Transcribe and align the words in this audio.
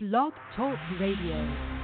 Blog 0.00 0.32
Talk 0.54 0.78
Radio. 1.00 1.77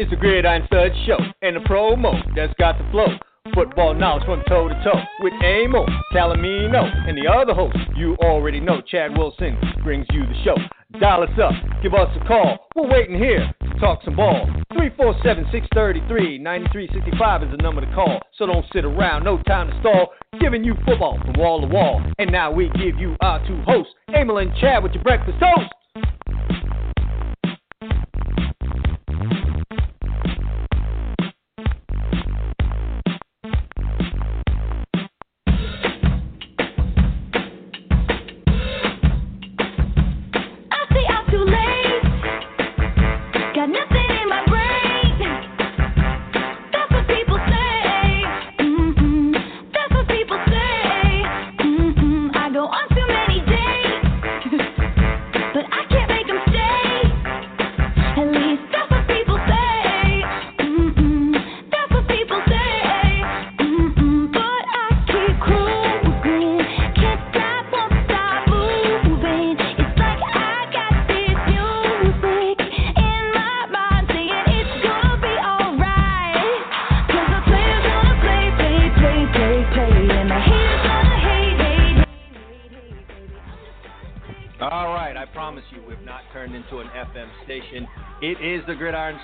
It's 0.00 0.08
the 0.08 0.16
Gridiron 0.16 0.62
Stud 0.64 0.92
Show 1.04 1.18
and 1.42 1.56
the 1.56 1.60
promo 1.60 2.16
that's 2.34 2.54
got 2.58 2.78
the 2.78 2.90
flow. 2.90 3.04
Football 3.52 3.92
knowledge 3.92 4.24
from 4.24 4.42
toe 4.48 4.66
to 4.66 4.74
toe 4.82 4.98
with 5.20 5.34
Amo, 5.44 5.84
Talamino, 6.14 6.88
and 7.06 7.18
the 7.18 7.28
other 7.30 7.52
host 7.52 7.76
you 7.96 8.16
already 8.24 8.60
know, 8.60 8.80
Chad 8.80 9.10
Wilson. 9.14 9.58
brings 9.84 10.06
you 10.08 10.22
the 10.22 10.32
show. 10.42 10.56
Dial 10.98 11.22
us 11.22 11.28
up, 11.36 11.52
give 11.82 11.92
us 11.92 12.08
a 12.16 12.26
call. 12.26 12.68
We're 12.74 12.88
waiting 12.88 13.18
here 13.18 13.52
to 13.60 13.78
talk 13.78 14.00
some 14.02 14.16
ball. 14.16 14.46
347 14.72 15.44
633 15.52 16.38
9365 16.38 17.42
is 17.42 17.50
the 17.50 17.62
number 17.62 17.82
to 17.82 17.94
call. 17.94 18.20
So 18.38 18.46
don't 18.46 18.64
sit 18.72 18.86
around, 18.86 19.24
no 19.24 19.36
time 19.42 19.68
to 19.68 19.80
stall. 19.80 20.14
Giving 20.40 20.64
you 20.64 20.76
football 20.86 21.18
from 21.20 21.34
wall 21.36 21.60
to 21.60 21.66
wall. 21.66 22.00
And 22.18 22.32
now 22.32 22.50
we 22.50 22.70
give 22.70 22.96
you 22.96 23.16
our 23.20 23.46
two 23.46 23.60
hosts, 23.66 23.92
Emil 24.16 24.38
and 24.38 24.50
Chad 24.62 24.82
with 24.82 24.92
your 24.92 25.02
breakfast 25.02 25.36
toast. 25.40 25.68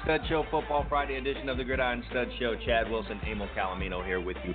Stud 0.06 0.20
Show, 0.28 0.44
Football 0.52 0.86
Friday 0.88 1.16
edition 1.16 1.48
of 1.48 1.56
the 1.56 1.64
Gridiron 1.64 2.04
Stud 2.10 2.28
Show. 2.38 2.54
Chad 2.64 2.88
Wilson, 2.88 3.20
Emil 3.28 3.48
Calomino 3.58 4.06
here 4.06 4.20
with 4.20 4.36
you, 4.46 4.54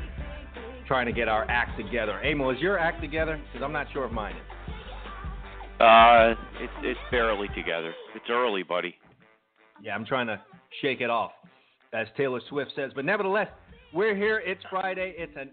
trying 0.88 1.06
to 1.08 1.12
get 1.12 1.28
our 1.28 1.44
act 1.50 1.78
together. 1.78 2.22
Emil, 2.22 2.52
is 2.52 2.60
your 2.62 2.80
act 2.80 3.02
together? 3.02 3.38
Because 3.52 3.62
I'm 3.62 3.74
not 3.74 3.88
sure 3.92 4.06
if 4.06 4.14
mine 4.14 4.34
is. 4.34 4.72
Uh, 5.82 6.36
it's 6.62 6.74
it's 6.84 7.00
barely 7.12 7.50
together. 7.50 7.94
It's 8.16 8.24
early, 8.30 8.64
buddy. 8.64 8.96
Yeah, 9.84 9.94
I'm 9.94 10.06
trying 10.06 10.28
to 10.28 10.40
shake 10.82 11.02
it 11.02 11.10
off, 11.10 11.34
as 11.94 12.08
Taylor 12.16 12.40
Swift 12.48 12.72
says. 12.74 12.94
But 12.96 13.04
nevertheless, 13.04 13.50
we're 13.94 14.16
here. 14.16 14.42
It's 14.46 14.64
Friday. 14.70 15.16
It's 15.18 15.36
an 15.36 15.52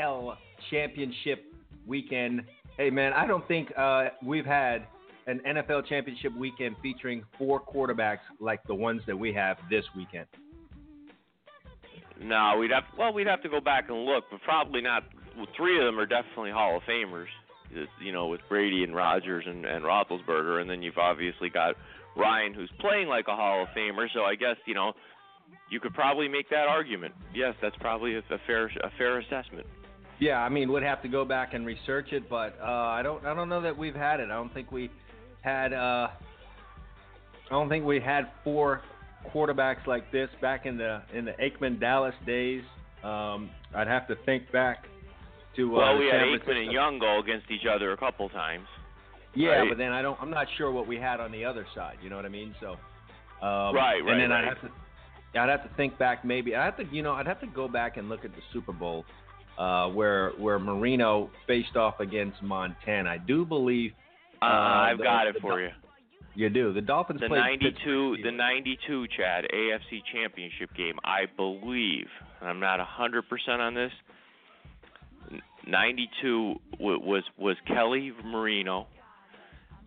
NFL 0.00 0.36
championship 0.70 1.44
weekend. 1.86 2.40
Hey, 2.78 2.88
man, 2.88 3.12
I 3.12 3.26
don't 3.26 3.46
think 3.48 3.70
uh, 3.76 4.06
we've 4.24 4.46
had 4.46 4.86
an 5.26 5.40
NFL 5.46 5.86
championship 5.86 6.36
weekend 6.36 6.76
featuring 6.82 7.24
four 7.38 7.60
quarterbacks 7.60 8.18
like 8.40 8.62
the 8.66 8.74
ones 8.74 9.02
that 9.06 9.18
we 9.18 9.32
have 9.32 9.56
this 9.70 9.84
weekend. 9.96 10.26
No, 12.20 12.56
we'd 12.58 12.70
have 12.70 12.84
well, 12.98 13.12
we'd 13.12 13.26
have 13.26 13.42
to 13.42 13.48
go 13.48 13.60
back 13.60 13.88
and 13.88 14.04
look, 14.04 14.24
but 14.30 14.40
probably 14.42 14.80
not. 14.80 15.04
Well, 15.36 15.46
three 15.56 15.78
of 15.78 15.84
them 15.84 15.98
are 15.98 16.06
definitely 16.06 16.50
Hall 16.50 16.76
of 16.76 16.82
Famers. 16.84 17.26
You 18.00 18.12
know, 18.12 18.28
with 18.28 18.40
Brady 18.48 18.84
and 18.84 18.94
Rodgers 18.94 19.44
and 19.46 19.64
and 19.64 19.84
Roethlisberger, 19.84 20.60
and 20.60 20.70
then 20.70 20.82
you've 20.82 20.98
obviously 20.98 21.50
got 21.50 21.74
Ryan, 22.16 22.54
who's 22.54 22.70
playing 22.78 23.08
like 23.08 23.26
a 23.26 23.34
Hall 23.34 23.62
of 23.62 23.68
Famer. 23.76 24.06
So 24.14 24.22
I 24.22 24.36
guess 24.36 24.56
you 24.64 24.74
know, 24.74 24.92
you 25.70 25.80
could 25.80 25.92
probably 25.92 26.28
make 26.28 26.48
that 26.50 26.68
argument. 26.68 27.14
Yes, 27.34 27.54
that's 27.60 27.76
probably 27.80 28.14
a, 28.14 28.18
a 28.18 28.38
fair 28.46 28.66
a 28.66 28.90
fair 28.96 29.18
assessment. 29.18 29.66
Yeah, 30.20 30.38
I 30.38 30.48
mean, 30.48 30.70
we'd 30.72 30.84
have 30.84 31.02
to 31.02 31.08
go 31.08 31.24
back 31.24 31.54
and 31.54 31.66
research 31.66 32.12
it, 32.12 32.30
but 32.30 32.56
uh, 32.62 32.66
I 32.66 33.02
don't. 33.02 33.26
I 33.26 33.34
don't 33.34 33.48
know 33.48 33.60
that 33.62 33.76
we've 33.76 33.96
had 33.96 34.20
it. 34.20 34.30
I 34.30 34.34
don't 34.34 34.54
think 34.54 34.70
we 34.70 34.88
had. 35.44 35.72
Uh, 35.72 36.08
I 37.46 37.50
don't 37.50 37.68
think 37.68 37.84
we 37.84 38.00
had 38.00 38.30
four 38.42 38.80
quarterbacks 39.32 39.86
like 39.86 40.10
this 40.10 40.28
back 40.40 40.66
in 40.66 40.76
the 40.76 41.02
in 41.12 41.24
the 41.24 41.32
Aikman 41.32 41.78
Dallas 41.78 42.14
days. 42.26 42.62
Um, 43.04 43.50
I'd 43.74 43.86
have 43.86 44.08
to 44.08 44.16
think 44.24 44.50
back 44.50 44.86
to. 45.56 45.76
Uh, 45.76 45.78
Well, 45.78 45.98
we 45.98 46.06
had 46.06 46.22
San 46.22 46.38
Aikman 46.38 46.62
and 46.64 46.72
Young 46.72 46.98
go 46.98 47.20
against 47.20 47.50
each 47.50 47.66
other 47.66 47.92
a 47.92 47.96
couple 47.96 48.28
times. 48.30 48.66
Yeah, 49.34 49.48
right? 49.50 49.68
but 49.68 49.78
then 49.78 49.92
I 49.92 50.00
don't. 50.00 50.18
I'm 50.20 50.30
not 50.30 50.46
sure 50.56 50.70
what 50.72 50.86
we 50.86 50.96
had 50.96 51.20
on 51.20 51.30
the 51.30 51.44
other 51.44 51.66
side. 51.74 51.98
You 52.02 52.08
know 52.10 52.16
what 52.16 52.24
I 52.24 52.30
mean? 52.30 52.54
So. 52.60 52.76
Um, 53.42 53.74
Right, 53.74 54.00
right. 54.00 54.00
And 54.00 54.06
right, 54.08 54.18
then 54.20 54.32
I'd 54.32 54.44
have 54.44 54.60
to. 54.62 54.70
I'd 55.40 55.48
have 55.50 55.68
to 55.68 55.76
think 55.76 55.98
back. 55.98 56.24
Maybe 56.24 56.54
I 56.56 56.64
have 56.64 56.76
to. 56.78 56.84
You 56.90 57.02
know, 57.02 57.12
I'd 57.12 57.26
have 57.26 57.40
to 57.40 57.46
go 57.48 57.68
back 57.68 57.96
and 57.98 58.08
look 58.08 58.24
at 58.24 58.30
the 58.30 58.40
Super 58.52 58.72
Bowl, 58.72 59.04
uh, 59.58 59.88
where 59.88 60.30
where 60.38 60.58
Marino 60.58 61.28
faced 61.46 61.76
off 61.76 62.00
against 62.00 62.42
Montana. 62.42 63.10
I 63.10 63.18
do 63.18 63.44
believe. 63.44 63.92
Uh, 64.42 64.44
I've 64.46 64.98
the- 64.98 65.04
got 65.04 65.26
it 65.26 65.40
for 65.40 65.50
Dol- 65.52 65.60
you. 65.60 65.70
You 66.36 66.48
do. 66.50 66.72
The 66.72 66.80
Dolphins 66.82 67.20
The 67.20 67.28
played 67.28 67.60
92, 67.62 68.16
the 68.24 68.32
92, 68.32 69.06
Chad, 69.16 69.44
AFC 69.54 70.02
Championship 70.12 70.74
game. 70.74 70.98
I 71.04 71.26
believe, 71.36 72.08
and 72.40 72.48
I'm 72.50 72.58
not 72.58 72.80
100% 72.80 73.60
on 73.60 73.74
this. 73.74 73.92
92 75.66 76.56
was 76.78 77.22
was 77.38 77.56
Kelly 77.66 78.12
Marino, 78.24 78.86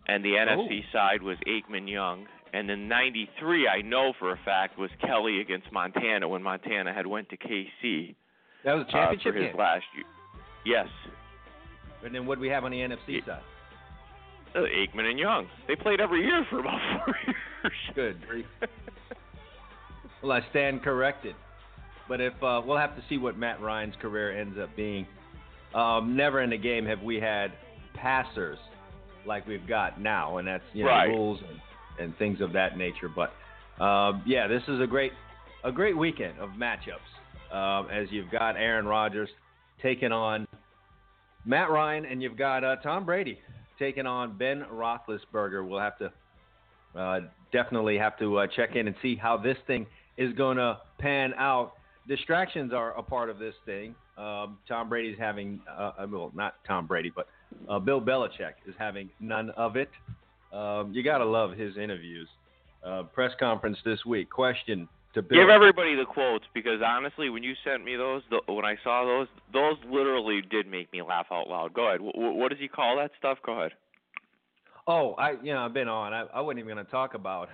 and 0.07 0.23
the 0.23 0.29
NFC 0.35 0.83
side 0.91 1.21
was 1.21 1.38
Aikman 1.47 1.89
Young. 1.89 2.25
And 2.53 2.67
then 2.69 2.88
93, 2.88 3.67
I 3.67 3.81
know 3.81 4.13
for 4.17 4.31
a 4.31 4.38
fact, 4.45 4.79
was 4.79 4.89
Kelly 5.01 5.41
against 5.41 5.69
Montana 5.71 6.27
when 6.29 6.41
Montana 6.41 6.94
had 6.94 7.05
went 7.05 7.29
to 7.29 7.38
KC 7.38 8.15
That 8.63 8.73
was 8.73 8.85
a 8.85 8.88
uh, 8.88 8.91
championship 8.91 9.33
for 9.33 9.39
his 9.41 9.51
game. 9.51 9.57
last 9.59 9.83
year. 9.95 10.05
Yes, 10.65 10.88
And 12.03 12.15
then 12.15 12.25
what 12.25 12.35
do 12.35 12.41
we 12.41 12.49
have 12.49 12.63
on 12.63 12.71
the 12.71 12.79
NFC 12.79 12.97
Yeah. 13.19 13.25
side? 13.25 13.41
Uh, 14.57 14.62
Aikman 14.62 15.09
and 15.09 15.19
Young. 15.19 15.48
They 15.68 15.75
played 15.75 16.00
every 16.01 16.21
year 16.24 16.45
for 16.50 16.59
about 16.59 16.80
four 17.06 17.15
years. 17.25 17.74
Good. 17.95 18.18
Well, 20.24 20.31
I 20.31 20.42
stand 20.50 20.83
corrected. 20.83 21.36
But 22.09 22.21
if 22.21 22.33
uh, 22.42 22.62
we'll 22.65 22.77
have 22.77 22.95
to 22.95 23.04
see 23.09 23.18
what 23.18 23.38
Matt 23.38 23.62
Ryan's 23.62 23.95
career 24.01 24.39
ends 24.39 24.57
up 24.62 24.69
being. 24.75 25.06
Um, 25.75 26.15
never 26.15 26.42
in 26.42 26.54
a 26.54 26.57
game 26.57 26.86
have 26.86 27.01
we 27.01 27.18
had 27.19 27.51
passers 27.94 28.57
like 29.25 29.45
we've 29.45 29.68
got 29.68 30.00
now, 30.00 30.38
and 30.38 30.48
that's 30.48 30.63
you 30.74 30.83
know 30.86 30.89
Right. 30.92 31.06
rules 31.07 31.39
and, 31.50 31.59
and 32.06 32.18
things 32.18 32.40
of 32.40 32.54
that 32.54 32.78
nature. 32.78 33.09
But 33.14 33.31
um, 33.83 34.23
yeah, 34.26 34.47
this 34.47 34.64
is 34.69 34.80
a 34.81 34.87
great 34.87 35.11
a 35.66 35.71
great 35.71 35.97
weekend 35.97 36.40
of 36.40 36.52
matchups 36.52 37.54
um, 37.54 37.90
as 37.90 38.07
you've 38.11 38.31
got 38.31 38.56
Aaron 38.56 38.85
Rodgers 38.85 39.30
taking 39.83 40.14
on 40.14 40.47
Matt 41.45 41.69
Ryan, 41.69 42.06
and 42.06 42.21
you've 42.21 42.37
got 42.37 42.64
uh, 42.64 42.78
Tom 42.78 43.06
Brady 43.06 43.40
taking 43.77 44.05
on 44.05 44.37
Ben 44.37 44.65
Roethlisberger. 44.71 45.67
We'll 45.67 45.79
have 45.79 45.97
to 45.99 46.11
uh, 46.95 47.19
definitely 47.51 47.97
have 47.97 48.17
to 48.19 48.39
uh, 48.39 48.47
check 48.47 48.75
in 48.75 48.87
and 48.87 48.95
see 49.01 49.15
how 49.15 49.37
this 49.37 49.57
thing 49.67 49.85
is 50.17 50.33
going 50.33 50.57
to 50.57 50.79
pan 50.99 51.33
out. 51.37 51.73
Distractions 52.07 52.73
are 52.73 52.97
a 52.97 53.03
part 53.03 53.29
of 53.29 53.39
this 53.39 53.55
thing. 53.65 53.93
Um, 54.17 54.57
Tom 54.67 54.89
Brady's 54.89 55.17
having, 55.19 55.59
uh, 55.69 55.91
uh, 55.99 56.07
well, 56.09 56.31
not 56.33 56.55
Tom 56.65 56.87
Brady, 56.87 57.11
but 57.15 57.27
uh, 57.69 57.77
Bill 57.79 58.01
Belichick 58.01 58.53
is 58.67 58.73
having 58.79 59.09
none 59.19 59.51
of 59.51 59.75
it. 59.75 59.89
Um, 60.51 60.91
you 60.93 61.03
got 61.03 61.19
to 61.19 61.25
love 61.25 61.51
his 61.51 61.77
interviews. 61.77 62.27
Uh, 62.83 63.03
press 63.03 63.31
conference 63.39 63.77
this 63.83 64.05
week. 64.05 64.29
Question 64.29 64.87
to 65.18 65.21
Bill. 65.21 65.40
Give 65.40 65.50
everybody 65.50 65.95
the 65.95 66.06
quotes 66.06 66.45
because 66.54 66.81
honestly, 66.86 67.30
when 67.30 67.44
you 67.44 67.54
sent 67.64 67.83
me 67.83 67.95
those, 67.95 68.24
the, 68.30 68.40
when 68.52 68.66
I 68.66 68.76
saw 68.83 69.06
those, 69.06 69.28
those 69.52 69.76
literally 69.92 70.42
did 70.50 70.68
make 70.68 70.92
me 70.94 71.02
laugh 71.02 71.28
out 71.31 71.47
loud. 71.50 71.74
Go 71.74 71.88
ahead. 71.90 72.00
W- 72.00 72.33
what 72.33 72.50
does 72.50 72.59
he 72.59 72.68
call 72.68 72.97
that 72.97 73.12
stuff? 73.19 73.38
Go 73.45 73.59
ahead. 73.59 73.74
oh, 74.88 75.14
I, 75.14 75.31
you 75.44 75.54
know, 75.54 75.66
I've 75.66 75.74
been 75.74 75.90
on. 75.90 76.14
I, 76.14 76.26
I 76.33 76.42
wasn't 76.42 76.59
even 76.59 76.74
going 76.74 76.86
to 76.86 76.92
talk 76.92 77.14
about. 77.14 77.50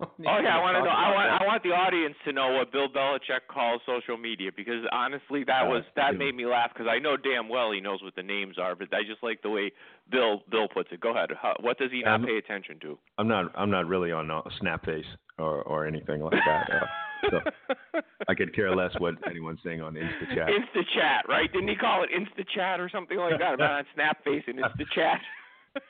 Oh 0.00 0.08
yeah, 0.18 0.56
I 0.56 0.60
want 0.60 0.74
to 0.76 0.82
know. 0.82 0.90
I 0.90 1.10
want. 1.14 1.42
I 1.42 1.46
want 1.46 1.62
the 1.62 1.70
audience 1.70 2.16
to 2.24 2.32
know 2.32 2.52
what 2.54 2.72
Bill 2.72 2.88
Belichick 2.88 3.46
calls 3.48 3.80
social 3.86 4.16
media 4.16 4.50
because 4.54 4.82
honestly, 4.90 5.44
that 5.44 5.66
was 5.66 5.84
that 5.94 6.16
made 6.16 6.34
me 6.34 6.46
laugh 6.46 6.70
because 6.74 6.88
I 6.90 6.98
know 6.98 7.16
damn 7.16 7.48
well 7.48 7.70
he 7.72 7.80
knows 7.80 8.02
what 8.02 8.14
the 8.16 8.22
names 8.22 8.58
are, 8.58 8.74
but 8.74 8.92
I 8.92 9.02
just 9.06 9.22
like 9.22 9.40
the 9.42 9.50
way 9.50 9.70
Bill 10.10 10.42
Bill 10.50 10.66
puts 10.66 10.90
it. 10.92 11.00
Go 11.00 11.10
ahead. 11.10 11.30
How, 11.40 11.54
what 11.60 11.78
does 11.78 11.92
he 11.92 12.02
not 12.02 12.20
Um, 12.20 12.26
pay 12.26 12.38
attention 12.38 12.78
to? 12.80 12.98
I'm 13.18 13.28
not. 13.28 13.52
I'm 13.56 13.70
not 13.70 13.86
really 13.86 14.10
on 14.10 14.30
uh, 14.30 14.42
Snapface 14.60 15.06
or 15.38 15.62
or 15.62 15.86
anything 15.86 16.20
like 16.22 16.42
that. 16.44 16.70
Uh, 16.72 16.86
so 17.30 18.00
I 18.28 18.34
could 18.34 18.54
care 18.54 18.74
less 18.74 18.92
what 18.98 19.14
anyone's 19.30 19.60
saying 19.64 19.80
on 19.80 19.94
Insta 19.94 20.34
chat. 20.34 20.48
Insta 20.48 20.82
chat, 20.94 21.24
right? 21.28 21.50
Didn't 21.52 21.68
he 21.68 21.76
call 21.76 22.02
it 22.02 22.10
Insta 22.10 22.44
chat 22.54 22.80
or 22.80 22.88
something 22.88 23.16
like 23.16 23.38
that? 23.38 23.52
I'm 23.52 23.58
not 23.58 23.70
on 23.70 23.84
Snapface 23.96 24.42
and 24.48 24.58
Insta 24.58 24.84
chat. 24.94 25.20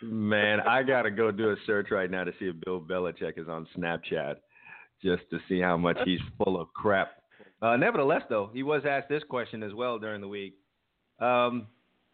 Man, 0.03 0.61
I 0.61 0.83
gotta 0.83 1.11
go 1.11 1.31
do 1.31 1.51
a 1.51 1.57
search 1.67 1.91
right 1.91 2.11
now 2.11 2.25
to 2.25 2.33
see 2.39 2.47
if 2.47 2.57
Bill 2.65 2.81
Belichick 2.81 3.39
is 3.39 3.49
on 3.49 3.67
Snapchat, 3.77 4.37
just 5.03 5.23
to 5.31 5.39
see 5.49 5.61
how 5.61 5.77
much 5.77 5.99
he's 6.05 6.21
full 6.43 6.61
of 6.61 6.73
crap. 6.75 7.13
Uh, 7.63 7.77
nevertheless, 7.77 8.23
though, 8.29 8.51
he 8.53 8.63
was 8.63 8.83
asked 8.89 9.09
this 9.09 9.23
question 9.29 9.63
as 9.63 9.73
well 9.75 9.99
during 9.99 10.21
the 10.21 10.29
week. 10.29 10.55
Um, 11.21 11.67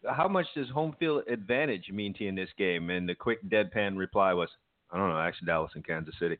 how 0.09 0.27
much 0.27 0.45
does 0.55 0.69
home 0.69 0.95
field 0.99 1.23
advantage 1.27 1.89
mean 1.91 2.13
to 2.15 2.23
you 2.23 2.29
in 2.29 2.35
this 2.35 2.49
game? 2.57 2.89
And 2.89 3.07
the 3.07 3.15
quick 3.15 3.43
deadpan 3.49 3.97
reply 3.97 4.33
was, 4.33 4.49
I 4.91 4.97
don't 4.97 5.09
know, 5.09 5.19
actually 5.19 5.47
Dallas 5.47 5.71
and 5.75 5.85
Kansas 5.85 6.15
City. 6.19 6.37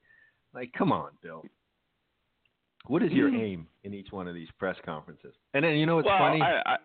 Like, 0.54 0.72
come 0.78 0.92
on, 0.92 1.12
Bill. 1.22 1.44
What 2.88 3.04
is 3.04 3.12
your 3.12 3.30
Mm. 3.30 3.40
aim 3.40 3.68
in 3.84 3.94
each 3.94 4.12
one 4.12 4.28
of 4.28 4.34
these 4.34 4.50
press 4.58 4.76
conferences? 4.84 5.36
And 5.54 5.64
then 5.64 5.76
you 5.76 5.86
know 5.86 5.98
what's 5.98 6.08
well, 6.08 6.18
funny? 6.18 6.42
I, 6.42 6.62
I, 6.66 6.78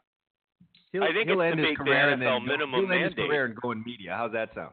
he'll, 0.97 1.05
I 1.05 1.13
think 1.13 1.29
he'll 1.29 1.41
it's 1.41 1.53
end 1.53 1.61
his 1.61 1.77
career 1.77 2.11
and 2.11 2.23
then 2.23 2.45
minimum 2.45 2.81
he'll 2.81 2.93
end 2.93 3.05
his 3.05 3.15
career 3.15 3.45
and 3.47 3.57
go 3.57 3.73
in 3.73 3.83
media. 3.85 4.15
How's 4.17 4.33
that 4.33 4.51
sound? 4.55 4.73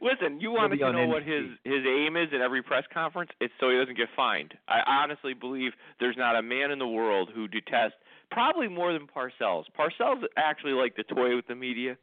Listen, 0.00 0.40
you 0.40 0.50
want 0.50 0.72
to 0.72 0.92
know 0.92 1.06
what 1.06 1.22
his 1.22 1.46
his 1.64 1.82
aim 1.86 2.16
is 2.16 2.28
at 2.34 2.40
every 2.40 2.62
press 2.62 2.84
conference? 2.92 3.30
It's 3.40 3.52
so 3.58 3.70
he 3.70 3.76
doesn't 3.76 3.96
get 3.96 4.08
fined. 4.14 4.52
I 4.68 4.80
honestly 4.86 5.32
believe 5.32 5.72
there's 6.00 6.16
not 6.18 6.36
a 6.36 6.42
man 6.42 6.70
in 6.70 6.78
the 6.78 6.86
world 6.86 7.30
who 7.34 7.48
detests 7.48 7.96
probably 8.30 8.68
more 8.68 8.92
than 8.92 9.06
Parcells. 9.06 9.64
Parcells 9.78 10.22
actually 10.36 10.72
like 10.72 10.96
to 10.96 11.04
toy 11.04 11.34
with 11.34 11.46
the 11.46 11.54
media, 11.54 11.96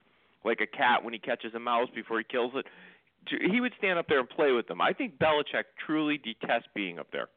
like 0.43 0.59
a 0.59 0.67
cat 0.67 1.03
when 1.03 1.13
he 1.13 1.19
catches 1.19 1.53
a 1.53 1.59
mouse 1.59 1.89
before 1.93 2.17
he 2.17 2.23
kills 2.23 2.53
it. 2.55 2.65
He 3.51 3.61
would 3.61 3.73
stand 3.77 3.99
up 3.99 4.07
there 4.07 4.19
and 4.19 4.29
play 4.29 4.51
with 4.51 4.67
them. 4.67 4.81
I 4.81 4.93
think 4.93 5.19
Belichick 5.19 5.65
truly 5.85 6.17
detests 6.17 6.67
being 6.73 6.97
up 6.97 7.07
there. 7.11 7.27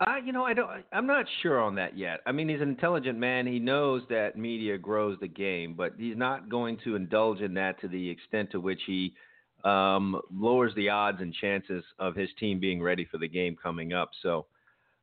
Uh, 0.00 0.16
you 0.24 0.32
know, 0.32 0.44
I 0.44 0.54
don't. 0.54 0.84
I'm 0.92 1.06
not 1.06 1.26
sure 1.42 1.60
on 1.60 1.74
that 1.74 1.98
yet. 1.98 2.20
I 2.24 2.30
mean, 2.30 2.48
he's 2.48 2.60
an 2.60 2.68
intelligent 2.68 3.18
man. 3.18 3.46
He 3.46 3.58
knows 3.58 4.02
that 4.10 4.38
media 4.38 4.78
grows 4.78 5.18
the 5.20 5.26
game, 5.26 5.74
but 5.74 5.94
he's 5.98 6.16
not 6.16 6.48
going 6.48 6.78
to 6.84 6.94
indulge 6.94 7.40
in 7.40 7.54
that 7.54 7.80
to 7.80 7.88
the 7.88 8.08
extent 8.08 8.52
to 8.52 8.60
which 8.60 8.80
he 8.86 9.14
um, 9.64 10.20
lowers 10.32 10.72
the 10.76 10.88
odds 10.88 11.20
and 11.20 11.34
chances 11.34 11.82
of 11.98 12.14
his 12.14 12.28
team 12.38 12.60
being 12.60 12.80
ready 12.80 13.08
for 13.10 13.18
the 13.18 13.26
game 13.26 13.56
coming 13.60 13.92
up. 13.92 14.10
So, 14.22 14.46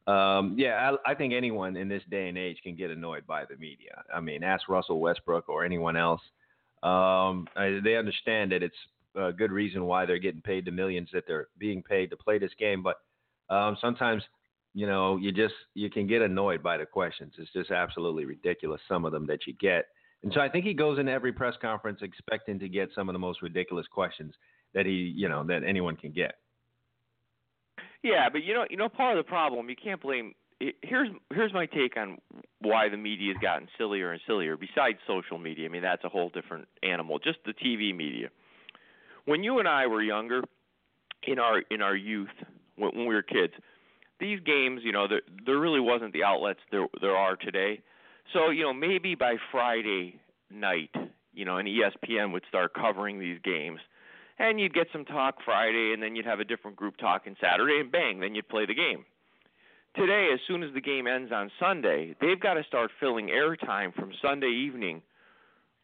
um, 0.08 0.56
yeah, 0.58 0.94
I, 1.06 1.12
I 1.12 1.16
think 1.16 1.34
anyone 1.34 1.76
in 1.76 1.90
this 1.90 2.04
day 2.10 2.30
and 2.30 2.38
age 2.38 2.60
can 2.64 2.78
get 2.78 2.90
annoyed 2.90 3.28
by 3.28 3.44
the 3.44 3.58
media. 3.58 4.02
I 4.14 4.22
mean, 4.22 4.44
ask 4.44 4.70
Russell 4.70 5.02
Westbrook 5.02 5.50
or 5.50 5.66
anyone 5.66 5.98
else. 5.98 6.22
Um, 6.84 7.48
I, 7.58 7.82
they 7.84 7.98
understand 7.98 8.54
that 8.54 8.64
it's 8.64 8.76
a 9.14 9.34
good 9.34 9.52
reason 9.52 9.84
why 9.84 10.06
they're 10.06 10.20
getting 10.20 10.42
paid 10.42 10.64
the 10.64 10.72
millions 10.72 11.10
that 11.12 11.24
they're 11.28 11.48
being 11.58 11.84
paid 11.84 12.12
to 12.12 12.16
play 12.16 12.40
this 12.40 12.52
game, 12.58 12.82
but 12.82 13.02
um, 13.54 13.78
sometimes 13.82 14.24
you 14.76 14.86
know, 14.86 15.16
you 15.16 15.32
just 15.32 15.54
you 15.74 15.90
can 15.90 16.06
get 16.06 16.22
annoyed 16.22 16.62
by 16.62 16.78
the 16.78 16.86
questions. 16.86 17.34
It's 17.38 17.52
just 17.54 17.72
absolutely 17.72 18.26
ridiculous 18.26 18.82
some 18.90 19.06
of 19.06 19.14
them 19.14 19.26
that 19.28 19.48
you 19.48 19.54
get. 19.54 19.86
And 20.22 20.34
so 20.34 20.42
I 20.42 20.50
think 20.50 20.66
he 20.66 20.74
goes 20.74 21.00
into 21.00 21.12
every 21.12 21.32
press 21.32 21.54
conference 21.62 22.00
expecting 22.02 22.60
to 22.60 22.68
get 22.68 22.90
some 22.94 23.08
of 23.08 23.14
the 23.14 23.20
most 23.20 23.42
ridiculous 23.42 23.88
questions 23.88 24.34
that 24.74 24.86
he, 24.86 25.14
you 25.16 25.30
know, 25.30 25.46
that 25.46 25.64
anyone 25.64 25.96
can 25.96 26.12
get. 26.12 26.36
Yeah, 28.04 28.28
but 28.30 28.44
you 28.44 28.54
know, 28.54 28.66
you 28.70 28.76
know, 28.76 28.90
part 28.90 29.18
of 29.18 29.26
the 29.26 29.28
problem 29.28 29.70
you 29.70 29.78
can't 29.82 30.02
blame. 30.02 30.34
Here's 30.60 31.08
here's 31.34 31.54
my 31.54 31.68
take 31.68 31.96
on 31.96 32.18
why 32.60 32.90
the 32.90 32.98
media 32.98 33.34
has 33.34 33.42
gotten 33.42 33.70
sillier 33.78 34.12
and 34.12 34.22
sillier. 34.28 34.58
Besides 34.58 34.98
social 35.08 35.38
media, 35.38 35.68
I 35.68 35.72
mean 35.72 35.84
that's 35.84 36.04
a 36.04 36.10
whole 36.10 36.30
different 36.30 36.68
animal. 36.84 37.18
Just 37.18 37.40
the 37.46 37.54
TV 37.54 37.96
media. 37.96 38.28
When 39.24 39.42
you 39.42 39.60
and 39.60 39.68
I 39.70 39.88
were 39.88 40.04
younger, 40.04 40.42
in 41.24 41.40
our 41.40 41.62
in 41.72 41.82
our 41.82 41.96
youth, 41.96 42.30
when, 42.76 42.92
when 42.96 43.08
we 43.08 43.16
were 43.16 43.24
kids, 43.24 43.54
these 44.20 44.40
games, 44.42 44.82
you 44.84 44.92
know, 44.92 45.08
there 45.08 45.22
there 45.46 45.60
really 45.60 45.80
wasn't 45.80 46.14
the 46.14 46.24
outlets 46.24 46.60
there 46.72 46.88
there 47.02 47.16
are 47.16 47.36
today. 47.36 47.82
So 48.34 48.50
you 48.50 48.64
know, 48.64 48.74
maybe 48.74 49.16
by 49.16 49.36
Friday 49.52 50.20
night, 50.50 50.92
you 51.34 51.46
know, 51.46 51.58
and 51.58 51.68
E 51.68 51.82
ESPN 51.82 52.32
would 52.34 52.44
start 52.50 52.74
covering 52.74 53.20
these 53.20 53.40
games 53.44 53.80
and 54.38 54.60
you'd 54.60 54.74
get 54.74 54.88
some 54.92 55.06
talk 55.06 55.38
Friday, 55.44 55.94
and 55.94 56.02
then 56.02 56.16
you'd 56.16 56.26
have 56.26 56.40
a 56.40 56.44
different 56.44 56.76
group 56.76 56.98
talking 56.98 57.36
Saturday, 57.42 57.80
and 57.80 57.92
bang, 57.92 58.20
then 58.20 58.36
you'd 58.36 58.50
play 58.50 58.66
the 58.66 58.74
game. 58.74 59.06
Today, 59.96 60.30
as 60.34 60.40
soon 60.46 60.62
as 60.62 60.74
the 60.74 60.82
game 60.82 61.08
ends 61.08 61.32
on 61.32 61.50
Sunday, 61.58 62.16
they've 62.20 62.40
got 62.40 62.56
to 62.56 62.64
start 62.66 62.92
filling 63.00 63.28
airtime 63.28 63.96
from 63.96 64.12
Sunday 64.22 64.52
evening. 64.52 65.02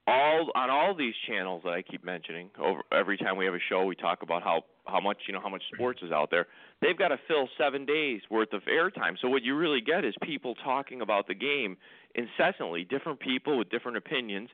All 0.06 0.52
on 0.56 0.70
all 0.70 0.96
these 0.96 1.14
channels 1.28 1.62
that 1.64 1.72
I 1.72 1.82
keep 1.82 2.04
mentioning. 2.04 2.50
Over 2.60 2.82
every 2.92 3.18
time 3.18 3.38
we 3.38 3.46
have 3.46 3.54
a 3.54 3.60
show, 3.70 3.86
we 3.86 3.96
talk 3.96 4.24
about 4.24 4.44
how 4.44 4.64
how 4.86 5.00
much 5.00 5.18
you 5.28 5.34
know 5.34 5.42
how 5.42 5.50
much 5.50 5.64
sports 5.74 6.02
is 6.04 6.12
out 6.12 6.30
there. 6.32 6.48
They've 6.82 6.98
got 6.98 7.10
to 7.10 7.18
fill 7.28 7.48
seven 7.58 7.86
days 7.86 8.22
worth 8.30 8.54
of 8.54 8.62
airtime. 8.64 9.16
So 9.22 9.28
what 9.28 9.44
you 9.44 9.56
really 9.56 9.82
get 9.82 10.04
is 10.04 10.14
people 10.24 10.56
talking 10.64 11.02
about 11.02 11.28
the 11.28 11.36
game 11.36 11.78
incessantly. 12.16 12.84
Different 12.84 13.20
people 13.20 13.58
with 13.58 13.70
different 13.70 13.98
opinions 13.98 14.50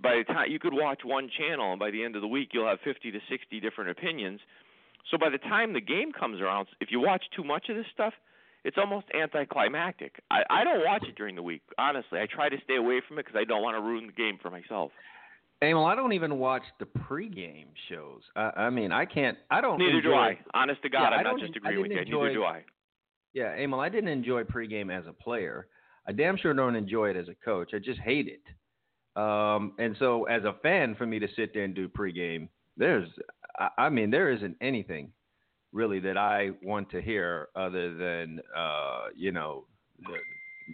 by 0.00 0.16
the 0.16 0.24
time 0.24 0.50
you 0.50 0.58
could 0.58 0.72
watch 0.72 1.00
one 1.04 1.28
channel 1.36 1.72
and 1.72 1.78
by 1.78 1.90
the 1.90 2.02
end 2.02 2.16
of 2.16 2.22
the 2.22 2.28
week 2.28 2.50
you'll 2.52 2.68
have 2.68 2.78
50 2.84 3.10
to 3.10 3.18
60 3.28 3.60
different 3.60 3.90
opinions 3.90 4.40
so 5.10 5.18
by 5.18 5.28
the 5.28 5.38
time 5.38 5.72
the 5.72 5.80
game 5.80 6.12
comes 6.12 6.40
around 6.40 6.68
if 6.80 6.88
you 6.90 7.00
watch 7.00 7.24
too 7.36 7.44
much 7.44 7.68
of 7.68 7.76
this 7.76 7.86
stuff 7.92 8.14
it's 8.64 8.78
almost 8.78 9.06
anticlimactic 9.12 10.22
i 10.30 10.42
i 10.48 10.64
don't 10.64 10.84
watch 10.84 11.04
it 11.06 11.14
during 11.16 11.34
the 11.34 11.42
week 11.42 11.62
honestly 11.78 12.18
i 12.18 12.26
try 12.26 12.48
to 12.48 12.56
stay 12.64 12.76
away 12.76 13.00
from 13.06 13.18
it 13.18 13.26
because 13.26 13.38
i 13.38 13.44
don't 13.44 13.62
want 13.62 13.76
to 13.76 13.82
ruin 13.82 14.06
the 14.06 14.12
game 14.12 14.38
for 14.40 14.50
myself 14.50 14.92
Emil, 15.62 15.84
I 15.84 15.94
don't 15.94 16.12
even 16.12 16.38
watch 16.38 16.64
the 16.80 16.86
pregame 16.86 17.68
shows. 17.88 18.22
I, 18.34 18.50
I 18.64 18.70
mean, 18.70 18.90
I 18.92 19.04
can't. 19.04 19.38
I 19.50 19.60
don't. 19.60 19.78
neither 19.78 20.00
do 20.00 20.12
i 20.14 20.36
honest 20.54 20.82
to 20.82 20.88
god 20.88 21.02
Yeah, 21.02 21.08
I 21.10 21.14
i'm 21.18 21.24
not 21.24 21.30
don't- 21.30 21.40
just 21.40 21.56
agreeing 21.56 21.82
with 21.82 21.90
you 21.92 21.96
neither 22.04 22.32
do 22.34 22.44
i 22.44 22.64
Yeah, 23.32 23.54
Emil, 23.54 23.80
I 23.80 23.88
didn't 23.88 24.08
enjoy 24.10 24.42
pregame 24.44 24.96
as 24.96 25.06
a 25.06 25.12
player. 25.12 25.68
I 26.06 26.12
damn 26.12 26.36
sure 26.36 26.52
don't 26.52 26.74
enjoy 26.74 27.10
it 27.10 27.16
as 27.16 27.28
a 27.28 27.34
coach. 27.44 27.70
I 27.74 27.78
just 27.78 28.00
hate 28.00 28.26
it. 28.28 28.42
Um, 29.20 29.74
and 29.78 29.94
so, 29.98 30.24
as 30.24 30.42
a 30.44 30.54
fan, 30.62 30.96
for 30.96 31.06
me 31.06 31.18
to 31.20 31.28
sit 31.36 31.54
there 31.54 31.62
and 31.64 31.74
do 31.74 31.88
pregame, 31.88 32.48
there's, 32.76 33.08
I, 33.58 33.68
I 33.78 33.88
mean, 33.88 34.10
there 34.10 34.30
isn't 34.32 34.56
anything 34.60 35.12
really 35.72 36.00
that 36.00 36.16
I 36.18 36.50
want 36.62 36.90
to 36.90 37.00
hear 37.00 37.48
other 37.54 37.94
than, 37.94 38.40
uh, 38.56 39.04
you 39.14 39.30
know, 39.32 39.64
the, 40.00 40.16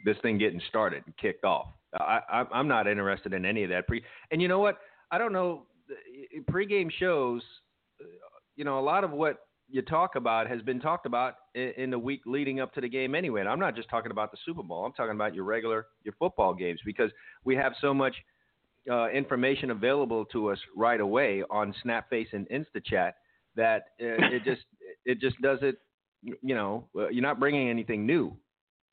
this 0.04 0.16
thing 0.22 0.38
getting 0.38 0.60
started 0.68 1.02
and 1.06 1.16
kicked 1.18 1.44
off. 1.44 1.66
I, 1.98 2.20
I, 2.30 2.44
I'm 2.52 2.68
not 2.68 2.86
interested 2.86 3.32
in 3.32 3.44
any 3.44 3.64
of 3.64 3.70
that 3.70 3.86
pre. 3.86 4.02
And 4.30 4.42
you 4.42 4.48
know 4.48 4.58
what? 4.58 4.78
I 5.10 5.18
don't 5.18 5.32
know. 5.32 5.66
Pregame 6.50 6.90
shows, 6.98 7.42
uh, 8.00 8.04
you 8.56 8.64
know, 8.64 8.78
a 8.78 8.82
lot 8.82 9.04
of 9.04 9.10
what 9.10 9.38
you 9.70 9.82
talk 9.82 10.16
about 10.16 10.48
has 10.48 10.62
been 10.62 10.80
talked 10.80 11.06
about 11.06 11.34
in, 11.54 11.90
the 11.90 11.98
week 11.98 12.22
leading 12.26 12.60
up 12.60 12.72
to 12.74 12.80
the 12.80 12.88
game 12.88 13.14
anyway. 13.14 13.40
And 13.40 13.48
I'm 13.48 13.60
not 13.60 13.76
just 13.76 13.88
talking 13.88 14.10
about 14.10 14.30
the 14.30 14.38
Super 14.44 14.62
Bowl. 14.62 14.84
I'm 14.84 14.92
talking 14.92 15.14
about 15.14 15.34
your 15.34 15.44
regular 15.44 15.86
your 16.04 16.14
football 16.18 16.54
games 16.54 16.80
because 16.84 17.10
we 17.44 17.54
have 17.56 17.72
so 17.80 17.92
much 17.92 18.14
uh, 18.90 19.08
information 19.10 19.70
available 19.70 20.24
to 20.26 20.50
us 20.50 20.58
right 20.76 21.00
away 21.00 21.42
on 21.50 21.74
Snapface 21.84 22.32
and 22.32 22.48
InstaChat 22.48 23.12
that 23.56 23.82
uh, 24.00 24.32
it 24.32 24.42
just 24.44 24.62
it 25.04 25.20
just 25.20 25.40
does 25.42 25.58
it. 25.62 25.76
You 26.22 26.54
know, 26.54 26.88
uh, 26.98 27.08
you're 27.08 27.22
not 27.22 27.38
bringing 27.38 27.68
anything 27.68 28.04
new 28.04 28.36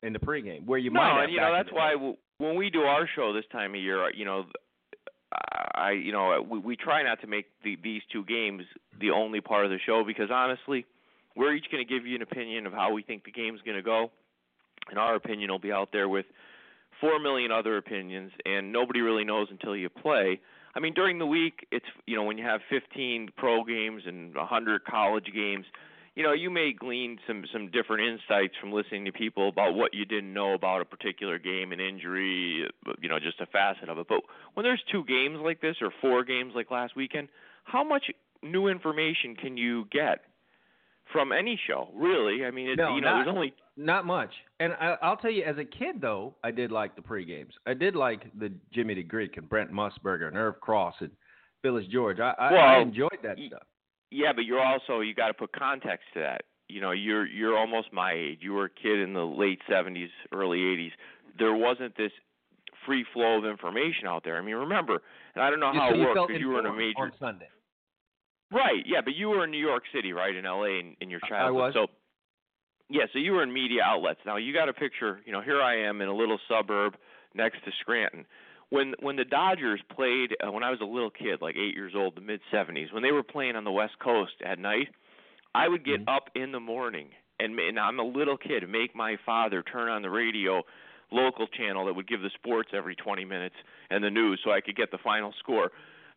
in 0.02 0.12
the 0.12 0.18
pregame 0.18 0.64
where 0.66 0.78
you 0.78 0.90
no 0.90 1.00
might. 1.00 1.14
have 1.14 1.24
and 1.24 1.32
you 1.32 1.40
know 1.40 1.52
that's 1.52 1.72
why 1.72 1.94
day. 1.94 2.16
When 2.38 2.56
we 2.56 2.70
do 2.70 2.82
our 2.82 3.08
show 3.14 3.32
this 3.32 3.44
time 3.50 3.74
of 3.74 3.80
year 3.80 4.10
you 4.14 4.24
know 4.24 4.46
I 5.74 5.92
you 5.92 6.12
know 6.12 6.44
we 6.48 6.58
we 6.58 6.76
try 6.76 7.02
not 7.02 7.20
to 7.20 7.26
make 7.26 7.46
the, 7.62 7.76
these 7.82 8.02
two 8.12 8.24
games 8.24 8.62
the 8.98 9.10
only 9.10 9.40
part 9.40 9.64
of 9.64 9.70
the 9.70 9.78
show 9.84 10.04
because 10.06 10.30
honestly, 10.32 10.86
we're 11.34 11.54
each 11.54 11.66
going 11.70 11.86
to 11.86 11.92
give 11.92 12.06
you 12.06 12.16
an 12.16 12.22
opinion 12.22 12.66
of 12.66 12.72
how 12.72 12.92
we 12.92 13.02
think 13.02 13.24
the 13.24 13.32
game's 13.32 13.60
going 13.62 13.76
to 13.76 13.82
go, 13.82 14.10
and 14.88 14.98
our 14.98 15.14
opinion 15.14 15.50
will 15.50 15.58
be 15.58 15.72
out 15.72 15.90
there 15.92 16.08
with 16.08 16.26
four 17.00 17.18
million 17.18 17.50
other 17.52 17.76
opinions, 17.76 18.32
and 18.44 18.72
nobody 18.72 19.00
really 19.00 19.24
knows 19.24 19.48
until 19.50 19.76
you 19.76 19.88
play. 19.88 20.40
I 20.74 20.80
mean, 20.80 20.94
during 20.94 21.18
the 21.18 21.26
week, 21.26 21.66
it's 21.70 21.86
you 22.06 22.16
know 22.16 22.24
when 22.24 22.38
you 22.38 22.44
have 22.44 22.60
15 22.70 23.30
pro 23.36 23.64
games 23.64 24.02
and 24.06 24.34
100 24.34 24.84
college 24.84 25.26
games, 25.34 25.66
you 26.16 26.22
know 26.24 26.32
you 26.32 26.50
may 26.50 26.72
glean 26.72 27.18
some 27.26 27.44
some 27.52 27.70
different 27.70 28.02
insights 28.02 28.54
from 28.60 28.72
listening 28.72 29.04
to 29.04 29.12
people 29.12 29.48
about 29.48 29.74
what 29.74 29.94
you 29.94 30.04
didn't 30.04 30.32
know 30.32 30.54
about 30.54 30.80
a 30.80 30.84
particular 30.84 31.38
game, 31.38 31.70
an 31.72 31.78
injury, 31.80 32.66
you 33.00 33.08
know, 33.08 33.18
just 33.20 33.40
a 33.40 33.46
facet 33.46 33.88
of 33.88 33.98
it. 33.98 34.06
But 34.08 34.22
when 34.54 34.64
there's 34.64 34.82
two 34.90 35.04
games 35.04 35.38
like 35.42 35.60
this 35.60 35.76
or 35.80 35.90
four 36.00 36.24
games 36.24 36.52
like 36.56 36.70
last 36.72 36.96
weekend, 36.96 37.28
how 37.64 37.84
much 37.84 38.10
new 38.42 38.66
information 38.66 39.36
can 39.36 39.56
you 39.56 39.86
get 39.92 40.20
from 41.12 41.32
any 41.32 41.58
show? 41.66 41.88
Really, 41.94 42.44
I 42.44 42.50
mean, 42.50 42.68
it, 42.70 42.76
No, 42.78 42.94
you 42.96 43.00
know, 43.00 43.08
not- 43.10 43.24
there's 43.24 43.34
only 43.34 43.54
Not 43.76 44.06
much. 44.06 44.30
And 44.58 44.72
I, 44.80 44.96
I'll 45.02 45.16
tell 45.18 45.30
you, 45.30 45.44
as 45.44 45.58
a 45.58 45.64
kid, 45.64 46.00
though, 46.00 46.34
I 46.42 46.50
did 46.50 46.72
like 46.72 46.96
the 46.96 47.02
pre-games. 47.02 47.52
I 47.66 47.74
did 47.74 47.94
like 47.94 48.22
the 48.38 48.50
Jimmy 48.72 48.94
the 48.94 49.02
Greek 49.02 49.36
and 49.36 49.46
Brent 49.48 49.70
Musburger 49.70 50.28
and 50.28 50.36
Irv 50.36 50.60
Cross 50.60 50.94
and 51.00 51.10
Phyllis 51.62 51.84
George. 51.92 52.18
I, 52.20 52.32
I, 52.38 52.54
I 52.54 52.78
enjoyed 52.80 53.18
that 53.22 53.36
y- 53.36 53.48
stuff. 53.48 53.62
Yeah, 54.10 54.32
but 54.34 54.44
you're 54.44 54.62
also 54.64 55.00
you 55.00 55.14
got 55.14 55.28
to 55.28 55.34
put 55.34 55.52
context 55.52 56.06
to 56.14 56.20
that. 56.20 56.42
You 56.68 56.80
know, 56.80 56.90
you're 56.92 57.26
you're 57.26 57.56
almost 57.56 57.92
my 57.92 58.12
age. 58.12 58.38
You 58.40 58.52
were 58.54 58.64
a 58.66 58.70
kid 58.70 58.98
in 59.00 59.12
the 59.14 59.24
late 59.24 59.60
70s, 59.70 60.08
early 60.32 60.58
80s. 60.58 60.90
There 61.38 61.54
wasn't 61.54 61.96
this 61.96 62.12
free 62.84 63.04
flow 63.12 63.38
of 63.38 63.44
information 63.44 64.06
out 64.06 64.22
there. 64.24 64.36
I 64.36 64.40
mean, 64.42 64.54
remember, 64.56 65.02
and 65.34 65.42
I 65.44 65.50
don't 65.50 65.60
know 65.60 65.72
You- 65.72 65.80
how 65.80 65.90
so 65.90 65.94
it 65.96 66.00
worked 66.00 66.28
because 66.28 66.40
you 66.40 66.48
were 66.48 66.60
in 66.60 66.66
a 66.66 66.72
major 66.72 66.98
on 66.98 67.12
Sunday. 67.18 67.48
Right, 68.52 68.84
yeah, 68.86 69.00
but 69.04 69.14
you 69.16 69.28
were 69.28 69.42
in 69.42 69.50
New 69.50 69.58
York 69.64 69.82
City, 69.92 70.12
right, 70.12 70.34
in 70.34 70.44
LA 70.44 70.78
in, 70.78 70.96
in 71.00 71.10
your 71.10 71.18
I 71.24 71.28
childhood. 71.28 71.54
was. 71.56 71.74
So 71.74 71.86
yeah, 72.88 73.06
so 73.12 73.18
you 73.18 73.32
were 73.32 73.42
in 73.42 73.52
media 73.52 73.82
outlets. 73.84 74.20
Now 74.24 74.36
you 74.36 74.52
got 74.52 74.68
a 74.68 74.72
picture, 74.72 75.20
you 75.26 75.32
know, 75.32 75.40
here 75.40 75.60
I 75.60 75.74
am 75.88 76.00
in 76.00 76.06
a 76.08 76.14
little 76.14 76.38
suburb 76.48 76.94
next 77.34 77.64
to 77.64 77.72
Scranton. 77.80 78.24
When 78.70 78.94
when 79.00 79.16
the 79.16 79.24
Dodgers 79.24 79.80
played 79.94 80.36
uh, 80.44 80.50
when 80.50 80.62
I 80.62 80.70
was 80.70 80.80
a 80.80 80.84
little 80.84 81.10
kid, 81.10 81.40
like 81.40 81.56
8 81.56 81.74
years 81.74 81.92
old, 81.94 82.16
the 82.16 82.20
mid 82.20 82.40
70s, 82.52 82.92
when 82.92 83.02
they 83.02 83.12
were 83.12 83.22
playing 83.22 83.56
on 83.56 83.64
the 83.64 83.72
West 83.72 83.98
Coast 83.98 84.34
at 84.44 84.58
night, 84.58 84.88
I 85.54 85.68
would 85.68 85.84
get 85.84 86.04
Mhm. 86.04 86.08
up 86.16 86.30
in 86.34 86.52
the 86.52 86.60
morning 86.60 87.10
and, 87.38 87.58
and 87.58 87.78
I'm 87.78 87.98
a 88.00 88.04
little 88.04 88.36
kid, 88.36 88.68
make 88.68 88.94
my 88.94 89.16
father 89.24 89.62
turn 89.62 89.88
on 89.88 90.02
the 90.02 90.10
radio 90.10 90.62
local 91.12 91.46
channel 91.46 91.86
that 91.86 91.94
would 91.94 92.08
give 92.08 92.20
the 92.20 92.30
sports 92.30 92.70
every 92.72 92.96
20 92.96 93.24
minutes 93.24 93.54
and 93.90 94.02
the 94.02 94.10
news, 94.10 94.40
so 94.42 94.50
I 94.50 94.60
could 94.60 94.76
get 94.76 94.90
the 94.90 94.98
final 94.98 95.32
score. 95.38 95.70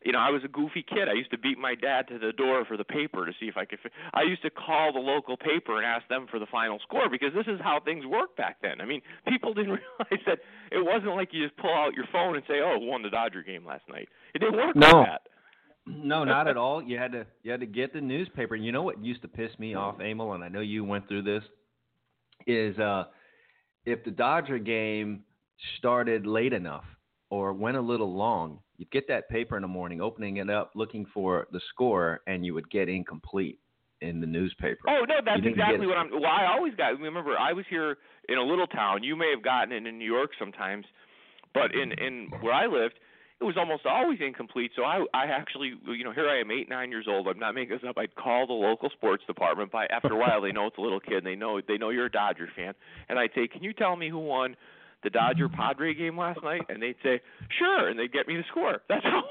You 0.05 0.13
know, 0.13 0.19
I 0.19 0.29
was 0.29 0.43
a 0.45 0.47
goofy 0.47 0.81
kid. 0.87 1.09
I 1.09 1.13
used 1.13 1.31
to 1.31 1.37
beat 1.37 1.57
my 1.57 1.75
dad 1.75 2.07
to 2.07 2.17
the 2.19 2.31
door 2.31 2.63
for 2.63 2.77
the 2.77 2.85
paper 2.85 3.25
to 3.25 3.33
see 3.37 3.47
if 3.47 3.57
I 3.57 3.65
could. 3.65 3.79
Fi- 3.83 3.89
I 4.13 4.21
used 4.23 4.41
to 4.43 4.49
call 4.49 4.93
the 4.93 4.99
local 4.99 5.35
paper 5.35 5.75
and 5.75 5.85
ask 5.85 6.07
them 6.07 6.25
for 6.31 6.39
the 6.39 6.45
final 6.45 6.79
score 6.79 7.09
because 7.09 7.33
this 7.35 7.47
is 7.47 7.59
how 7.61 7.81
things 7.83 8.05
worked 8.05 8.37
back 8.37 8.57
then. 8.61 8.79
I 8.79 8.85
mean, 8.85 9.01
people 9.27 9.53
didn't 9.59 9.71
realize 9.71 10.23
that 10.25 10.39
it 10.71 10.83
wasn't 10.85 11.15
like 11.15 11.29
you 11.33 11.43
just 11.45 11.57
pull 11.57 11.73
out 11.73 11.93
your 11.95 12.05
phone 12.13 12.35
and 12.37 12.43
say, 12.47 12.61
"Oh, 12.63 12.77
won 12.79 13.01
the 13.03 13.09
Dodger 13.09 13.43
game 13.43 13.65
last 13.65 13.83
night." 13.89 14.07
It 14.33 14.39
didn't 14.39 14.55
work 14.55 14.75
No. 14.75 14.87
like 14.87 15.07
that. 15.07 15.21
No, 15.85 16.23
not 16.23 16.47
at 16.47 16.55
all. 16.55 16.81
You 16.83 16.97
had 16.97 17.11
to 17.13 17.25
you 17.43 17.51
had 17.51 17.59
to 17.61 17.65
get 17.65 17.91
the 17.93 17.99
newspaper. 18.01 18.55
And 18.55 18.63
you 18.65 18.71
know 18.71 18.83
what 18.83 19.03
used 19.03 19.21
to 19.23 19.27
piss 19.27 19.51
me 19.59 19.73
off, 19.75 19.99
Emil, 19.99 20.33
and 20.33 20.43
I 20.43 20.47
know 20.47 20.61
you 20.61 20.85
went 20.85 21.07
through 21.07 21.23
this, 21.23 21.43
is 22.47 22.77
uh 22.79 23.05
if 23.85 24.03
the 24.05 24.11
Dodger 24.11 24.59
game 24.59 25.23
started 25.77 26.25
late 26.25 26.53
enough 26.53 26.83
or 27.29 27.53
went 27.53 27.75
a 27.77 27.81
little 27.81 28.13
long, 28.13 28.59
you'd 28.79 28.89
get 28.91 29.07
that 29.09 29.29
paper 29.29 29.57
in 29.57 29.61
the 29.61 29.67
morning, 29.67 30.01
opening 30.01 30.37
it 30.37 30.49
up, 30.49 30.71
looking 30.73 31.05
for 31.13 31.47
the 31.51 31.59
score, 31.69 32.21
and 32.25 32.45
you 32.45 32.53
would 32.53 32.71
get 32.71 32.87
incomplete 32.87 33.59
in 34.01 34.21
the 34.21 34.25
newspaper. 34.25 34.79
Oh 34.87 35.03
no, 35.07 35.15
that's 35.23 35.41
exactly 35.43 35.85
what 35.85 35.97
I'm. 35.97 36.09
Well, 36.09 36.25
I 36.25 36.47
always 36.55 36.73
got. 36.75 36.97
Remember, 36.97 37.37
I 37.37 37.51
was 37.51 37.65
here 37.69 37.97
in 38.29 38.37
a 38.37 38.43
little 38.43 38.67
town. 38.67 39.03
You 39.03 39.17
may 39.17 39.31
have 39.35 39.43
gotten 39.43 39.73
it 39.73 39.85
in 39.85 39.97
New 39.99 40.05
York 40.05 40.31
sometimes, 40.39 40.85
but 41.53 41.75
in 41.75 41.91
in 41.91 42.29
where 42.39 42.53
I 42.53 42.67
lived, 42.67 42.95
it 43.41 43.43
was 43.43 43.57
almost 43.57 43.85
always 43.85 44.19
incomplete. 44.21 44.71
So 44.77 44.83
I 44.83 45.03
I 45.13 45.25
actually, 45.25 45.73
you 45.85 46.05
know, 46.05 46.13
here 46.13 46.29
I 46.29 46.39
am, 46.39 46.49
eight 46.49 46.69
nine 46.69 46.89
years 46.89 47.07
old. 47.09 47.27
I'm 47.27 47.37
not 47.37 47.53
making 47.55 47.75
this 47.75 47.89
up. 47.89 47.97
I'd 47.97 48.15
call 48.15 48.47
the 48.47 48.53
local 48.53 48.89
sports 48.91 49.23
department. 49.27 49.73
By 49.73 49.87
after 49.87 50.13
a 50.13 50.17
while, 50.17 50.41
they 50.41 50.53
know 50.53 50.67
it's 50.67 50.77
a 50.77 50.81
little 50.81 51.01
kid. 51.01 51.17
And 51.17 51.27
they 51.27 51.35
know 51.35 51.59
they 51.59 51.77
know 51.77 51.89
you're 51.89 52.05
a 52.05 52.11
Dodger 52.11 52.47
fan, 52.55 52.73
and 53.09 53.19
I'd 53.19 53.31
say, 53.35 53.49
can 53.49 53.61
you 53.61 53.73
tell 53.73 53.97
me 53.97 54.09
who 54.09 54.19
won? 54.19 54.55
The 55.03 55.09
Dodger 55.09 55.47
Padre 55.49 55.93
game 55.93 56.17
last 56.17 56.43
night, 56.43 56.61
and 56.69 56.81
they'd 56.81 56.95
say, 57.03 57.21
"Sure," 57.57 57.87
and 57.87 57.97
they'd 57.97 58.11
get 58.11 58.27
me 58.27 58.35
the 58.35 58.43
score. 58.49 58.81
That's 58.89 59.03
how. 59.05 59.23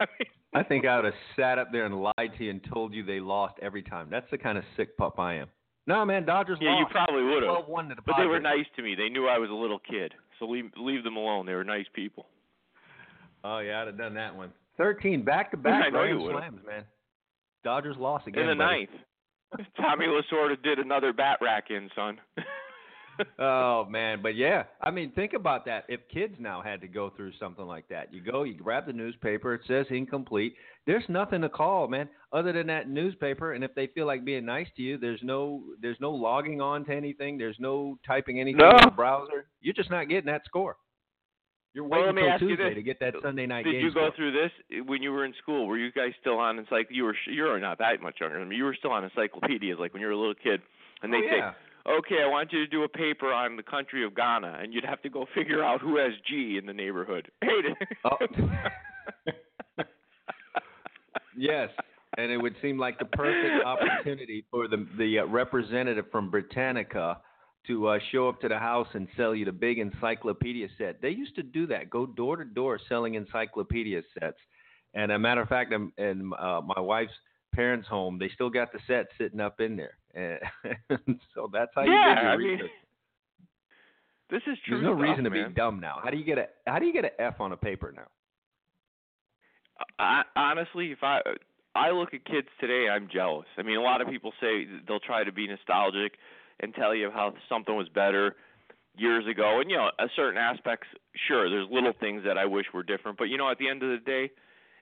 I 0.00 0.06
mean, 0.18 0.28
I 0.54 0.62
think 0.62 0.86
I 0.86 0.96
would 0.96 1.04
have 1.06 1.14
sat 1.36 1.58
up 1.58 1.68
there 1.70 1.86
and 1.86 2.02
lied 2.02 2.32
to 2.38 2.44
you 2.44 2.50
and 2.50 2.60
told 2.72 2.92
you 2.92 3.04
they 3.04 3.20
lost 3.20 3.54
every 3.62 3.82
time. 3.82 4.08
That's 4.10 4.26
the 4.30 4.38
kind 4.38 4.58
of 4.58 4.64
sick 4.76 4.96
pup 4.96 5.18
I 5.18 5.34
am. 5.34 5.48
No, 5.86 6.04
man, 6.04 6.24
Dodgers 6.24 6.58
yeah, 6.60 6.78
you 6.78 6.86
probably 6.90 7.24
would 7.24 7.42
have. 7.42 7.66
the 7.66 8.02
But 8.06 8.14
they 8.18 8.26
were 8.26 8.38
nice 8.40 8.66
to 8.76 8.82
me. 8.82 8.94
They 8.94 9.08
knew 9.08 9.26
I 9.26 9.38
was 9.38 9.50
a 9.50 9.54
little 9.54 9.78
kid, 9.80 10.14
so 10.38 10.46
leave 10.46 10.70
leave 10.76 11.02
them 11.04 11.16
alone. 11.16 11.46
They 11.46 11.54
were 11.54 11.64
nice 11.64 11.86
people. 11.92 12.26
Oh 13.44 13.58
yeah, 13.58 13.80
I'd 13.80 13.88
have 13.88 13.98
done 13.98 14.14
that 14.14 14.34
one. 14.36 14.52
Thirteen 14.76 15.24
back 15.24 15.50
to 15.50 15.56
back 15.56 15.90
grand 15.90 16.20
slams, 16.20 16.60
man. 16.66 16.84
Dodgers 17.64 17.96
lost 17.98 18.26
again. 18.26 18.42
in 18.44 18.48
the 18.50 18.54
buddy. 18.64 18.88
ninth. 18.88 19.66
Tommy 19.76 20.06
Lasorda 20.06 20.60
did 20.62 20.78
another 20.78 21.12
bat 21.12 21.38
rack 21.40 21.64
in, 21.70 21.90
son. 21.94 22.18
Oh 23.38 23.86
man, 23.88 24.20
but 24.22 24.36
yeah, 24.36 24.64
I 24.80 24.90
mean, 24.90 25.12
think 25.12 25.32
about 25.32 25.64
that. 25.66 25.84
If 25.88 26.00
kids 26.12 26.34
now 26.38 26.62
had 26.62 26.80
to 26.80 26.88
go 26.88 27.10
through 27.10 27.32
something 27.38 27.66
like 27.66 27.88
that, 27.88 28.12
you 28.12 28.20
go, 28.20 28.42
you 28.44 28.54
grab 28.54 28.86
the 28.86 28.92
newspaper, 28.92 29.54
it 29.54 29.62
says 29.66 29.86
incomplete. 29.90 30.54
There's 30.86 31.04
nothing 31.08 31.42
to 31.42 31.48
call, 31.48 31.88
man, 31.88 32.08
other 32.32 32.52
than 32.52 32.66
that 32.68 32.88
newspaper. 32.88 33.52
And 33.52 33.62
if 33.62 33.74
they 33.74 33.88
feel 33.88 34.06
like 34.06 34.24
being 34.24 34.44
nice 34.44 34.66
to 34.76 34.82
you, 34.82 34.98
there's 34.98 35.20
no, 35.22 35.62
there's 35.80 35.98
no 36.00 36.10
logging 36.10 36.60
on 36.60 36.84
to 36.86 36.94
anything. 36.94 37.38
There's 37.38 37.56
no 37.60 37.98
typing 38.06 38.40
anything 38.40 38.58
No. 38.58 38.70
in 38.70 38.84
the 38.86 38.90
browser. 38.90 39.46
You're 39.60 39.74
just 39.74 39.90
not 39.90 40.08
getting 40.08 40.26
that 40.26 40.42
score. 40.46 40.76
You're 41.74 41.86
waiting 41.86 42.14
me 42.14 42.22
until 42.28 42.50
you 42.50 42.56
Tuesday 42.56 42.74
to 42.74 42.82
get 42.82 43.00
that 43.00 43.14
Sunday 43.22 43.46
night 43.46 43.64
did 43.64 43.72
game. 43.72 43.80
you 43.80 43.94
go 43.94 44.08
score. 44.08 44.16
through 44.16 44.32
this 44.32 44.50
when 44.86 45.02
you 45.02 45.10
were 45.10 45.24
in 45.24 45.32
school? 45.40 45.66
Were 45.66 45.78
you 45.78 45.90
guys 45.90 46.12
still 46.20 46.38
on? 46.38 46.58
It's 46.58 46.70
like 46.70 46.88
you 46.90 47.04
were. 47.04 47.16
You're 47.26 47.58
not 47.60 47.78
that 47.78 48.02
much 48.02 48.16
younger 48.20 48.38
than 48.38 48.48
me. 48.48 48.56
You 48.56 48.64
were 48.64 48.74
still 48.74 48.90
on 48.90 49.04
encyclopedias, 49.04 49.78
like 49.78 49.94
when 49.94 50.02
you 50.02 50.06
were 50.06 50.12
a 50.12 50.18
little 50.18 50.34
kid, 50.34 50.60
and 51.02 51.14
oh, 51.14 51.18
they 51.18 51.26
oh, 51.26 51.30
say, 51.30 51.36
yeah. 51.38 51.52
"Okay, 51.86 52.22
I 52.22 52.28
want 52.28 52.52
you 52.52 52.60
to 52.60 52.66
do 52.66 52.84
a 52.84 52.88
paper 52.88 53.32
on 53.32 53.56
the 53.56 53.62
country 53.62 54.04
of 54.04 54.14
Ghana," 54.14 54.58
and 54.62 54.72
you'd 54.72 54.84
have 54.84 55.02
to 55.02 55.08
go 55.08 55.26
figure 55.34 55.62
out 55.62 55.80
who 55.80 55.96
has 55.96 56.12
G 56.28 56.58
in 56.58 56.66
the 56.66 56.72
neighborhood. 56.72 57.30
Oh. 58.04 58.16
Yes, 61.36 61.70
and 62.18 62.30
it 62.30 62.36
would 62.36 62.54
seem 62.60 62.78
like 62.78 62.98
the 62.98 63.04
perfect 63.04 63.64
opportunity 63.66 64.44
for 64.50 64.68
the 64.68 64.86
the 64.98 65.20
uh, 65.20 65.26
representative 65.26 66.06
from 66.10 66.30
Britannica 66.30 67.18
to 67.66 67.88
uh, 67.88 67.98
show 68.10 68.28
up 68.28 68.40
to 68.40 68.48
the 68.48 68.58
house 68.58 68.88
and 68.94 69.06
sell 69.16 69.34
you 69.34 69.44
the 69.44 69.52
big 69.52 69.78
encyclopedia 69.78 70.68
set. 70.78 71.00
They 71.00 71.10
used 71.10 71.36
to 71.36 71.42
do 71.42 71.66
that, 71.68 71.90
go 71.90 72.06
door 72.06 72.36
to 72.36 72.44
door 72.44 72.80
selling 72.88 73.14
encyclopedia 73.14 74.02
sets. 74.18 74.38
And 74.94 75.12
a 75.12 75.18
matter 75.18 75.40
of 75.40 75.48
fact, 75.48 75.72
I'm, 75.72 75.92
in 75.96 76.32
uh, 76.38 76.60
my 76.64 76.80
wife's 76.80 77.12
parents' 77.52 77.88
home, 77.88 78.18
they 78.18 78.28
still 78.34 78.50
got 78.50 78.72
the 78.72 78.80
set 78.86 79.06
sitting 79.18 79.40
up 79.40 79.60
in 79.60 79.76
there. 79.76 79.98
And 80.90 81.20
so 81.34 81.48
that's 81.52 81.72
how 81.74 81.84
you 81.84 81.88
Yeah, 81.88 81.98
get 81.98 82.20
your 82.20 82.32
I 82.32 82.36
mean, 82.36 82.60
this 84.30 84.42
is 84.46 84.58
true. 84.68 84.78
There's 84.80 84.82
no 84.82 84.92
stuff, 84.94 84.98
reason 85.02 85.24
to 85.24 85.30
man. 85.30 85.48
be 85.48 85.54
dumb 85.54 85.80
now. 85.80 86.00
How 86.02 86.10
do 86.10 86.16
you 86.16 86.24
get 86.24 86.38
a 86.38 86.48
How 86.66 86.78
do 86.78 86.86
you 86.86 86.92
get 86.92 87.04
an 87.04 87.10
F 87.18 87.40
on 87.40 87.52
a 87.52 87.56
paper 87.56 87.92
now? 87.92 88.08
I, 89.98 90.22
honestly, 90.36 90.92
if 90.92 90.98
I 91.02 91.20
I 91.74 91.90
look 91.90 92.14
at 92.14 92.24
kids 92.24 92.48
today, 92.60 92.88
I'm 92.88 93.08
jealous. 93.12 93.46
I 93.58 93.62
mean, 93.62 93.76
a 93.78 93.82
lot 93.82 94.00
of 94.00 94.08
people 94.08 94.32
say 94.40 94.66
they'll 94.86 95.00
try 95.00 95.24
to 95.24 95.32
be 95.32 95.46
nostalgic 95.46 96.14
and 96.60 96.74
tell 96.74 96.94
you 96.94 97.10
how 97.10 97.34
something 97.48 97.74
was 97.74 97.88
better 97.88 98.36
years 98.96 99.26
ago, 99.26 99.60
and 99.60 99.70
you 99.70 99.76
know, 99.76 99.90
a 99.98 100.06
certain 100.14 100.38
aspects, 100.38 100.86
sure, 101.26 101.48
there's 101.50 101.68
little 101.70 101.94
things 101.98 102.22
that 102.24 102.38
I 102.38 102.44
wish 102.44 102.66
were 102.74 102.82
different, 102.82 103.18
but 103.18 103.24
you 103.24 103.38
know, 103.38 103.50
at 103.50 103.58
the 103.58 103.68
end 103.68 103.82
of 103.82 103.90
the 103.90 104.04
day, 104.04 104.30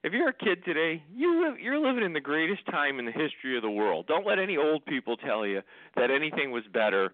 if 0.02 0.12
you're 0.12 0.28
a 0.28 0.34
kid 0.34 0.64
today, 0.64 1.02
you 1.14 1.44
live, 1.46 1.58
you're 1.60 1.78
living 1.78 2.04
in 2.04 2.12
the 2.12 2.20
greatest 2.20 2.64
time 2.66 2.98
in 2.98 3.04
the 3.06 3.12
history 3.12 3.56
of 3.56 3.62
the 3.62 3.70
world. 3.70 4.06
Don't 4.06 4.26
let 4.26 4.38
any 4.38 4.56
old 4.56 4.84
people 4.86 5.16
tell 5.16 5.46
you 5.46 5.60
that 5.96 6.10
anything 6.10 6.50
was 6.50 6.62
better 6.72 7.12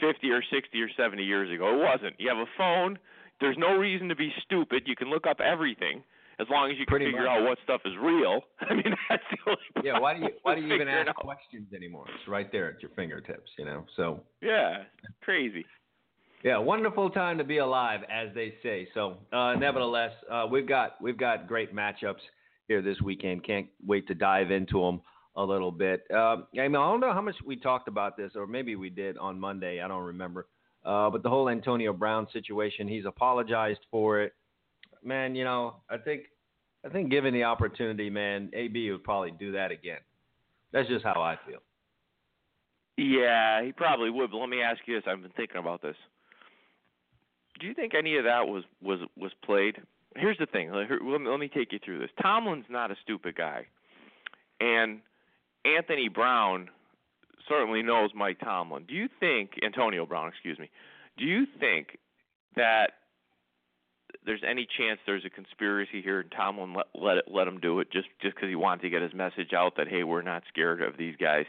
50 0.00 0.30
or 0.30 0.42
60 0.52 0.80
or 0.82 0.88
70 0.96 1.22
years 1.22 1.50
ago. 1.54 1.74
It 1.78 1.82
wasn't. 1.84 2.16
You 2.18 2.28
have 2.28 2.38
a 2.38 2.50
phone. 2.58 2.98
There's 3.40 3.56
no 3.58 3.76
reason 3.76 4.08
to 4.08 4.16
be 4.16 4.32
stupid. 4.44 4.82
You 4.86 4.96
can 4.96 5.10
look 5.10 5.26
up 5.26 5.38
everything 5.40 6.02
as 6.40 6.48
long 6.50 6.70
as 6.70 6.78
you 6.78 6.84
can 6.86 6.90
Pretty 6.96 7.06
figure 7.06 7.22
much. 7.22 7.30
out 7.30 7.44
what 7.44 7.58
stuff 7.62 7.82
is 7.84 7.92
real. 8.00 8.40
I 8.60 8.74
mean, 8.74 8.94
that's 9.08 9.22
the 9.30 9.38
only 9.50 9.86
Yeah, 9.86 10.00
why 10.00 10.14
do 10.14 10.20
you 10.20 10.30
why 10.42 10.56
do 10.56 10.62
you 10.62 10.74
even 10.74 10.88
ask 10.88 11.14
questions 11.14 11.72
anymore? 11.72 12.06
It's 12.08 12.26
right 12.28 12.50
there 12.50 12.70
at 12.70 12.82
your 12.82 12.90
fingertips, 12.96 13.50
you 13.58 13.64
know. 13.64 13.84
So 13.96 14.20
Yeah, 14.42 14.84
crazy. 15.22 15.64
Yeah, 16.44 16.58
wonderful 16.58 17.08
time 17.08 17.38
to 17.38 17.44
be 17.44 17.56
alive, 17.56 18.00
as 18.12 18.28
they 18.34 18.52
say. 18.62 18.86
So 18.92 19.16
uh, 19.32 19.54
nevertheless, 19.54 20.12
uh, 20.30 20.46
we've 20.48 20.68
got 20.68 21.00
we've 21.00 21.16
got 21.16 21.48
great 21.48 21.74
matchups 21.74 22.20
here 22.68 22.82
this 22.82 23.00
weekend. 23.00 23.44
Can't 23.44 23.66
wait 23.84 24.06
to 24.08 24.14
dive 24.14 24.50
into 24.50 24.78
them 24.78 25.00
a 25.36 25.42
little 25.42 25.72
bit. 25.72 26.02
Um, 26.12 26.46
I 26.54 26.68
mean, 26.68 26.76
I 26.76 26.90
don't 26.90 27.00
know 27.00 27.14
how 27.14 27.22
much 27.22 27.36
we 27.46 27.56
talked 27.56 27.88
about 27.88 28.18
this, 28.18 28.32
or 28.36 28.46
maybe 28.46 28.76
we 28.76 28.90
did 28.90 29.16
on 29.16 29.40
Monday. 29.40 29.80
I 29.80 29.88
don't 29.88 30.04
remember. 30.04 30.46
Uh, 30.84 31.08
but 31.08 31.22
the 31.22 31.30
whole 31.30 31.48
Antonio 31.48 31.94
Brown 31.94 32.26
situation, 32.30 32.86
he's 32.86 33.06
apologized 33.06 33.80
for 33.90 34.20
it. 34.20 34.34
Man, 35.02 35.34
you 35.34 35.44
know, 35.44 35.76
I 35.88 35.96
think 35.96 36.24
I 36.84 36.90
think 36.90 37.10
given 37.10 37.32
the 37.32 37.44
opportunity, 37.44 38.10
man, 38.10 38.50
AB 38.52 38.90
would 38.90 39.02
probably 39.02 39.30
do 39.30 39.52
that 39.52 39.70
again. 39.70 40.00
That's 40.72 40.88
just 40.88 41.04
how 41.06 41.22
I 41.22 41.38
feel. 41.48 41.60
Yeah, 42.98 43.64
he 43.64 43.72
probably 43.72 44.10
would. 44.10 44.30
But 44.30 44.36
let 44.36 44.50
me 44.50 44.60
ask 44.60 44.80
you 44.84 44.96
this: 44.96 45.04
I've 45.06 45.22
been 45.22 45.32
thinking 45.36 45.56
about 45.56 45.80
this. 45.80 45.96
Do 47.60 47.66
you 47.66 47.74
think 47.74 47.94
any 47.94 48.16
of 48.16 48.24
that 48.24 48.48
was 48.48 48.64
was 48.82 49.00
was 49.16 49.32
played? 49.44 49.76
Here's 50.16 50.38
the 50.38 50.46
thing. 50.46 50.70
Let, 50.72 50.86
let 51.02 51.40
me, 51.40 51.48
take 51.48 51.72
you 51.72 51.80
through 51.84 51.98
this. 51.98 52.10
Tomlin's 52.22 52.66
not 52.70 52.92
a 52.92 52.96
stupid 53.02 53.34
guy, 53.34 53.66
and 54.60 55.00
Anthony 55.64 56.08
Brown 56.08 56.68
certainly 57.48 57.82
knows 57.82 58.10
Mike 58.14 58.38
Tomlin. 58.38 58.84
Do 58.86 58.94
you 58.94 59.08
think 59.18 59.52
Antonio 59.64 60.06
Brown? 60.06 60.28
Excuse 60.28 60.58
me. 60.58 60.70
Do 61.18 61.24
you 61.24 61.46
think 61.58 61.98
that 62.54 62.92
there's 64.24 64.42
any 64.48 64.66
chance 64.78 65.00
there's 65.04 65.24
a 65.24 65.30
conspiracy 65.30 66.00
here 66.00 66.20
and 66.20 66.30
Tomlin 66.30 66.74
let 66.74 66.86
let 66.94 67.16
it, 67.18 67.24
let 67.28 67.48
him 67.48 67.58
do 67.58 67.80
it 67.80 67.90
just 67.90 68.08
just 68.22 68.36
because 68.36 68.48
he 68.48 68.56
wanted 68.56 68.82
to 68.82 68.90
get 68.90 69.02
his 69.02 69.12
message 69.14 69.52
out 69.52 69.76
that 69.76 69.88
hey 69.88 70.04
we're 70.04 70.22
not 70.22 70.44
scared 70.48 70.82
of 70.82 70.96
these 70.96 71.16
guys. 71.16 71.46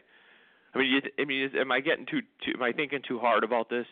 I 0.76 0.80
mean, 0.80 0.92
you, 0.92 1.02
I 1.18 1.26
mean, 1.26 1.46
is, 1.46 1.52
am 1.58 1.72
I 1.72 1.80
getting 1.80 2.06
too, 2.06 2.22
too? 2.44 2.52
Am 2.56 2.62
I 2.62 2.74
thinking 2.74 3.00
too 3.08 3.18
hard 3.18 3.46
about 3.46 3.70
this? 3.70 3.86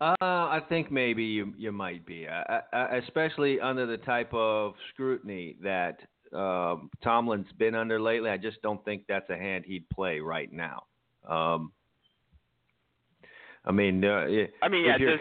Uh, 0.00 0.14
I 0.20 0.60
think 0.68 0.90
maybe 0.90 1.22
you 1.22 1.54
you 1.56 1.70
might 1.70 2.04
be, 2.04 2.26
I, 2.28 2.60
I, 2.72 2.96
especially 2.96 3.60
under 3.60 3.86
the 3.86 3.98
type 3.98 4.32
of 4.34 4.74
scrutiny 4.92 5.56
that 5.62 6.00
um, 6.36 6.90
Tomlin's 7.04 7.46
been 7.58 7.74
under 7.74 8.00
lately. 8.00 8.30
I 8.30 8.36
just 8.36 8.60
don't 8.62 8.84
think 8.84 9.04
that's 9.08 9.28
a 9.30 9.36
hand 9.36 9.64
he'd 9.64 9.88
play 9.90 10.18
right 10.18 10.52
now. 10.52 10.84
Um, 11.28 11.72
I 13.64 13.70
mean, 13.70 14.04
uh, 14.04 14.26
i- 14.28 14.68
mean, 14.68 14.84
yeah, 14.84 14.98
because 14.98 15.20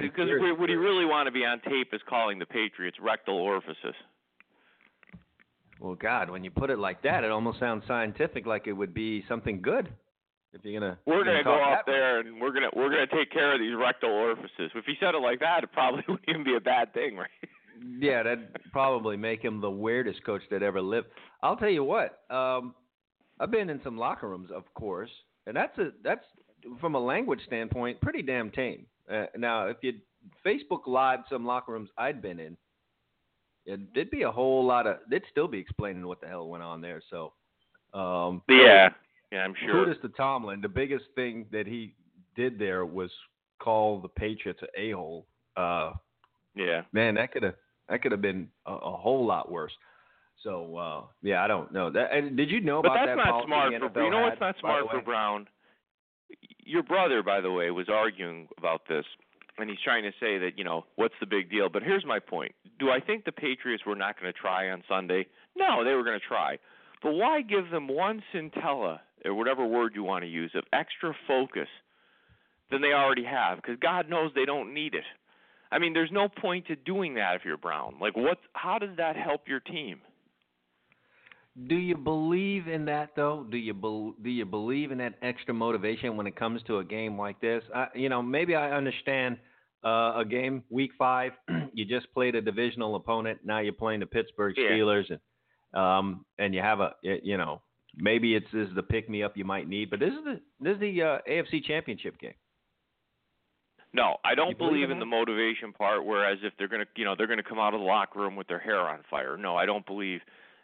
would 0.58 0.70
he 0.70 0.76
really 0.76 1.06
want 1.06 1.28
to 1.28 1.32
be 1.32 1.46
on 1.46 1.60
tape 1.62 1.94
as 1.94 2.02
calling 2.10 2.40
the 2.40 2.46
Patriots 2.48 2.98
rectal 3.00 3.36
orifices? 3.36 3.94
Well, 5.80 5.96
God, 5.96 6.30
when 6.30 6.44
you 6.44 6.50
put 6.52 6.70
it 6.70 6.80
like 6.80 7.02
that, 7.04 7.24
it 7.24 7.32
almost 7.32 7.60
sounds 7.60 7.84
scientific, 7.88 8.46
like 8.46 8.68
it 8.68 8.74
would 8.74 8.94
be 8.94 9.24
something 9.28 9.62
good. 9.62 9.90
If 10.54 10.66
you're 10.66 10.80
gonna, 10.80 10.98
We're 11.06 11.24
you're 11.26 11.42
gonna 11.42 11.44
go 11.44 11.56
way. 11.58 11.78
there 11.86 12.20
and 12.20 12.40
we're 12.42 12.52
gonna 12.52 12.70
we're 12.76 12.90
gonna 12.90 13.08
take 13.08 13.32
care 13.32 13.54
of 13.54 13.60
these 13.60 13.74
rectal 13.76 14.10
orifices. 14.12 14.72
If 14.76 14.86
he 14.86 14.96
said 15.00 15.16
it 15.16 15.20
like 15.22 15.40
that, 15.40 15.64
it 15.64 15.72
probably 15.72 16.04
wouldn't 16.08 16.28
even 16.28 16.44
be 16.44 16.56
a 16.56 16.60
bad 16.60 16.94
thing, 16.94 17.16
right? 17.16 17.30
Yeah, 18.00 18.22
that'd 18.24 18.50
probably 18.72 19.18
make 19.18 19.42
him 19.42 19.60
the 19.62 19.70
weirdest 19.72 20.24
coach 20.26 20.42
that 20.52 20.62
ever 20.62 20.82
lived. 20.82 21.08
I'll 21.42 21.56
tell 21.56 21.70
you 21.70 21.84
what. 21.84 22.20
Um, 22.30 22.76
I've 23.40 23.50
been 23.50 23.70
in 23.70 23.82
some 23.84 23.98
locker 23.98 24.30
rooms, 24.30 24.52
of 24.54 24.72
course, 24.76 25.10
and 25.48 25.56
that's 25.56 25.78
a 25.80 25.92
that's 26.04 26.26
from 26.80 26.96
a 26.96 27.00
language 27.00 27.40
standpoint 27.48 28.00
pretty 28.02 28.22
damn 28.22 28.52
tame. 28.52 28.86
Uh, 29.12 29.26
now, 29.38 29.68
if 29.68 29.78
you 29.82 29.94
Facebook 30.46 30.86
Live, 30.86 31.20
some 31.30 31.46
locker 31.46 31.72
rooms 31.72 31.90
I'd 31.98 32.22
been 32.22 32.40
in, 32.40 32.56
it, 33.66 33.80
there'd 33.96 34.12
be 34.12 34.24
a 34.24 34.32
whole 34.32 34.66
lot 34.66 34.86
of. 34.86 34.98
They'd 35.10 35.24
still 35.32 35.48
be 35.48 35.58
explaining 35.60 36.06
what 36.06 36.22
the 36.22 36.28
hell 36.28 36.48
went 36.50 36.64
on 36.64 36.82
there. 36.82 37.02
So, 37.10 37.34
um, 37.94 38.44
Yeah, 38.48 38.90
yeah, 39.32 39.40
I'm 39.40 39.54
sure. 39.66 39.86
kudos 39.86 40.02
to 40.02 40.10
Tomlin. 40.10 40.62
The 40.62 40.70
biggest 40.70 41.06
thing 41.16 41.46
that 41.52 41.66
he 41.68 41.94
did 42.36 42.60
there 42.60 42.86
was 42.86 43.10
call 43.60 44.00
the 44.00 44.08
Patriots 44.08 44.62
a 44.78 44.92
hole. 44.92 45.26
Uh, 45.56 45.94
Yeah. 46.56 46.82
man, 46.92 47.16
that 47.16 47.32
could 47.32 47.44
have 47.44 47.56
that 47.90 48.02
could 48.02 48.12
have 48.12 48.22
been 48.22 48.48
a, 48.66 48.74
a 48.74 48.98
whole 48.98 49.26
lot 49.26 49.52
worse. 49.52 49.74
So 50.44 50.76
uh, 50.78 51.02
yeah, 51.22 51.44
I 51.44 51.48
don't 51.48 51.72
know. 51.72 51.92
That, 51.92 52.12
and 52.14 52.36
did 52.36 52.50
you 52.50 52.62
know 52.62 52.82
But 52.82 52.94
about 52.94 53.06
that's 53.06 53.18
that 53.20 53.32
not 53.32 53.46
smart 53.46 53.74
for 53.94 54.04
you 54.04 54.10
know 54.10 54.22
what's 54.22 54.40
not 54.40 54.56
smart 54.60 54.86
for? 54.90 55.02
Brown. 55.02 55.48
Your 56.64 56.84
brother, 56.84 57.22
by 57.22 57.42
the 57.42 57.52
way, 57.52 57.70
was 57.72 57.90
arguing 57.90 58.48
about 58.58 58.88
this, 58.88 59.04
and 59.58 59.70
he's 59.70 59.80
trying 59.84 60.04
to 60.04 60.12
say 60.20 60.38
that 60.38 60.52
you 60.58 60.64
know 60.64 60.86
what's 60.96 61.14
the 61.20 61.26
big 61.26 61.52
deal. 61.52 61.70
But 61.70 61.84
here's 61.84 62.06
my 62.06 62.20
point: 62.20 62.54
Do 62.80 62.90
I 62.90 63.00
think 63.00 63.26
the 63.26 63.32
Patriots 63.32 63.84
were 63.86 63.96
not 63.96 64.20
going 64.20 64.32
to 64.32 64.38
try 64.40 64.70
on 64.72 64.84
Sunday? 64.88 65.28
No, 65.56 65.84
they 65.84 65.94
were 65.94 66.04
going 66.04 66.20
to 66.20 66.26
try. 66.26 66.58
But 67.04 67.14
why 67.14 67.42
give 67.42 67.70
them 67.70 67.88
one 67.88 68.24
scintilla 68.32 69.02
or 69.26 69.34
whatever 69.34 69.66
word 69.66 69.94
you 69.96 70.04
want 70.04 70.24
to 70.24 70.30
use 70.30 70.52
of 70.56 70.64
extra 70.74 71.14
focus 71.28 71.68
than 72.70 72.82
they 72.82 72.94
already 72.94 73.26
have? 73.26 73.58
Because 73.58 73.78
God 73.80 74.10
knows 74.10 74.32
they 74.36 74.46
don't 74.46 74.74
need 74.74 74.94
it. 74.94 75.04
I 75.72 75.80
mean, 75.80 75.94
there's 75.94 76.12
no 76.12 76.28
point 76.28 76.68
to 76.68 76.76
doing 76.76 77.14
that 77.16 77.36
if 77.36 77.46
you're 77.46 77.58
Brown. 77.58 77.96
Like, 78.02 78.16
what? 78.18 78.38
How 78.54 78.78
does 78.78 78.98
that 78.98 79.16
help 79.16 79.48
your 79.48 79.62
team? 79.62 80.02
Do 81.68 81.76
you 81.76 81.98
believe 81.98 82.68
in 82.68 82.86
that 82.86 83.10
though? 83.16 83.46
Do 83.50 83.58
you 83.58 83.74
bel 83.74 84.16
do 84.24 84.30
you 84.30 84.46
believe 84.46 84.92
in 84.92 84.98
that 85.00 85.16
extra 85.22 85.54
motivation 85.54 86.16
when 86.16 86.26
it 86.26 86.36
comes 86.36 86.62
to 86.64 86.78
a 86.78 86.84
game 86.84 87.18
like 87.18 87.42
this? 87.42 87.62
I, 87.76 87.88
you 87.94 88.08
know, 88.08 88.22
maybe 88.22 88.56
I 88.56 88.72
understand 88.72 89.38
uh, 89.84 90.14
a 90.16 90.24
game 90.28 90.64
week 90.70 90.92
five. 90.98 91.34
you 91.74 91.84
just 91.86 92.12
played 92.14 92.36
a 92.36 92.42
divisional 92.42 92.96
opponent. 92.96 93.40
Now 93.44 93.60
you're 93.60 93.74
playing 93.74 94.00
the 94.00 94.06
Pittsburgh 94.06 94.56
Yeah. 94.58 94.70
Steelers, 94.70 95.06
and 95.10 95.20
um, 95.82 96.26
and 96.40 96.54
you 96.54 96.62
have 96.62 96.80
a 96.80 96.96
you 97.04 97.38
know 97.38 97.62
maybe 97.96 98.36
it's 98.36 98.48
this 98.54 98.68
is 98.68 98.76
the 98.76 98.84
pick 98.84 99.10
me 99.10 99.24
up 99.24 99.38
you 99.38 99.46
might 99.46 99.68
need, 99.68 99.90
but 99.90 100.00
this 100.00 100.14
is 100.14 100.24
the 100.24 100.42
this 100.60 100.76
is 100.76 100.80
the 100.80 101.02
uh, 101.02 101.18
AFC 101.30 101.64
Championship 101.64 102.20
game. 102.20 102.34
No, 103.94 104.18
I 104.24 104.36
don't 104.36 104.58
believe 104.58 104.72
believe 104.72 104.86
in 104.86 104.92
in 104.92 105.00
the 105.00 105.06
motivation 105.06 105.74
part. 105.74 106.06
Whereas 106.06 106.38
if 106.44 106.54
they're 106.58 106.70
gonna, 106.70 106.86
you 106.96 107.04
know, 107.04 107.16
they're 107.18 107.28
gonna 107.28 107.44
come 107.44 107.60
out 107.60 107.74
of 107.74 107.82
the 107.82 107.86
locker 107.86 108.20
room 108.20 108.36
with 108.36 108.48
their 108.48 108.60
hair 108.60 108.80
on 108.80 109.00
fire. 109.10 109.38
No, 109.38 109.58
I 109.58 109.66
don't 109.66 109.86
believe 109.86 110.22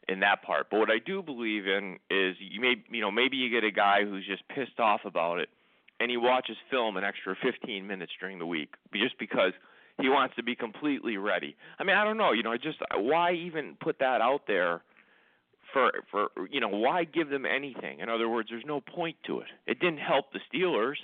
in 0.07 0.21
that 0.21 0.41
part. 0.43 0.67
But 0.71 0.79
what 0.79 0.89
I 0.89 0.99
do 1.05 1.21
believe 1.21 1.67
in 1.67 1.97
is 2.09 2.35
you 2.39 2.61
may, 2.61 2.75
you 2.89 3.01
know, 3.01 3.11
maybe 3.11 3.35
you 3.35 3.49
get 3.49 3.65
a 3.65 3.71
guy 3.71 4.03
who's 4.03 4.25
just 4.25 4.47
pissed 4.47 4.79
off 4.79 5.01
about 5.03 5.39
it, 5.39 5.49
and 5.99 6.09
he 6.09 6.17
watches 6.17 6.55
film 6.71 6.95
an 6.95 7.03
extra 7.03 7.35
15 7.43 7.85
minutes 7.85 8.13
during 8.19 8.39
the 8.39 8.45
week, 8.45 8.75
just 8.93 9.19
because 9.19 9.51
he 9.99 10.09
wants 10.09 10.35
to 10.35 10.43
be 10.43 10.55
completely 10.55 11.17
ready. 11.17 11.55
I 11.79 11.83
mean, 11.83 11.97
I 11.97 12.03
don't 12.03 12.17
know, 12.17 12.31
you 12.31 12.43
know, 12.43 12.51
I 12.51 12.57
just 12.57 12.77
why 12.95 13.33
even 13.33 13.75
put 13.81 13.99
that 13.99 14.21
out 14.21 14.41
there? 14.47 14.81
For 15.73 15.91
for 16.11 16.29
you 16.49 16.59
know, 16.59 16.69
why 16.69 17.03
give 17.03 17.29
them 17.29 17.45
anything? 17.45 17.99
In 17.99 18.09
other 18.09 18.29
words, 18.29 18.49
there's 18.49 18.63
no 18.65 18.81
point 18.81 19.17
to 19.27 19.39
it. 19.39 19.47
It 19.65 19.79
didn't 19.79 19.99
help 19.99 20.25
the 20.31 20.39
Steelers. 20.51 20.95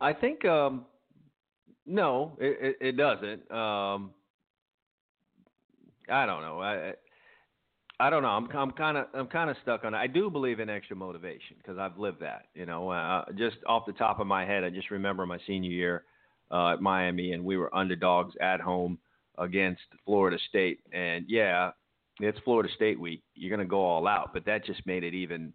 I 0.00 0.12
think 0.12 0.44
um, 0.44 0.84
no, 1.86 2.36
it, 2.38 2.58
it, 2.60 2.88
it 2.88 2.96
doesn't. 2.96 3.50
Um, 3.50 4.10
I 6.08 6.26
don't 6.26 6.42
know. 6.42 6.60
I 6.60 6.92
I 7.98 8.10
don't 8.10 8.22
know. 8.22 8.28
I'm 8.28 8.48
I'm 8.54 8.72
kind 8.72 8.98
of 8.98 9.06
I'm 9.14 9.26
kind 9.26 9.48
of 9.48 9.56
stuck 9.62 9.84
on 9.84 9.94
it. 9.94 9.96
I 9.96 10.06
do 10.06 10.30
believe 10.30 10.60
in 10.60 10.68
extra 10.68 10.96
motivation 10.96 11.56
because 11.58 11.78
I've 11.78 11.98
lived 11.98 12.20
that. 12.20 12.46
You 12.54 12.66
know, 12.66 12.90
uh, 12.90 13.24
just 13.38 13.56
off 13.66 13.86
the 13.86 13.92
top 13.92 14.20
of 14.20 14.26
my 14.26 14.44
head, 14.44 14.64
I 14.64 14.70
just 14.70 14.90
remember 14.90 15.24
my 15.24 15.38
senior 15.46 15.70
year 15.70 16.04
uh, 16.50 16.74
at 16.74 16.82
Miami, 16.82 17.32
and 17.32 17.44
we 17.44 17.56
were 17.56 17.74
underdogs 17.74 18.34
at 18.40 18.60
home 18.60 18.98
against 19.38 19.82
Florida 20.04 20.36
State, 20.48 20.80
and 20.92 21.24
yeah, 21.28 21.70
it's 22.20 22.38
Florida 22.44 22.68
State 22.74 22.98
week. 22.98 23.22
You're 23.34 23.50
gonna 23.50 23.68
go 23.68 23.84
all 23.84 24.06
out, 24.06 24.32
but 24.32 24.44
that 24.46 24.64
just 24.64 24.84
made 24.86 25.04
it 25.04 25.14
even 25.14 25.52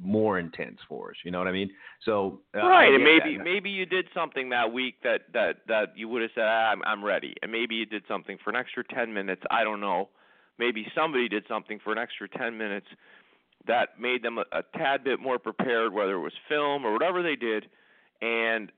more 0.00 0.38
intense 0.38 0.78
for 0.88 1.10
us. 1.10 1.16
You 1.24 1.30
know 1.30 1.38
what 1.38 1.48
I 1.48 1.52
mean? 1.52 1.70
So 2.04 2.40
uh, 2.54 2.66
right, 2.66 2.92
and 2.92 3.02
maybe 3.02 3.36
that. 3.36 3.44
maybe 3.44 3.70
you 3.70 3.86
did 3.86 4.06
something 4.14 4.48
that 4.50 4.72
week 4.72 4.96
that 5.02 5.22
that 5.32 5.56
that 5.66 5.96
you 5.96 6.08
would 6.08 6.22
have 6.22 6.30
said 6.34 6.44
ah, 6.44 6.70
I'm 6.70 6.82
I'm 6.84 7.04
ready, 7.04 7.34
and 7.42 7.50
maybe 7.50 7.74
you 7.74 7.86
did 7.86 8.04
something 8.08 8.38
for 8.42 8.50
an 8.50 8.56
extra 8.56 8.84
ten 8.84 9.12
minutes. 9.12 9.42
I 9.50 9.64
don't 9.64 9.80
know. 9.80 10.08
Maybe 10.58 10.86
somebody 10.94 11.28
did 11.28 11.44
something 11.48 11.78
for 11.82 11.92
an 11.92 11.98
extra 11.98 12.28
ten 12.28 12.56
minutes 12.56 12.86
that 13.66 14.00
made 14.00 14.22
them 14.22 14.38
a, 14.38 14.44
a 14.52 14.62
tad 14.76 15.04
bit 15.04 15.20
more 15.20 15.38
prepared, 15.38 15.92
whether 15.92 16.14
it 16.14 16.20
was 16.20 16.32
film 16.48 16.84
or 16.84 16.92
whatever 16.92 17.22
they 17.22 17.36
did, 17.36 17.66
and 18.22 18.72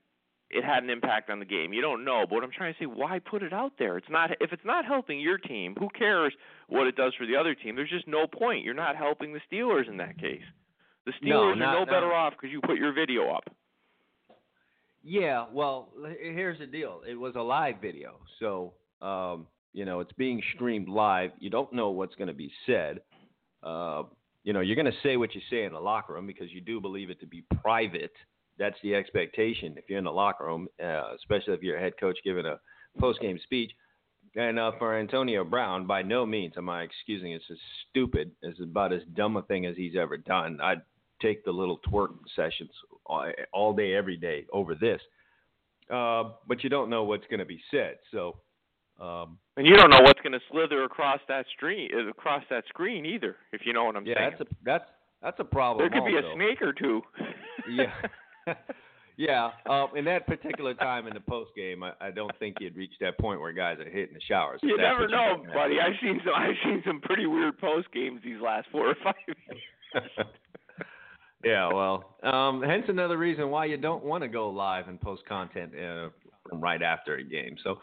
it 0.53 0.63
had 0.63 0.83
an 0.83 0.89
impact 0.89 1.29
on 1.29 1.39
the 1.39 1.45
game. 1.45 1.73
You 1.73 1.81
don't 1.81 2.03
know, 2.03 2.25
but 2.27 2.35
what 2.35 2.43
I'm 2.43 2.51
trying 2.51 2.73
to 2.73 2.79
say, 2.79 2.85
why 2.85 3.19
put 3.19 3.43
it 3.43 3.53
out 3.53 3.73
there? 3.79 3.97
It's 3.97 4.09
not 4.09 4.31
if 4.39 4.51
it's 4.53 4.65
not 4.65 4.85
helping 4.85 5.19
your 5.19 5.37
team. 5.37 5.75
Who 5.79 5.89
cares 5.89 6.33
what 6.67 6.87
it 6.87 6.95
does 6.95 7.13
for 7.17 7.25
the 7.25 7.35
other 7.35 7.55
team? 7.55 7.75
There's 7.75 7.89
just 7.89 8.07
no 8.07 8.27
point. 8.27 8.63
You're 8.63 8.73
not 8.73 8.95
helping 8.95 9.33
the 9.33 9.39
Steelers 9.51 9.87
in 9.89 9.97
that 9.97 10.17
case. 10.17 10.41
The 11.05 11.13
No, 11.21 11.41
Steelers 11.41 11.57
not- 11.57 11.75
are 11.75 11.79
no 11.79 11.85
better 11.85 12.13
off 12.13 12.33
because 12.33 12.51
you 12.51 12.61
put 12.61 12.77
your 12.77 12.93
video 12.93 13.31
up. 13.31 13.43
Yeah, 15.03 15.45
well, 15.51 15.89
here's 16.21 16.59
the 16.59 16.67
deal. 16.67 17.01
It 17.07 17.15
was 17.15 17.33
a 17.35 17.41
live 17.41 17.75
video, 17.81 18.19
so 18.39 18.73
um, 19.01 19.47
you 19.73 19.83
know 19.85 19.99
it's 19.99 20.11
being 20.13 20.41
streamed 20.53 20.87
live. 20.89 21.31
You 21.39 21.49
don't 21.49 21.73
know 21.73 21.89
what's 21.89 22.13
going 22.15 22.27
to 22.27 22.33
be 22.35 22.51
said. 22.67 23.01
Uh, 23.63 24.03
you 24.43 24.53
know, 24.53 24.59
you're 24.59 24.75
going 24.75 24.85
to 24.91 24.97
say 25.03 25.17
what 25.17 25.33
you 25.35 25.41
say 25.49 25.63
in 25.65 25.73
the 25.73 25.79
locker 25.79 26.13
room 26.13 26.25
because 26.27 26.51
you 26.51 26.61
do 26.61 26.79
believe 26.81 27.09
it 27.09 27.19
to 27.19 27.27
be 27.27 27.43
private. 27.61 28.11
That's 28.61 28.77
the 28.83 28.93
expectation 28.93 29.73
if 29.75 29.85
you're 29.87 29.97
in 29.97 30.05
the 30.05 30.11
locker 30.11 30.45
room, 30.45 30.67
uh, 30.81 31.15
especially 31.15 31.55
if 31.55 31.63
you're 31.63 31.77
a 31.77 31.81
head 31.81 31.93
coach 31.99 32.17
giving 32.23 32.45
a 32.45 32.59
post-game 32.99 33.39
speech. 33.43 33.71
And 34.35 34.59
uh, 34.59 34.73
for 34.77 34.99
Antonio 34.99 35.43
Brown, 35.43 35.87
by 35.87 36.03
no 36.03 36.27
means 36.27 36.53
am 36.57 36.69
I 36.69 36.83
excusing 36.83 37.31
it's 37.31 37.43
as 37.49 37.57
stupid. 37.89 38.31
It's 38.43 38.59
about 38.61 38.93
as 38.93 39.01
dumb 39.15 39.35
a 39.35 39.41
thing 39.41 39.65
as 39.65 39.75
he's 39.75 39.95
ever 39.99 40.15
done. 40.15 40.59
I'd 40.61 40.83
take 41.23 41.43
the 41.43 41.51
little 41.51 41.79
twerk 41.91 42.09
sessions 42.35 42.69
all, 43.07 43.31
all 43.51 43.73
day, 43.73 43.95
every 43.95 44.15
day 44.15 44.45
over 44.53 44.75
this. 44.75 45.01
Uh, 45.91 46.29
but 46.47 46.63
you 46.63 46.69
don't 46.69 46.91
know 46.91 47.03
what's 47.03 47.25
going 47.31 47.39
to 47.39 47.45
be 47.45 47.59
said. 47.71 47.97
So, 48.11 48.37
um, 49.01 49.39
And 49.57 49.65
you 49.65 49.75
don't 49.75 49.89
know 49.89 50.01
what's 50.01 50.21
going 50.21 50.33
to 50.33 50.39
slither 50.51 50.83
across 50.83 51.19
that 51.27 51.47
screen 51.57 51.89
across 52.07 52.43
that 52.51 52.65
screen 52.69 53.07
either, 53.07 53.37
if 53.53 53.61
you 53.65 53.73
know 53.73 53.85
what 53.85 53.95
I'm 53.95 54.05
yeah, 54.05 54.13
saying. 54.15 54.31
Yeah, 54.33 54.37
that's 54.37 54.51
a 54.51 54.55
that's 54.63 54.85
that's 55.23 55.39
a 55.39 55.43
problem. 55.43 55.89
there 55.89 56.01
could 56.01 56.07
be 56.07 56.15
a 56.15 56.33
snake 56.35 56.61
or 56.61 56.73
two. 56.73 57.01
Yeah. 57.67 57.91
yeah. 59.17 59.51
Um, 59.69 59.89
in 59.95 60.05
that 60.05 60.25
particular 60.27 60.73
time 60.73 61.07
in 61.07 61.13
the 61.13 61.19
post 61.19 61.51
game, 61.55 61.83
I, 61.83 61.93
I 61.99 62.11
don't 62.11 62.31
think 62.39 62.57
you'd 62.59 62.75
reach 62.75 62.93
that 63.01 63.17
point 63.19 63.39
where 63.39 63.51
guys 63.51 63.79
are 63.79 63.89
hitting 63.89 64.13
the 64.13 64.21
showers. 64.27 64.59
you 64.63 64.77
never 64.77 65.07
know, 65.07 65.43
buddy. 65.53 65.79
I've 65.79 65.99
seen 66.01 66.19
some 66.23 66.33
I've 66.35 66.55
seen 66.63 66.83
some 66.85 67.01
pretty 67.01 67.25
weird 67.25 67.57
post 67.59 67.91
games 67.93 68.21
these 68.23 68.41
last 68.41 68.67
four 68.71 68.89
or 68.89 68.95
five 69.03 69.15
years. 69.27 69.61
yeah, 71.43 71.67
well, 71.71 72.15
um, 72.23 72.61
hence 72.61 72.85
another 72.87 73.17
reason 73.17 73.49
why 73.49 73.65
you 73.65 73.77
don't 73.77 74.03
want 74.03 74.23
to 74.23 74.27
go 74.27 74.49
live 74.49 74.87
and 74.87 74.99
post 74.99 75.25
content 75.27 75.71
uh, 75.75 76.09
from 76.47 76.61
right 76.61 76.81
after 76.81 77.15
a 77.15 77.23
game. 77.23 77.55
So, 77.63 77.79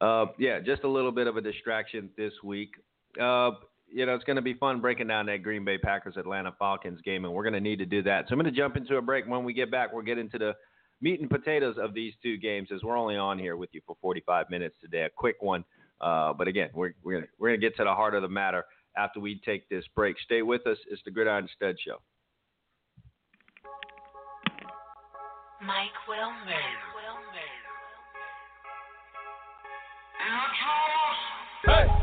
uh, 0.00 0.26
yeah, 0.38 0.60
just 0.60 0.84
a 0.84 0.88
little 0.88 1.12
bit 1.12 1.26
of 1.26 1.36
a 1.36 1.40
distraction 1.40 2.10
this 2.16 2.32
week. 2.42 2.70
Uh, 3.20 3.52
you 3.86 4.06
know, 4.06 4.14
it's 4.14 4.24
going 4.24 4.36
to 4.36 4.42
be 4.42 4.54
fun 4.54 4.80
breaking 4.80 5.08
down 5.08 5.26
that 5.26 5.42
Green 5.42 5.64
Bay 5.64 5.78
Packers 5.78 6.16
Atlanta 6.16 6.52
Falcons 6.58 7.00
game, 7.02 7.24
and 7.24 7.32
we're 7.32 7.42
going 7.42 7.54
to 7.54 7.60
need 7.60 7.78
to 7.78 7.86
do 7.86 8.02
that. 8.02 8.24
So 8.28 8.32
I'm 8.32 8.40
going 8.40 8.52
to 8.52 8.58
jump 8.58 8.76
into 8.76 8.96
a 8.96 9.02
break. 9.02 9.26
When 9.26 9.44
we 9.44 9.52
get 9.52 9.70
back, 9.70 9.92
we'll 9.92 10.02
get 10.02 10.18
into 10.18 10.38
the 10.38 10.52
meat 11.00 11.20
and 11.20 11.30
potatoes 11.30 11.76
of 11.78 11.94
these 11.94 12.14
two 12.22 12.36
games, 12.36 12.68
as 12.74 12.82
we're 12.82 12.96
only 12.96 13.16
on 13.16 13.38
here 13.38 13.56
with 13.56 13.70
you 13.72 13.80
for 13.86 13.96
45 14.00 14.50
minutes 14.50 14.76
today. 14.80 15.02
A 15.02 15.10
quick 15.10 15.36
one, 15.40 15.64
uh, 16.00 16.32
but 16.32 16.48
again, 16.48 16.70
we're 16.74 16.94
we're 17.02 17.12
going 17.12 17.26
we're 17.38 17.50
to 17.52 17.58
get 17.58 17.76
to 17.76 17.84
the 17.84 17.94
heart 17.94 18.14
of 18.14 18.22
the 18.22 18.28
matter 18.28 18.64
after 18.96 19.20
we 19.20 19.40
take 19.44 19.68
this 19.68 19.84
break. 19.94 20.16
Stay 20.24 20.42
with 20.42 20.66
us. 20.66 20.78
It's 20.90 21.02
the 21.04 21.10
Gridiron 21.10 21.48
Stud 21.56 21.76
Show. 21.84 22.00
Mike 25.60 25.96
Wilmer. 26.08 26.60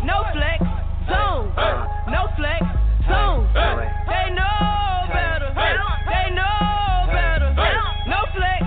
No 0.03 0.23
flex, 0.33 0.70
zone. 1.55 1.87
No 2.09 2.27
flex, 2.37 2.61
zone. 3.07 3.47
They 3.53 4.33
know 4.33 5.07
better. 5.11 5.51
They 5.55 6.33
know 6.35 7.07
better. 7.07 7.53
No 8.07 8.19
flex. 8.35 8.63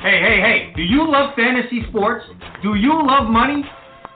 Hey, 0.00 0.18
hey, 0.20 0.40
hey, 0.40 0.72
do 0.74 0.82
you 0.82 1.10
love 1.10 1.34
fantasy 1.36 1.82
sports? 1.88 2.24
Do 2.62 2.74
you 2.74 3.06
love 3.06 3.28
money? 3.28 3.64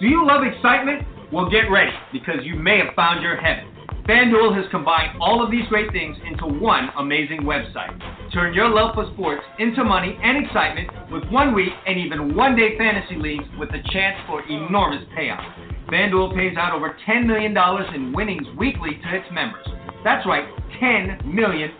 Do 0.00 0.06
you 0.06 0.26
love 0.26 0.42
excitement? 0.44 1.06
Well, 1.32 1.48
get 1.50 1.70
ready 1.70 1.92
because 2.12 2.44
you 2.44 2.54
may 2.54 2.78
have 2.78 2.94
found 2.94 3.22
your 3.22 3.36
heaven. 3.36 3.72
FanDuel 4.08 4.54
has 4.54 4.70
combined 4.70 5.18
all 5.20 5.42
of 5.42 5.50
these 5.50 5.66
great 5.68 5.90
things 5.90 6.16
into 6.30 6.46
one 6.46 6.90
amazing 6.96 7.40
website. 7.42 7.90
Turn 8.32 8.54
your 8.54 8.68
love 8.68 8.94
for 8.94 9.10
sports 9.14 9.42
into 9.58 9.82
money 9.82 10.16
and 10.22 10.44
excitement 10.46 10.88
with 11.10 11.24
one 11.30 11.52
week 11.54 11.72
and 11.86 11.98
even 11.98 12.36
one 12.36 12.54
day 12.54 12.78
fantasy 12.78 13.16
leagues 13.16 13.44
with 13.58 13.68
a 13.70 13.82
chance 13.90 14.16
for 14.28 14.46
enormous 14.48 15.02
payouts. 15.18 15.75
FanDuel 15.88 16.34
pays 16.34 16.56
out 16.56 16.72
over 16.72 16.96
$10 17.08 17.26
million 17.26 17.56
in 17.94 18.12
winnings 18.12 18.46
weekly 18.58 18.98
to 19.02 19.16
its 19.16 19.26
members. 19.32 19.64
That's 20.02 20.26
right, 20.26 20.44
$10 20.82 21.24
million. 21.24 21.70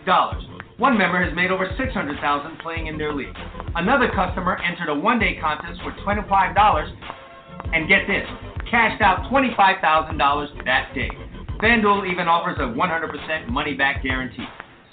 One 0.77 0.97
member 0.97 1.23
has 1.23 1.35
made 1.35 1.51
over 1.51 1.69
600,000 1.77 2.59
playing 2.59 2.87
in 2.87 2.97
their 2.97 3.13
league. 3.13 3.35
Another 3.75 4.09
customer 4.15 4.57
entered 4.61 4.89
a 4.89 4.95
one-day 4.95 5.39
contest 5.41 5.81
for 5.81 5.91
$25 6.05 6.93
and 7.73 7.89
get 7.89 8.07
this, 8.07 8.25
cashed 8.69 9.01
out 9.01 9.29
$25,000 9.31 10.65
that 10.65 10.93
day. 10.95 11.09
FanDuel 11.61 12.09
even 12.09 12.27
offers 12.27 12.57
a 12.59 12.77
100% 12.77 13.49
money-back 13.49 14.03
guarantee. 14.03 14.45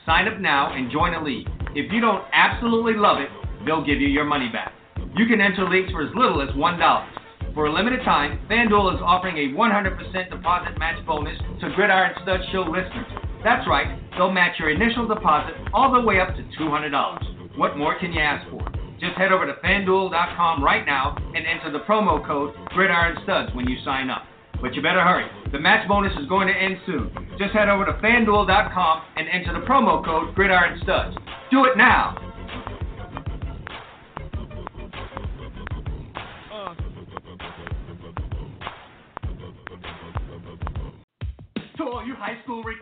Sign 0.07 0.27
up 0.27 0.40
now 0.40 0.72
and 0.72 0.90
join 0.90 1.14
a 1.14 1.22
league. 1.22 1.46
If 1.77 1.92
you 1.92 2.00
don't 2.00 2.24
absolutely 2.33 2.94
love 2.94 3.18
it, 3.20 3.29
they'll 3.64 3.85
give 3.85 4.00
you 4.00 4.09
your 4.09 4.24
money 4.24 4.48
back. 4.48 4.72
You 5.16 5.27
can 5.27 5.40
enter 5.40 5.68
leagues 5.68 5.92
for 5.92 6.03
as 6.03 6.14
little 6.16 6.42
as 6.42 6.48
$1. 6.50 7.07
For 7.54 7.66
a 7.66 7.72
limited 7.72 8.00
time, 8.04 8.40
FanDuel 8.50 8.96
is 8.96 9.00
offering 9.00 9.36
a 9.38 9.54
100% 9.56 10.30
deposit 10.30 10.76
match 10.76 11.06
bonus 11.06 11.38
to 11.60 11.70
Gridiron 11.76 12.12
Stud 12.24 12.40
Show 12.50 12.62
listeners. 12.62 13.06
That's 13.44 13.68
right, 13.68 13.96
they'll 14.18 14.32
match 14.32 14.58
your 14.58 14.70
initial 14.70 15.06
deposit 15.06 15.54
all 15.72 15.92
the 15.92 16.00
way 16.00 16.18
up 16.18 16.34
to 16.34 16.42
$200. 16.58 17.56
What 17.56 17.78
more 17.78 17.96
can 18.00 18.12
you 18.12 18.20
ask 18.20 18.50
for? 18.50 18.66
Just 18.98 19.16
head 19.16 19.30
over 19.30 19.46
to 19.46 19.54
fanduel.com 19.62 20.64
right 20.64 20.84
now 20.84 21.16
and 21.16 21.46
enter 21.46 21.70
the 21.70 21.84
promo 21.84 22.26
code 22.26 22.54
Gridiron 22.70 23.18
Studs 23.22 23.54
when 23.54 23.68
you 23.68 23.76
sign 23.84 24.10
up. 24.10 24.24
But 24.60 24.74
you 24.74 24.82
better 24.82 25.02
hurry. 25.02 25.26
The 25.52 25.60
match 25.60 25.86
bonus 25.86 26.12
is 26.18 26.26
going 26.26 26.48
to 26.48 26.54
end 26.54 26.78
soon. 26.86 27.12
Just 27.38 27.52
head 27.52 27.68
over 27.68 27.84
to 27.84 27.92
fanduel.com 28.02 29.02
and 29.16 29.28
enter 29.28 29.52
the 29.52 29.64
promo 29.64 30.04
code 30.04 30.34
Gridiron 30.34 30.80
Studs. 30.82 31.16
Do 31.52 31.66
it 31.66 31.76
now. 31.76 32.23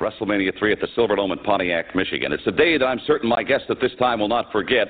WrestleMania 0.00 0.56
3 0.56 0.72
at 0.72 0.80
the 0.80 0.86
Silverdome 0.96 1.32
in 1.32 1.38
Pontiac, 1.40 1.92
Michigan. 1.96 2.30
It's 2.32 2.46
a 2.46 2.52
day 2.52 2.78
that 2.78 2.84
I'm 2.84 3.00
certain 3.04 3.28
my 3.28 3.42
guest 3.42 3.64
at 3.68 3.80
this 3.80 3.90
time 3.98 4.20
will 4.20 4.28
not 4.28 4.52
forget. 4.52 4.86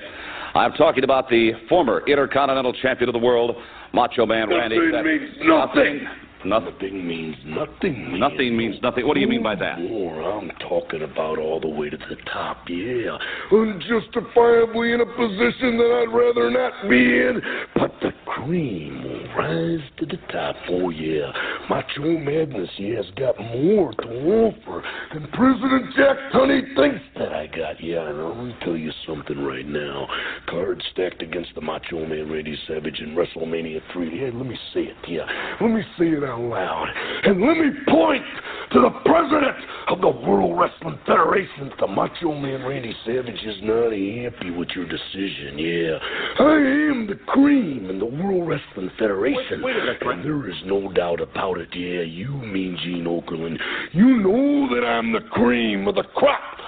I'm 0.53 0.73
talking 0.73 1.03
about 1.03 1.27
the 1.29 1.53
former 1.67 2.03
Intercontinental 2.07 2.73
Champion 2.73 3.09
of 3.09 3.13
the 3.13 3.19
world, 3.19 3.55
Macho 3.91 4.27
Man 4.27 4.49
Randy. 4.49 4.75
Nothing 4.77 4.91
Savage. 4.93 5.21
means 5.21 5.35
nothing. 5.41 6.03
Nothing. 6.03 6.28
Nothing 6.45 7.05
means 7.05 7.35
nothing. 7.45 8.11
Man. 8.11 8.19
Nothing 8.19 8.55
means 8.55 8.75
nothing. 8.81 9.05
What 9.05 9.15
do 9.15 9.19
you 9.19 9.27
mean 9.27 9.43
by 9.43 9.55
that? 9.55 9.79
More, 9.79 10.21
I'm 10.21 10.49
talking 10.69 11.01
about 11.01 11.37
all 11.37 11.59
the 11.59 11.67
way 11.67 11.89
to 11.89 11.97
the 11.97 12.15
top, 12.31 12.63
yeah. 12.69 13.17
Unjustifiably 13.51 14.93
in 14.93 15.01
a 15.01 15.05
position 15.05 15.77
that 15.77 15.91
I'd 15.99 16.15
rather 16.15 16.49
not 16.49 16.89
be 16.89 16.97
in, 16.97 17.41
but 17.75 17.91
the 18.01 18.11
cream 18.25 19.03
will 19.03 19.35
rise 19.35 19.81
to 19.97 20.05
the 20.05 20.17
top. 20.31 20.55
Oh, 20.69 20.89
yeah. 20.89 21.31
Macho 21.69 22.17
Madness, 22.17 22.69
yeah, 22.77 22.95
has 22.95 23.11
got 23.17 23.37
more 23.37 23.91
to 23.91 24.07
offer 24.07 24.83
than 25.13 25.27
President 25.33 25.93
Jack 25.97 26.17
Tunney 26.33 26.61
thinks 26.75 27.03
that 27.17 27.33
I 27.33 27.47
got. 27.47 27.83
Yeah, 27.83 28.09
and 28.09 28.19
I'm 28.21 28.33
going 28.33 28.53
to 28.53 28.65
tell 28.65 28.77
you 28.77 28.91
something 29.05 29.39
right 29.39 29.67
now. 29.67 30.07
Cards 30.47 30.81
stacked 30.93 31.21
against 31.21 31.53
the 31.55 31.61
Macho 31.61 32.05
Man 32.05 32.31
Randy 32.31 32.57
Savage 32.67 32.99
in 32.99 33.13
WrestleMania 33.15 33.81
3. 33.91 34.21
Yeah, 34.21 34.29
let 34.33 34.45
me 34.45 34.57
say 34.73 34.81
it, 34.81 34.95
yeah. 35.07 35.25
Let 35.59 35.71
me 35.71 35.81
say 35.97 36.05
it 36.05 36.23
out 36.29 36.41
loud. 36.41 36.87
And 37.23 37.41
let 37.41 37.57
me 37.57 37.69
point 37.87 38.23
to 38.71 38.81
the 38.81 38.91
president 39.05 39.57
of 39.87 40.01
the 40.01 40.09
World 40.09 40.59
Wrestling 40.59 40.99
Federation. 41.05 41.71
The 41.79 41.87
Macho 41.87 42.33
Man 42.33 42.63
Randy 42.63 42.95
Savage 43.05 43.41
is 43.43 43.57
not 43.63 43.91
happy 43.91 44.51
with 44.51 44.69
your 44.75 44.85
decision, 44.85 45.57
yeah. 45.57 45.97
I 46.39 46.55
am 46.91 47.07
the 47.07 47.19
cream 47.25 47.89
in 47.89 47.97
the 47.99 48.05
World 48.05 48.47
Wrestling 48.47 48.91
Federation. 48.99 49.61
Wait- 49.63 49.75
wait 49.75 49.99
a 50.01 50.09
and 50.09 50.23
there 50.23 50.49
is 50.49 50.57
no 50.65 50.91
doubt 50.91 51.19
about 51.19 51.57
it, 51.57 51.69
yeah. 51.73 52.01
You 52.01 52.29
mean 52.29 52.77
Gene 52.83 53.05
Okerlund. 53.05 53.59
You 53.91 54.17
know 54.17 54.75
that 54.75 54.85
I'm 54.85 55.11
the 55.11 55.21
cream 55.31 55.87
of 55.87 55.95
the 55.95 56.03
crop. 56.15 56.58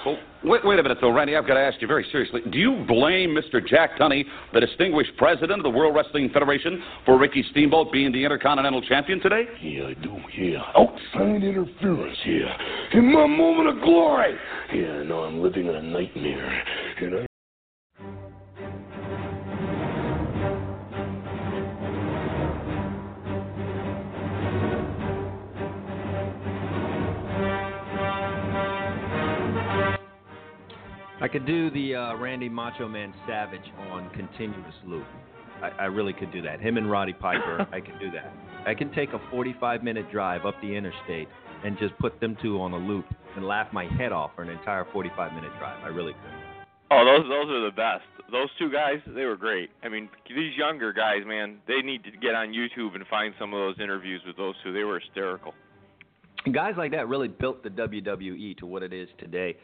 Wait, 0.44 0.66
wait 0.66 0.80
a 0.80 0.84
minute, 0.84 0.98
though, 1.00 1.12
Randy. 1.12 1.36
I've 1.36 1.46
got 1.46 1.54
to 1.54 1.60
ask 1.60 1.80
you 1.82 1.88
very 1.88 2.06
seriously. 2.12 2.42
Do 2.52 2.58
you 2.58 2.84
blame 2.88 3.30
Mr. 3.30 3.66
Jack 3.66 3.98
Tunney, 4.00 4.26
the 4.54 4.60
distinguished 4.60 5.12
president 5.18 5.60
of 5.60 5.64
the 5.64 5.70
World 5.70 5.96
Wrestling 5.96 6.30
Federation, 6.34 6.82
for 7.06 7.20
Ricky 7.20 7.46
Steamboat 7.52 7.92
being 7.92 8.12
the 8.12 8.24
Intercontinental 8.24 8.82
Champion 8.82 9.20
today? 9.20 9.44
Yeah, 9.62 9.88
I 9.88 9.94
do, 9.94 10.18
yeah. 10.36 10.64
Outside 10.76 11.44
interference, 11.44 12.18
yeah. 12.26 12.58
In 12.94 13.14
my 13.14 13.28
moment 13.28 13.70
of 13.70 13.84
glory. 13.84 14.36
Yeah, 14.74 15.04
no, 15.04 15.20
I'm 15.20 15.44
living 15.44 15.68
in 15.68 15.76
a 15.76 15.82
nightmare. 15.82 16.64
And 17.02 17.20
I 17.20 17.31
I 31.22 31.28
could 31.28 31.46
do 31.46 31.70
the 31.70 31.96
uh, 31.96 32.16
Randy 32.16 32.50
Macho 32.50 32.88
Man 32.88 33.14
Savage 33.28 33.62
on 33.92 34.10
continuous 34.10 34.74
loop. 34.88 35.06
I, 35.62 35.70
I 35.70 35.86
really 35.86 36.14
could 36.14 36.32
do 36.32 36.42
that. 36.42 36.60
Him 36.60 36.78
and 36.78 36.90
Roddy 36.90 37.14
Piper, 37.14 37.68
I 37.72 37.80
could 37.80 38.00
do 38.00 38.10
that. 38.10 38.34
I 38.66 38.74
can 38.74 38.92
take 38.92 39.14
a 39.14 39.22
45 39.30 39.84
minute 39.84 40.12
drive 40.12 40.48
up 40.48 40.56
the 40.62 40.76
interstate 40.76 41.28
and 41.64 41.78
just 41.78 41.96
put 42.00 42.20
them 42.20 42.36
two 42.42 42.60
on 42.60 42.74
a 42.74 42.78
loop 42.78 43.06
and 43.36 43.46
laugh 43.46 43.72
my 43.72 43.86
head 43.86 44.12
off 44.12 44.32
for 44.36 44.42
an 44.42 44.50
entire 44.50 44.88
45 44.92 45.34
minute 45.34 45.52
drive. 45.60 45.84
I 45.84 45.90
really 45.90 46.14
could. 46.14 46.66
Oh, 46.90 47.06
those 47.06 47.30
those 47.30 47.50
are 47.50 47.66
the 47.66 47.76
best. 47.76 48.04
Those 48.32 48.50
two 48.58 48.72
guys, 48.72 48.98
they 49.06 49.26
were 49.26 49.38
great. 49.38 49.70
I 49.84 49.90
mean, 49.90 50.10
these 50.28 50.58
younger 50.58 50.92
guys, 50.92 51.20
man, 51.28 51.58
they 51.68 51.82
need 51.82 52.04
to 52.06 52.12
get 52.12 52.34
on 52.34 52.48
YouTube 52.48 52.96
and 52.96 53.06
find 53.08 53.36
some 53.38 53.54
of 53.54 53.60
those 53.60 53.76
interviews 53.80 54.22
with 54.26 54.38
those 54.38 54.56
two. 54.64 54.74
They 54.74 54.84
were 54.84 55.00
hysterical. 55.00 55.54
Guys 56.52 56.74
like 56.78 56.92
that 56.92 57.08
really 57.08 57.28
built 57.28 57.62
the 57.62 57.70
WWE 57.70 58.58
to 58.58 58.66
what 58.66 58.82
it 58.82 58.92
is 58.92 59.08
today. 59.20 59.56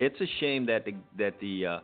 It's 0.00 0.20
a 0.20 0.26
shame 0.40 0.66
that 0.66 0.84
the 0.84 0.94
that 1.18 1.34
the 1.40 1.66
uh, 1.66 1.78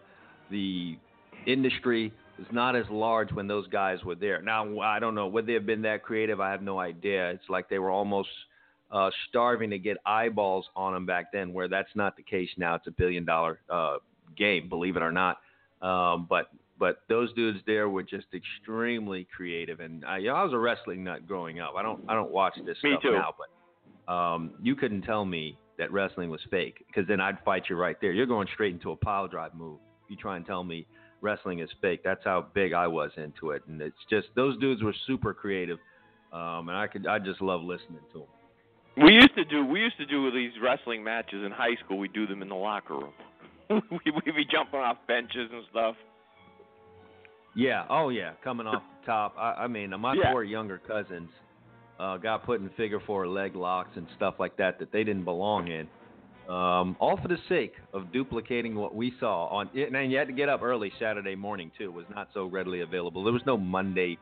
the 0.51 0.99
industry 1.46 2.12
was 2.38 2.46
not 2.53 2.77
as 2.77 2.85
large 2.90 3.33
when 3.33 3.46
those 3.46 3.66
guys 3.68 4.03
were 4.05 4.14
there. 4.14 4.42
Now 4.42 4.81
I 4.81 4.99
don't 4.99 5.14
know 5.14 5.27
would 5.29 5.46
they 5.46 5.55
have 5.55 5.66
been 5.66 5.83
that 5.83 6.03
creative. 6.03 6.40
I 6.40 6.51
have 6.51 6.62
no 6.62 6.79
idea. 6.79 7.31
It's 7.31 7.49
like 7.49 7.68
they 7.68 7.79
were 7.79 7.90
almost 7.90 8.29
uh, 8.90 9.11
starving 9.29 9.70
to 9.70 9.79
get 9.79 9.96
eyeballs 10.05 10.66
on 10.75 10.94
them 10.94 11.07
back 11.07 11.33
then, 11.33 11.53
where 11.53 11.68
that's 11.68 11.90
not 11.94 12.16
the 12.16 12.23
case 12.23 12.49
now. 12.57 12.75
It's 12.75 12.87
a 12.87 12.92
billion 12.92 13.25
dollar 13.25 13.61
uh, 13.70 13.99
game, 14.37 14.68
believe 14.68 14.96
it 14.96 15.03
or 15.03 15.12
not. 15.12 15.38
Um, 15.83 16.27
but 16.29 16.51
but 16.79 17.03
those 17.09 17.33
dudes 17.35 17.61
there 17.66 17.88
were 17.88 18.03
just 18.03 18.27
extremely 18.35 19.27
creative, 19.35 19.81
and 19.81 20.05
I, 20.05 20.18
you 20.18 20.29
know, 20.29 20.35
I 20.35 20.44
was 20.44 20.53
a 20.53 20.59
wrestling 20.59 21.05
nut 21.05 21.27
growing 21.27 21.61
up. 21.61 21.75
I 21.77 21.83
don't 21.83 22.03
I 22.09 22.14
don't 22.14 22.31
watch 22.31 22.55
this 22.66 22.79
Me 22.83 22.92
stuff 22.92 23.03
too. 23.03 23.12
now, 23.12 23.35
but 23.38 24.12
um, 24.12 24.53
you 24.62 24.75
couldn't 24.75 25.03
tell 25.03 25.25
me 25.25 25.57
that 25.81 25.90
wrestling 25.93 26.31
was 26.31 26.40
fake 26.51 26.85
because 26.87 27.09
then 27.09 27.21
I'd 27.21 27.38
fight 27.45 27.64
you 27.69 27.77
right 27.77 27.97
there. 28.01 28.12
You're 28.12 28.27
going 28.27 28.47
straight 28.55 28.73
into 28.75 28.93
a 28.93 28.97
pile 28.97 29.27
drive 29.27 29.55
move. 29.55 29.81
You 30.09 30.16
try 30.16 30.37
and 30.37 30.47
tell 30.47 30.62
me 30.62 30.87
wrestling 31.21 31.59
is 31.61 31.71
fake. 31.81 32.03
That's 32.05 32.23
how 32.25 32.47
big 32.55 32.73
I 32.73 32.87
was 32.87 33.11
into 33.16 33.51
it, 33.51 33.62
and 33.66 33.81
it's 33.81 33.97
just 34.09 34.29
those 34.37 34.57
dudes 34.59 34.83
were 34.83 34.95
super 35.07 35.35
creative, 35.35 35.79
um, 36.33 36.69
and 36.69 36.77
I 36.77 36.87
could 36.87 37.07
I 37.07 37.19
just 37.19 37.40
love 37.40 37.62
listening 37.62 38.01
to 38.12 38.19
them. 38.21 39.05
We 39.07 39.12
used 39.14 39.35
to 39.37 39.45
do 39.45 39.64
we 39.64 39.81
used 39.81 39.97
to 39.99 40.07
do 40.07 40.31
these 40.31 40.53
wrestling 40.62 41.03
matches 41.03 41.43
in 41.45 41.51
high 41.51 41.77
school. 41.85 41.99
We 41.99 42.09
do 42.09 42.27
them 42.27 42.43
in 42.43 42.49
the 42.49 42.55
locker 42.55 42.95
room. 42.95 43.12
we 43.71 44.11
would 44.12 44.25
be 44.25 44.45
jumping 44.51 44.81
off 44.81 44.99
benches 45.09 45.49
and 45.53 45.64
stuff. 45.71 45.95
Yeah. 47.57 47.85
Oh 47.88 48.09
yeah. 48.11 48.33
Coming 48.45 48.66
off 48.66 48.83
the 49.01 49.07
top. 49.07 49.35
I, 49.38 49.64
I 49.64 49.66
mean, 49.69 49.90
my 49.99 50.14
Yeah. 50.14 50.33
poor 50.33 50.43
younger 50.45 50.79
cousins 50.79 51.31
uh, 52.00 52.16
got 52.16 52.44
put 52.44 52.60
in 52.60 52.70
figure 52.70 53.00
four 53.06 53.28
leg 53.28 53.54
locks 53.54 53.90
and 53.96 54.06
stuff 54.16 54.34
like 54.38 54.56
that 54.56 54.78
that 54.78 54.90
they 54.92 55.04
didn't 55.04 55.24
belong 55.24 55.68
in. 55.68 55.86
Um, 56.52 56.96
all 56.98 57.16
for 57.20 57.28
the 57.28 57.38
sake 57.48 57.74
of 57.92 58.10
duplicating 58.12 58.74
what 58.74 58.94
we 58.94 59.12
saw 59.20 59.46
on. 59.48 59.70
it. 59.74 59.94
And 59.94 60.10
you 60.10 60.18
had 60.18 60.26
to 60.26 60.32
get 60.32 60.48
up 60.48 60.62
early 60.62 60.90
Saturday 60.98 61.36
morning 61.36 61.70
too. 61.78 61.84
It 61.84 61.92
was 61.92 62.06
not 62.12 62.28
so 62.34 62.46
readily 62.46 62.80
available. 62.80 63.22
There 63.22 63.32
was 63.32 63.42
no 63.46 63.56
Monday 63.56 64.18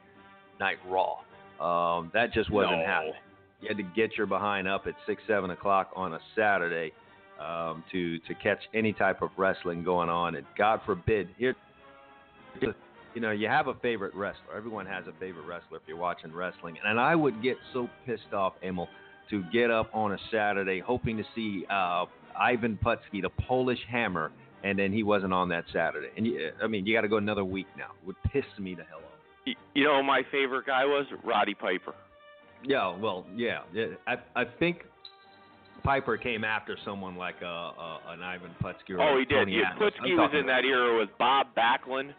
Night 0.61 0.77
Raw. 0.87 1.15
Um, 1.61 2.11
that 2.13 2.35
just 2.35 2.51
wasn't 2.51 2.81
No. 2.81 2.87
happening. 2.87 3.15
You 3.61 3.69
had 3.69 3.77
to 3.79 3.83
get 3.97 4.17
your 4.17 4.27
behind 4.27 4.69
up 4.69 4.87
at 4.87 4.95
six, 5.07 5.23
seven 5.27 5.51
o'clock 5.51 5.91
on 5.97 6.13
a 6.15 6.21
Saturday 6.37 6.93
um, 7.41 7.83
to 7.93 8.19
to 8.21 8.35
catch 8.35 8.61
any 8.75 8.93
type 8.93 9.23
of 9.23 9.31
wrestling 9.37 9.83
going 9.83 10.09
on. 10.09 10.35
And 10.37 10.47
God 10.57 10.81
forbid, 10.85 11.29
here, 11.39 11.55
you 13.19 13.23
know, 13.23 13.33
you 13.33 13.49
have 13.49 13.67
a 13.67 13.75
favorite 13.75 14.15
wrestler. 14.15 14.57
Everyone 14.57 14.87
has 14.87 15.05
a 15.09 15.13
favorite 15.19 15.45
wrestler 15.45 15.79
if 15.79 15.83
you're 15.89 15.97
watching 15.97 16.33
wrestling. 16.33 16.77
And 16.87 17.01
I 17.01 17.17
would 17.17 17.43
get 17.43 17.57
so 17.73 17.91
pissed 18.07 18.33
off, 18.33 18.53
Emil, 18.63 18.87
to 19.31 19.43
get 19.53 19.73
up 19.73 19.91
on 19.93 20.13
a 20.13 20.19
Saturday 20.31 20.79
hoping 20.79 21.17
to 21.17 21.25
see 21.35 21.65
uh, 21.69 22.05
Ivan 22.39 22.79
Putski, 22.81 23.21
the 23.21 23.31
Polish 23.49 23.81
Hammer, 23.91 24.31
and 24.63 24.79
then 24.79 24.93
he 24.93 25.03
wasn't 25.03 25.33
on 25.33 25.49
that 25.49 25.65
Saturday. 25.73 26.11
And 26.17 26.27
you, 26.29 26.51
I 26.63 26.69
mean, 26.69 26.87
you 26.87 26.95
got 26.95 27.01
to 27.01 27.09
go 27.09 27.17
another 27.17 27.45
week 27.45 27.67
now. 27.77 27.91
It 28.01 28.07
would 28.07 28.23
piss 28.33 28.45
me 28.61 28.77
the 28.77 28.85
hell 28.85 28.99
off. 28.99 29.55
You 29.75 29.83
know, 29.83 30.01
my 30.01 30.23
favorite 30.31 30.67
guy 30.67 30.85
was 30.85 31.05
Roddy 31.25 31.55
Piper. 31.55 31.97
Yeah, 32.63 32.97
well, 32.97 33.27
yeah. 33.35 33.63
I 34.07 34.15
I 34.37 34.45
think 34.61 34.85
Piper 35.83 36.17
came 36.17 36.45
after 36.45 36.77
someone 36.85 37.17
like 37.17 37.37
uh, 37.43 37.47
uh, 37.47 37.99
an 38.11 38.23
Ivan 38.23 38.51
Putski 38.63 38.91
or 38.91 39.01
Oh, 39.01 39.19
he 39.19 39.25
did. 39.25 39.35
Tony 39.35 39.57
Yeah, 39.57 39.73
Atlas. 39.75 39.93
Putski 40.01 40.17
was 40.17 40.31
in 40.39 40.47
that 40.47 40.65
era 40.65 40.97
with 41.01 41.09
Bob 41.19 41.49
Backlund, 41.57 42.13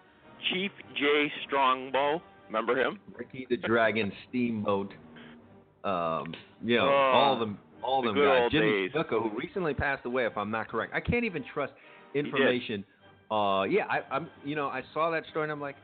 Chief 0.52 0.71
J. 0.95 1.32
Strongbow. 1.45 2.21
Remember 2.47 2.75
him? 2.80 2.99
Ricky 3.15 3.45
the 3.49 3.58
Dragon 3.58 4.12
Steamboat. 4.28 4.93
Um, 5.84 6.34
you 6.63 6.78
know, 6.78 6.88
Oh, 6.89 7.12
all 7.13 7.39
them, 7.39 7.58
all 7.84 8.02
the 8.02 8.08
them 8.10 8.15
good 8.15 8.25
guys. 8.28 8.41
old 8.43 8.52
Jimmy 8.52 8.71
days. 8.88 8.91
Snuka, 8.93 9.21
who 9.21 9.32
recently 9.38 9.73
passed 9.73 10.06
away, 10.06 10.25
if 10.25 10.38
I'm 10.38 10.52
not 10.52 10.67
correct. 10.67 10.93
I 10.93 10.99
can't 10.99 11.23
even 11.23 11.43
trust 11.54 11.73
information. 12.13 12.84
Uh, 13.32 13.63
yeah, 13.69 13.86
I, 13.89 14.02
I'm. 14.12 14.28
You 14.43 14.56
know, 14.56 14.67
I 14.67 14.82
saw 14.93 15.12
that 15.12 15.23
story 15.30 15.43
and 15.43 15.52
I'm 15.52 15.62
like, 15.62 15.75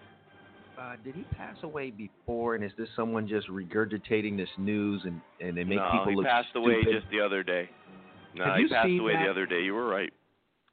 uh, 0.80 0.96
did 1.04 1.14
he 1.16 1.24
pass 1.38 1.56
away 1.64 1.92
before? 1.92 2.56
And 2.56 2.64
is 2.64 2.72
this 2.78 2.90
someone 2.96 3.28
just 3.28 3.48
regurgitating 3.50 4.36
this 4.36 4.50
news 4.58 5.02
and 5.06 5.22
and 5.40 5.56
they 5.56 5.64
make 5.64 5.78
no, 5.78 5.90
people 5.92 6.10
he 6.10 6.16
look 6.16 6.26
passed 6.26 6.50
away 6.56 6.78
just 6.84 7.06
the 7.12 7.22
other 7.22 7.44
day. 7.44 7.70
No, 8.34 8.46
Have 8.46 8.58
he 8.58 8.68
passed 8.68 8.90
away 9.00 9.14
that? 9.14 9.24
the 9.26 9.30
other 9.32 9.46
day. 9.46 9.62
You 9.62 9.76
were 9.76 9.88
right. 9.88 10.12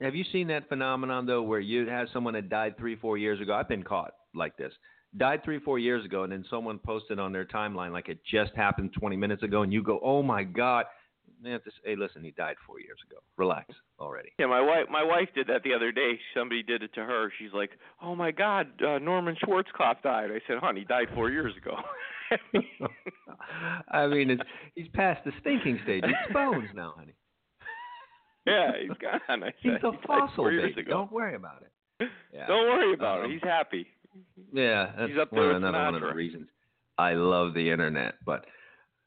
Have 0.01 0.15
you 0.15 0.25
seen 0.33 0.49
that 0.49 0.69
phenomenon 0.69 1.27
though, 1.27 1.43
where 1.43 1.61
you 1.61 1.87
have 1.87 2.09
someone 2.13 2.35
that 2.35 2.49
died 2.49 2.77
three, 2.77 2.97
four 2.97 3.19
years 3.19 3.41
ago? 3.41 3.55
I've 3.55 3.69
been 3.69 3.83
caught 3.83 4.13
like 4.35 4.57
this. 4.57 4.73
Died 5.17 5.45
three, 5.45 5.59
four 5.61 5.79
years 5.79 6.05
ago, 6.05 6.23
and 6.23 6.33
then 6.33 6.45
someone 6.49 6.79
posted 6.79 7.19
on 7.19 7.33
their 7.33 7.45
timeline 7.45 7.93
like 7.93 8.09
it 8.09 8.19
just 8.25 8.53
happened 8.57 8.95
20 8.99 9.17
minutes 9.17 9.43
ago, 9.43 9.63
and 9.63 9.73
you 9.73 9.83
go, 9.83 10.01
"Oh 10.03 10.23
my 10.23 10.43
God!" 10.43 10.87
Man, 11.41 11.61
just, 11.65 11.77
hey, 11.85 11.97
listen, 11.97 12.25
he 12.25 12.31
died 12.31 12.57
four 12.67 12.81
years 12.81 12.99
ago. 13.09 13.21
Relax 13.37 13.75
already. 14.01 14.31
Yeah, 14.39 14.47
my 14.47 14.61
wife 14.61 14.87
my 14.91 15.03
wife 15.03 15.29
did 15.35 15.49
that 15.49 15.63
the 15.65 15.75
other 15.75 15.93
day. 15.93 16.19
Somebody 16.35 16.63
did 16.63 16.83
it 16.83 16.95
to 16.95 17.01
her. 17.01 17.31
She's 17.39 17.53
like, 17.53 17.71
"Oh 18.01 18.15
my 18.15 18.31
God, 18.31 18.69
uh, 18.83 18.99
Norman 18.99 19.37
Schwarzkopf 19.45 20.03
died." 20.03 20.31
I 20.31 20.41
said, 20.47 20.59
"Honey, 20.59 20.81
he 20.81 20.87
died 20.87 21.09
four 21.15 21.31
years 21.31 21.55
ago." 21.57 21.77
I 23.91 24.07
mean, 24.07 24.31
it's, 24.31 24.43
he's 24.75 24.89
past 24.95 25.25
the 25.25 25.33
stinking 25.41 25.81
stage. 25.85 26.05
It's 26.05 26.33
bones 26.33 26.69
now, 26.75 26.95
honey. 26.97 27.15
Yeah, 28.47 28.73
he's 28.81 28.91
gone. 28.99 29.43
I 29.45 29.53
He's 29.61 29.73
said, 29.73 29.85
a 29.85 29.93
fossil, 30.07 30.51
years 30.51 30.71
baby. 30.75 30.83
ago." 30.83 30.91
Don't 30.91 31.13
worry 31.13 31.35
about 31.35 31.63
it. 31.63 32.09
Yeah. 32.33 32.47
Don't 32.47 32.67
worry 32.69 32.95
about 32.95 33.25
Um, 33.25 33.31
it. 33.31 33.35
He's 33.35 33.43
happy. 33.43 33.87
Yeah, 34.53 34.93
that's 34.99 35.11
He's 35.11 35.19
up 35.21 35.31
there 35.31 35.53
another 35.53 35.79
one 35.79 35.95
of 35.95 36.01
the 36.03 36.13
reasons 36.15 36.49
I 36.99 37.13
love 37.15 37.55
the 37.55 37.71
internet. 37.71 38.15
But 38.27 38.45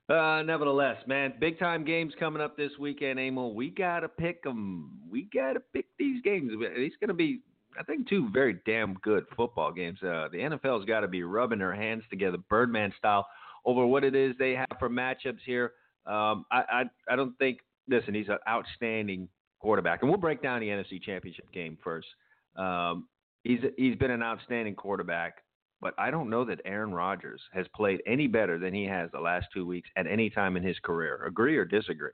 uh, 0.10 0.42
nevertheless, 0.44 0.98
man, 1.08 1.34
big 1.40 1.60
time 1.60 1.84
games 1.84 2.14
coming 2.20 2.42
up 2.42 2.56
this 2.58 2.72
weekend, 2.80 3.20
Emil. 3.20 3.54
We 3.54 3.70
gotta 3.70 4.08
pick 4.08 4.44
them. 4.44 5.00
We 5.10 5.28
gotta 5.34 5.60
pick 5.74 5.86
these 6.00 6.22
games. 6.24 6.52
It's 6.56 6.96
gonna 7.02 7.14
be, 7.14 7.42
I 7.80 7.84
think, 7.84 8.08
two 8.08 8.30
very 8.32 8.60
damn 8.66 8.94
good 8.96 9.26
football 9.36 9.72
games. 9.72 10.00
Uh, 10.02 10.28
the 10.32 10.38
NFL's 10.38 10.86
got 10.86 11.02
to 11.02 11.08
be 11.08 11.24
rubbing 11.24 11.60
their 11.60 11.76
hands 11.76 12.04
together, 12.10 12.38
Birdman 12.50 12.94
style, 12.98 13.28
over 13.66 13.86
what 13.86 14.04
it 14.04 14.16
is 14.16 14.36
they 14.40 14.54
have 14.54 14.68
for 14.80 14.90
matchups 14.90 15.40
here. 15.46 15.74
Um, 16.06 16.46
I, 16.52 16.64
I, 16.70 16.84
I 17.10 17.16
don't 17.16 17.38
think. 17.40 17.60
Listen, 17.88 18.14
he's 18.14 18.30
an 18.30 18.38
outstanding 18.48 19.30
quarterback, 19.60 20.02
and 20.02 20.10
we'll 20.10 20.20
break 20.20 20.42
down 20.42 20.60
the 20.60 20.68
NFC 20.68 21.02
Championship 21.02 21.52
game 21.52 21.78
first. 21.84 22.08
Um, 22.56 23.08
he's 23.44 23.60
he's 23.78 23.96
been 23.96 24.12
an 24.12 24.24
outstanding 24.24 24.76
quarterback, 24.76 25.44
but 25.82 25.94
I 25.98 26.12
don't 26.12 26.30
know 26.30 26.46
that 26.46 26.62
Aaron 26.66 26.94
Rodgers 26.94 27.42
has 27.54 27.66
played 27.76 28.02
any 28.06 28.28
better 28.28 28.58
than 28.58 28.74
he 28.74 28.86
has 28.86 29.10
the 29.12 29.20
last 29.20 29.48
two 29.54 29.66
weeks 29.66 29.90
at 29.96 30.08
any 30.08 30.30
time 30.30 30.58
in 30.58 30.64
his 30.64 30.78
career. 30.84 31.24
Agree 31.26 31.58
or 31.58 31.66
disagree? 31.66 32.12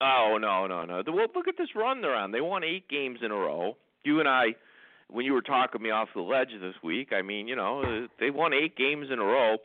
Oh 0.00 0.38
no, 0.40 0.66
no, 0.66 0.84
no. 0.84 1.02
Well, 1.06 1.26
look 1.34 1.48
at 1.48 1.54
this 1.56 1.68
run 1.74 2.02
they're 2.02 2.14
on. 2.14 2.32
They 2.32 2.40
won 2.40 2.64
eight 2.64 2.88
games 2.88 3.20
in 3.22 3.30
a 3.30 3.34
row. 3.34 3.76
You 4.04 4.20
and 4.20 4.28
I, 4.28 4.54
when 5.08 5.24
you 5.24 5.32
were 5.32 5.42
talking 5.42 5.82
me 5.82 5.90
off 5.90 6.08
the 6.14 6.20
ledge 6.20 6.50
this 6.60 6.74
week, 6.82 7.12
I 7.12 7.22
mean, 7.22 7.48
you 7.48 7.56
know, 7.56 8.06
they 8.20 8.30
won 8.30 8.52
eight 8.52 8.76
games 8.76 9.08
in 9.10 9.18
a 9.18 9.24
row. 9.24 9.56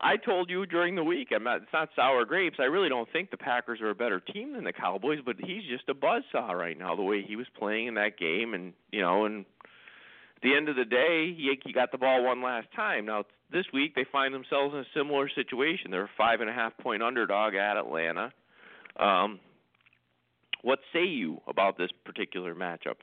I 0.00 0.16
told 0.16 0.50
you 0.50 0.66
during 0.66 0.94
the 0.94 1.04
week, 1.04 1.28
I'm 1.34 1.44
not. 1.44 1.62
It's 1.62 1.72
not 1.72 1.88
sour 1.96 2.24
grapes. 2.24 2.56
I 2.60 2.64
really 2.64 2.88
don't 2.88 3.08
think 3.12 3.30
the 3.30 3.36
Packers 3.36 3.80
are 3.80 3.90
a 3.90 3.94
better 3.94 4.20
team 4.20 4.54
than 4.54 4.64
the 4.64 4.72
Cowboys, 4.72 5.20
but 5.24 5.36
he's 5.38 5.62
just 5.70 5.88
a 5.88 5.94
buzzsaw 5.94 6.52
right 6.52 6.78
now. 6.78 6.94
The 6.94 7.02
way 7.02 7.22
he 7.26 7.36
was 7.36 7.46
playing 7.58 7.86
in 7.86 7.94
that 7.94 8.18
game, 8.18 8.52
and 8.52 8.74
you 8.92 9.00
know, 9.00 9.24
and 9.24 9.46
at 9.64 10.42
the 10.42 10.54
end 10.54 10.68
of 10.68 10.76
the 10.76 10.84
day, 10.84 11.34
he, 11.34 11.72
got 11.72 11.92
the 11.92 11.98
ball 11.98 12.24
one 12.24 12.42
last 12.42 12.68
time. 12.76 13.06
Now 13.06 13.24
this 13.50 13.64
week 13.72 13.94
they 13.94 14.04
find 14.10 14.34
themselves 14.34 14.74
in 14.74 14.80
a 14.80 14.84
similar 14.94 15.30
situation. 15.34 15.90
They're 15.90 16.04
a 16.04 16.10
five 16.18 16.40
and 16.40 16.50
a 16.50 16.52
half 16.52 16.76
point 16.78 17.02
underdog 17.02 17.54
at 17.54 17.76
Atlanta. 17.76 18.32
Um, 18.98 19.40
what 20.62 20.78
say 20.92 21.04
you 21.04 21.40
about 21.46 21.78
this 21.78 21.90
particular 22.04 22.54
matchup? 22.54 22.96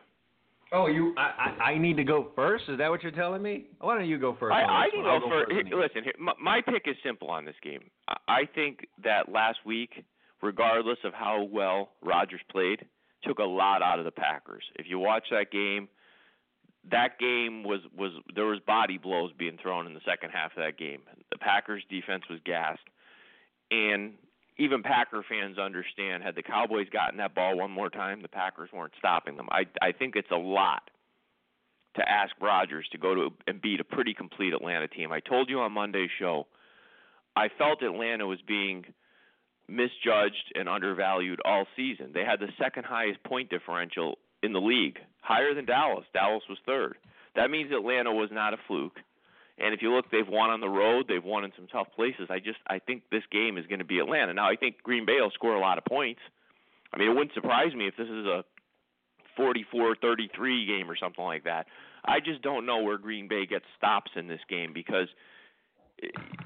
Oh, 0.74 0.88
you? 0.88 1.14
I, 1.18 1.54
I 1.60 1.64
I 1.64 1.78
need 1.78 1.98
to 1.98 2.04
go 2.04 2.32
first. 2.36 2.64
Is 2.68 2.80
that 2.80 2.90
what 2.90 3.04
you're 3.04 3.12
telling 3.12 3.44
me? 3.44 3.66
Why 3.80 3.96
don't 3.96 4.08
you 4.08 4.18
go 4.18 4.36
first? 4.40 4.54
I, 4.54 4.64
I 4.64 4.88
can 4.92 5.04
go 5.04 5.20
for. 5.22 5.46
first 5.46 5.52
Here, 5.52 5.80
listen, 5.80 6.04
here, 6.04 6.14
my, 6.20 6.34
my 6.42 6.62
pick 6.62 6.84
is 6.88 6.96
simple 7.04 7.30
on 7.30 7.46
this 7.46 7.56
game. 7.62 7.84
I, 8.08 8.16
I 8.28 8.42
think 8.56 8.88
that 9.04 9.32
last 9.32 9.60
week, 9.66 10.04
regardless 10.42 10.98
of 11.04 11.14
how 11.14 11.44
well 11.44 11.92
Rodgers 12.02 12.42
played, 12.52 12.86
took 13.24 13.38
a 13.38 13.44
lot 13.44 13.84
out 13.84 14.00
of 14.00 14.06
the 14.06 14.12
Packers. 14.12 14.64
If 14.76 14.88
you 14.90 14.98
watch 14.98 15.26
that 15.30 15.52
game, 15.52 15.88
that 16.90 17.20
game 17.20 17.64
was 17.64 17.82
was 17.96 18.12
there 18.34 18.46
was 18.46 18.60
body 18.66 18.98
blows 18.98 19.32
being 19.38 19.58
thrown 19.62 19.86
in 19.86 19.94
the 19.94 20.02
second 20.06 20.32
half 20.32 20.52
of 20.58 20.64
that 20.64 20.80
game. 20.80 21.02
The 21.32 21.38
Packers 21.38 21.84
defense 21.88 22.24
was 22.30 22.40
gassed, 22.46 22.82
and 23.70 24.14
even 24.58 24.84
Packer 24.84 25.24
fans 25.28 25.58
understand 25.58 26.24
had 26.24 26.36
the 26.36 26.44
Cowboys 26.44 26.88
gotten 26.90 27.18
that 27.18 27.36
ball 27.36 27.58
one 27.58 27.72
more 27.72 27.90
time, 27.90 28.22
the 28.22 28.28
Packers 28.28 28.70
weren't 28.74 28.94
stopping 28.98 29.36
them. 29.38 29.48
I 29.52 29.64
I 29.82 29.92
think 29.92 30.16
it's 30.16 30.32
a 30.32 30.36
lot 30.36 30.90
to 31.96 32.10
ask 32.10 32.32
Rodgers 32.42 32.88
to 32.92 32.98
go 32.98 33.16
to 33.16 33.30
and 33.48 33.62
beat 33.62 33.80
a 33.80 33.84
pretty 33.84 34.14
complete 34.14 34.54
Atlanta 34.54 34.88
team. 34.88 35.12
I 35.12 35.20
told 35.20 35.50
you 35.50 35.60
on 35.60 35.72
Monday's 35.72 36.10
show, 36.20 36.48
I 37.36 37.50
felt 37.58 37.84
Atlanta 37.84 38.26
was 38.26 38.40
being 38.48 38.86
misjudged 39.68 40.54
and 40.56 40.68
undervalued 40.68 41.40
all 41.46 41.66
season. 41.76 42.12
They 42.14 42.26
had 42.26 42.40
the 42.40 42.50
second 42.62 42.86
highest 42.86 43.24
point 43.24 43.50
differential 43.50 44.18
in 44.42 44.54
the 44.54 44.60
league, 44.60 45.00
higher 45.22 45.54
than 45.54 45.66
Dallas. 45.66 46.06
Dallas 46.14 46.44
was 46.50 46.58
third. 46.66 46.98
That 47.36 47.50
means 47.50 47.72
Atlanta 47.72 48.12
was 48.12 48.30
not 48.32 48.54
a 48.54 48.58
fluke. 48.68 49.00
And 49.58 49.74
if 49.74 49.82
you 49.82 49.94
look, 49.94 50.10
they've 50.12 50.28
won 50.28 50.50
on 50.50 50.62
the 50.62 50.70
road. 50.70 51.06
They've 51.08 51.24
won 51.24 51.44
in 51.44 51.52
some 51.56 51.68
tough 51.68 51.88
places. 51.96 52.28
I 52.30 52.40
just 52.40 52.58
I 52.68 52.80
think 52.80 53.04
this 53.12 53.24
game 53.32 53.58
is 53.58 53.68
going 53.68 53.80
to 53.80 53.86
be 53.86 54.00
Atlanta. 54.00 54.34
Now 54.34 54.50
I 54.50 54.56
think 54.56 54.82
Green 54.84 55.06
Bay 55.06 55.18
will 55.20 55.32
score 55.32 55.56
a 55.56 55.60
lot 55.60 55.78
of 55.78 55.86
points. 55.86 56.22
I 56.94 56.98
mean, 56.98 57.10
it 57.10 57.14
wouldn't 57.14 57.34
surprise 57.34 57.74
me 57.74 57.88
if 57.88 57.96
this 57.98 58.08
is 58.08 58.26
a 58.26 58.44
44-33 59.40 60.68
game 60.68 60.90
or 60.90 60.96
something 60.96 61.24
like 61.24 61.44
that. 61.46 61.66
I 62.06 62.20
just 62.20 62.42
don't 62.42 62.66
know 62.66 62.82
where 62.82 62.98
Green 62.98 63.28
Bay 63.28 63.46
gets 63.46 63.66
stops 63.78 64.12
in 64.16 64.28
this 64.28 64.42
game 64.50 64.74
because 64.74 65.08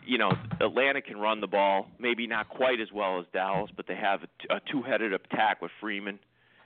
you 0.05 0.17
know 0.17 0.31
Atlanta 0.61 1.01
can 1.01 1.17
run 1.17 1.41
the 1.41 1.47
ball, 1.47 1.87
maybe 1.99 2.27
not 2.27 2.49
quite 2.49 2.79
as 2.79 2.89
well 2.93 3.19
as 3.19 3.25
Dallas, 3.33 3.71
but 3.75 3.87
they 3.87 3.95
have 3.95 4.21
a 4.49 4.59
two-headed 4.71 5.13
attack 5.13 5.61
with 5.61 5.71
Freeman 5.79 6.19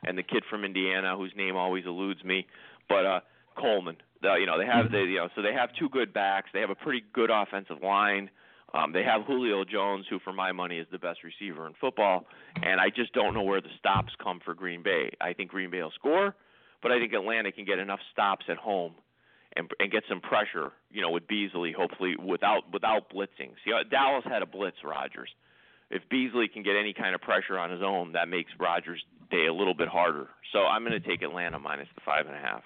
and 0.03 0.17
the 0.17 0.23
kid 0.23 0.43
from 0.49 0.65
Indiana 0.65 1.15
whose 1.15 1.31
name 1.35 1.55
always 1.55 1.85
eludes 1.85 2.23
me, 2.23 2.47
but 2.89 3.05
uh 3.05 3.19
Coleman. 3.57 3.97
The, 4.21 4.35
you 4.39 4.45
know 4.45 4.57
they 4.57 4.65
have 4.65 4.91
the 4.91 4.99
you 4.99 5.17
know 5.17 5.29
so 5.35 5.41
they 5.41 5.53
have 5.53 5.69
two 5.77 5.89
good 5.89 6.13
backs. 6.13 6.49
They 6.53 6.61
have 6.61 6.69
a 6.69 6.75
pretty 6.75 7.03
good 7.13 7.29
offensive 7.31 7.77
line. 7.83 8.29
Um, 8.73 8.93
they 8.93 9.03
have 9.03 9.23
Julio 9.25 9.65
Jones, 9.65 10.05
who 10.09 10.19
for 10.19 10.31
my 10.31 10.53
money 10.53 10.77
is 10.77 10.87
the 10.91 10.99
best 10.99 11.19
receiver 11.23 11.67
in 11.67 11.73
football, 11.81 12.25
and 12.55 12.79
I 12.79 12.89
just 12.89 13.13
don't 13.13 13.33
know 13.33 13.41
where 13.41 13.59
the 13.59 13.67
stops 13.77 14.13
come 14.23 14.39
for 14.43 14.53
Green 14.53 14.81
Bay. 14.81 15.11
I 15.19 15.33
think 15.33 15.51
Green 15.51 15.71
Bay 15.71 15.81
will 15.81 15.91
score, 15.91 16.35
but 16.81 16.91
I 16.91 16.99
think 16.99 17.11
Atlanta 17.11 17.51
can 17.51 17.65
get 17.65 17.79
enough 17.79 17.99
stops 18.13 18.45
at 18.47 18.57
home 18.57 18.93
and 19.55 19.69
and 19.79 19.91
get 19.91 20.03
some 20.07 20.21
pressure, 20.21 20.71
you 20.89 21.01
know, 21.01 21.11
with 21.11 21.27
Beasley 21.27 21.73
hopefully 21.77 22.15
without 22.15 22.71
without 22.71 23.11
blitzing. 23.11 23.51
See, 23.65 23.73
uh, 23.73 23.83
Dallas 23.89 24.23
had 24.25 24.41
a 24.41 24.45
blitz 24.45 24.77
Rodgers. 24.83 25.29
If 25.89 26.07
Beasley 26.09 26.47
can 26.47 26.63
get 26.63 26.75
any 26.79 26.93
kind 26.93 27.13
of 27.13 27.21
pressure 27.21 27.59
on 27.59 27.69
his 27.69 27.81
own, 27.81 28.13
that 28.13 28.29
makes 28.29 28.51
Rodgers' 28.57 29.03
day 29.29 29.47
a 29.47 29.53
little 29.53 29.73
bit 29.73 29.89
harder. 29.89 30.27
So 30.53 30.59
I'm 30.59 30.85
going 30.85 30.93
to 30.99 31.05
take 31.05 31.21
Atlanta 31.21 31.59
minus 31.59 31.89
the 31.95 32.01
five 32.05 32.27
and 32.27 32.35
a 32.35 32.39
half. 32.39 32.63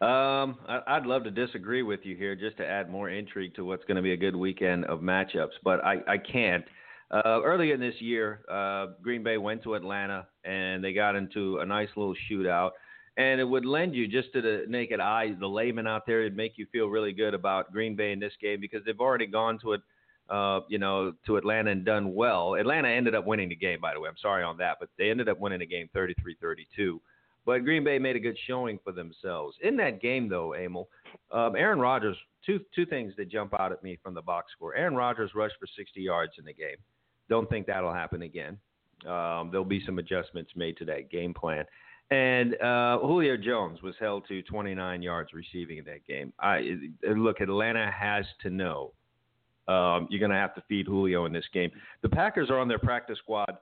Um, 0.00 0.56
I, 0.66 0.80
I'd 0.86 1.04
love 1.04 1.24
to 1.24 1.30
disagree 1.30 1.82
with 1.82 2.00
you 2.04 2.16
here, 2.16 2.34
just 2.34 2.56
to 2.56 2.66
add 2.66 2.88
more 2.88 3.10
intrigue 3.10 3.54
to 3.56 3.64
what's 3.64 3.84
going 3.84 3.96
to 3.96 4.02
be 4.02 4.12
a 4.12 4.16
good 4.16 4.34
weekend 4.34 4.86
of 4.86 5.00
matchups, 5.00 5.58
but 5.62 5.84
I, 5.84 5.96
I 6.08 6.16
can't. 6.16 6.64
Uh, 7.10 7.42
earlier 7.44 7.74
in 7.74 7.80
this 7.80 8.00
year, 8.00 8.40
uh, 8.50 8.92
Green 9.02 9.22
Bay 9.22 9.36
went 9.36 9.62
to 9.64 9.74
Atlanta 9.74 10.26
and 10.44 10.82
they 10.82 10.92
got 10.92 11.16
into 11.16 11.58
a 11.58 11.66
nice 11.66 11.88
little 11.96 12.14
shootout. 12.30 12.70
And 13.16 13.40
it 13.40 13.44
would 13.44 13.66
lend 13.66 13.94
you 13.94 14.06
just 14.06 14.32
to 14.32 14.40
the 14.40 14.64
naked 14.68 15.00
eye, 15.00 15.34
the 15.38 15.46
layman 15.46 15.86
out 15.86 16.06
there, 16.06 16.20
it'd 16.20 16.36
make 16.36 16.52
you 16.56 16.66
feel 16.72 16.86
really 16.86 17.12
good 17.12 17.34
about 17.34 17.72
Green 17.72 17.96
Bay 17.96 18.12
in 18.12 18.20
this 18.20 18.32
game 18.40 18.60
because 18.60 18.82
they've 18.86 19.00
already 19.00 19.26
gone 19.26 19.58
to 19.58 19.72
it, 19.72 19.80
uh, 20.30 20.60
you 20.68 20.78
know, 20.78 21.12
to 21.26 21.36
Atlanta 21.36 21.72
and 21.72 21.84
done 21.84 22.14
well. 22.14 22.54
Atlanta 22.54 22.88
ended 22.88 23.14
up 23.14 23.26
winning 23.26 23.48
the 23.50 23.56
game, 23.56 23.80
by 23.80 23.92
the 23.92 24.00
way. 24.00 24.08
I'm 24.08 24.16
sorry 24.22 24.44
on 24.44 24.56
that, 24.58 24.76
but 24.78 24.88
they 24.96 25.10
ended 25.10 25.28
up 25.28 25.40
winning 25.40 25.58
the 25.58 25.66
game 25.66 25.90
33-32. 25.94 27.00
But 27.46 27.64
Green 27.64 27.84
Bay 27.84 27.98
made 27.98 28.16
a 28.16 28.20
good 28.20 28.36
showing 28.46 28.78
for 28.84 28.92
themselves 28.92 29.56
in 29.62 29.76
that 29.78 30.00
game, 30.00 30.28
though. 30.28 30.54
Emil, 30.54 30.88
um, 31.32 31.56
Aaron 31.56 31.80
Rodgers. 31.80 32.16
Two 32.44 32.60
two 32.74 32.86
things 32.86 33.12
that 33.18 33.28
jump 33.28 33.54
out 33.58 33.70
at 33.72 33.82
me 33.82 33.98
from 34.02 34.14
the 34.14 34.22
box 34.22 34.52
score. 34.56 34.74
Aaron 34.74 34.94
Rodgers 34.94 35.32
rushed 35.34 35.56
for 35.60 35.66
60 35.76 36.00
yards 36.00 36.32
in 36.38 36.44
the 36.44 36.54
game. 36.54 36.76
Don't 37.28 37.48
think 37.48 37.66
that'll 37.66 37.92
happen 37.92 38.22
again. 38.22 38.58
Um, 39.06 39.50
there'll 39.50 39.64
be 39.64 39.82
some 39.84 39.98
adjustments 39.98 40.52
made 40.56 40.76
to 40.78 40.84
that 40.86 41.10
game 41.10 41.34
plan. 41.34 41.64
And 42.10 42.60
uh, 42.60 42.98
Julio 42.98 43.36
Jones 43.36 43.82
was 43.82 43.94
held 44.00 44.26
to 44.28 44.42
29 44.42 45.02
yards 45.02 45.30
receiving 45.32 45.78
in 45.78 45.84
that 45.84 46.04
game. 46.06 46.32
I 46.40 46.76
look, 47.08 47.40
Atlanta 47.40 47.90
has 47.90 48.24
to 48.42 48.50
know 48.50 48.92
um, 49.68 50.08
you're 50.10 50.18
going 50.18 50.32
to 50.32 50.36
have 50.36 50.54
to 50.56 50.62
feed 50.68 50.86
Julio 50.86 51.26
in 51.26 51.32
this 51.32 51.44
game. 51.54 51.70
The 52.02 52.08
Packers 52.08 52.50
are 52.50 52.58
on 52.58 52.66
their 52.66 52.80
practice 52.80 53.18
squad 53.18 53.58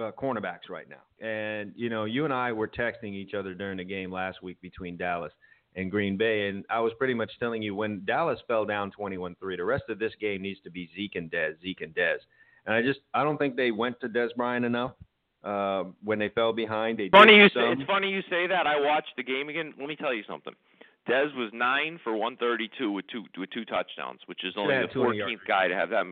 uh, 0.00 0.12
cornerbacks 0.12 0.68
right 0.68 0.86
now, 0.88 1.26
and 1.26 1.72
you 1.76 1.88
know, 1.88 2.04
you 2.04 2.24
and 2.24 2.32
I 2.32 2.52
were 2.52 2.68
texting 2.68 3.14
each 3.14 3.34
other 3.34 3.54
during 3.54 3.78
the 3.78 3.84
game 3.84 4.10
last 4.12 4.42
week 4.42 4.60
between 4.60 4.96
Dallas 4.96 5.32
and 5.76 5.90
Green 5.90 6.16
Bay, 6.16 6.48
and 6.48 6.64
I 6.68 6.80
was 6.80 6.92
pretty 6.98 7.14
much 7.14 7.30
telling 7.38 7.62
you 7.62 7.74
when 7.74 8.02
Dallas 8.04 8.40
fell 8.48 8.64
down 8.64 8.90
21-3, 8.98 9.34
the 9.56 9.64
rest 9.64 9.84
of 9.88 9.98
this 9.98 10.12
game 10.20 10.42
needs 10.42 10.60
to 10.64 10.70
be 10.70 10.90
Zeke 10.96 11.16
and 11.16 11.30
Dez, 11.30 11.60
Zeke 11.62 11.82
and 11.82 11.94
Dez. 11.94 12.18
And 12.66 12.74
I 12.74 12.82
just 12.82 13.00
I 13.14 13.22
don't 13.22 13.38
think 13.38 13.56
they 13.56 13.70
went 13.70 14.00
to 14.00 14.08
Dez 14.08 14.34
Bryant 14.36 14.64
enough 14.64 14.92
uh, 15.44 15.84
when 16.04 16.18
they 16.18 16.28
fell 16.30 16.52
behind. 16.52 16.98
They 16.98 17.08
funny 17.10 17.36
you 17.36 17.48
say, 17.48 17.72
it's 17.72 17.82
funny 17.86 18.10
you 18.10 18.22
say 18.28 18.46
that. 18.46 18.66
I 18.66 18.80
watched 18.80 19.12
the 19.16 19.22
game 19.22 19.48
again. 19.48 19.72
Let 19.78 19.88
me 19.88 19.96
tell 19.96 20.12
you 20.12 20.22
something. 20.28 20.54
Dez 21.08 21.34
was 21.34 21.50
nine 21.52 21.98
for 22.04 22.12
132 22.12 22.92
with 22.92 23.06
two 23.08 23.24
with 23.38 23.50
two 23.50 23.64
touchdowns, 23.64 24.20
which 24.26 24.44
is 24.44 24.54
only 24.56 24.74
Yeah, 24.74 24.82
the 24.82 24.98
14th 24.98 25.38
guy 25.46 25.68
to 25.68 25.74
have 25.74 25.90
that. 25.90 26.04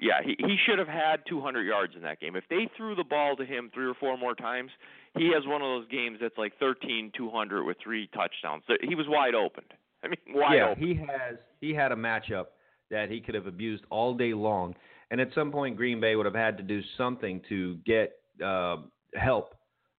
Yeah, 0.00 0.22
he 0.24 0.36
he 0.38 0.56
should 0.66 0.78
have 0.78 0.88
had 0.88 1.22
200 1.28 1.62
yards 1.62 1.94
in 1.96 2.02
that 2.02 2.20
game. 2.20 2.36
If 2.36 2.44
they 2.48 2.68
threw 2.76 2.94
the 2.94 3.04
ball 3.04 3.36
to 3.36 3.44
him 3.44 3.70
three 3.74 3.86
or 3.86 3.94
four 3.94 4.16
more 4.16 4.34
times, 4.34 4.70
he 5.16 5.32
has 5.34 5.46
one 5.46 5.60
of 5.60 5.66
those 5.66 5.88
games 5.88 6.18
that's 6.20 6.38
like 6.38 6.52
13 6.58 7.12
200 7.16 7.64
with 7.64 7.76
three 7.82 8.08
touchdowns. 8.14 8.62
He 8.86 8.94
was 8.94 9.06
wide 9.08 9.34
open. 9.34 9.64
I 10.04 10.08
mean, 10.08 10.18
wide 10.28 10.56
yeah, 10.56 10.68
open. 10.70 10.82
he 10.82 10.94
has 10.94 11.36
he 11.60 11.74
had 11.74 11.92
a 11.92 11.96
matchup 11.96 12.46
that 12.90 13.10
he 13.10 13.20
could 13.20 13.34
have 13.34 13.46
abused 13.46 13.84
all 13.90 14.14
day 14.14 14.34
long, 14.34 14.74
and 15.10 15.20
at 15.20 15.28
some 15.34 15.50
point 15.50 15.76
Green 15.76 16.00
Bay 16.00 16.14
would 16.16 16.26
have 16.26 16.34
had 16.34 16.56
to 16.58 16.62
do 16.62 16.80
something 16.96 17.40
to 17.48 17.76
get 17.84 18.12
uh, 18.44 18.76
help. 19.14 19.54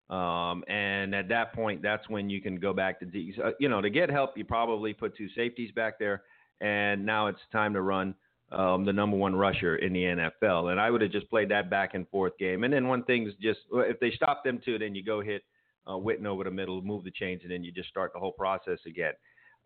Um, 0.09 0.63
and 0.67 1.13
at 1.13 1.29
that 1.29 1.53
point, 1.53 1.83
that's 1.83 2.09
when 2.09 2.31
you 2.31 2.41
can 2.41 2.59
go 2.59 2.73
back 2.73 2.99
to 3.01 3.05
D. 3.05 3.33
Uh, 3.43 3.51
you 3.59 3.69
know, 3.69 3.79
to 3.81 3.89
get 3.91 4.09
help, 4.09 4.35
you 4.37 4.43
probably 4.43 4.93
put 4.93 5.15
two 5.15 5.27
safeties 5.35 5.71
back 5.73 5.99
there, 5.99 6.23
and 6.61 7.05
now 7.05 7.27
it's 7.27 7.39
time 7.51 7.73
to 7.73 7.81
run 7.81 8.15
um, 8.51 8.85
the 8.85 8.93
number 8.93 9.15
one 9.15 9.35
rusher 9.35 9.75
in 9.77 9.93
the 9.93 10.03
NFL. 10.03 10.71
And 10.71 10.79
I 10.79 10.89
would 10.89 11.01
have 11.01 11.11
just 11.11 11.29
played 11.29 11.49
that 11.49 11.69
back 11.69 11.93
and 11.93 12.07
forth 12.09 12.37
game. 12.37 12.63
And 12.63 12.73
then 12.73 12.87
when 12.87 13.03
things 13.03 13.33
just 13.41 13.59
if 13.71 13.99
they 13.99 14.11
stop 14.11 14.43
them 14.43 14.59
too, 14.63 14.79
then 14.79 14.95
you 14.95 15.03
go 15.03 15.21
hit 15.21 15.43
uh, 15.87 15.91
Witten 15.93 16.25
over 16.25 16.43
the 16.43 16.51
middle, 16.51 16.81
move 16.81 17.03
the 17.03 17.11
chains, 17.11 17.41
and 17.43 17.51
then 17.51 17.63
you 17.63 17.71
just 17.71 17.89
start 17.89 18.11
the 18.13 18.19
whole 18.19 18.31
process 18.31 18.79
again. 18.85 19.13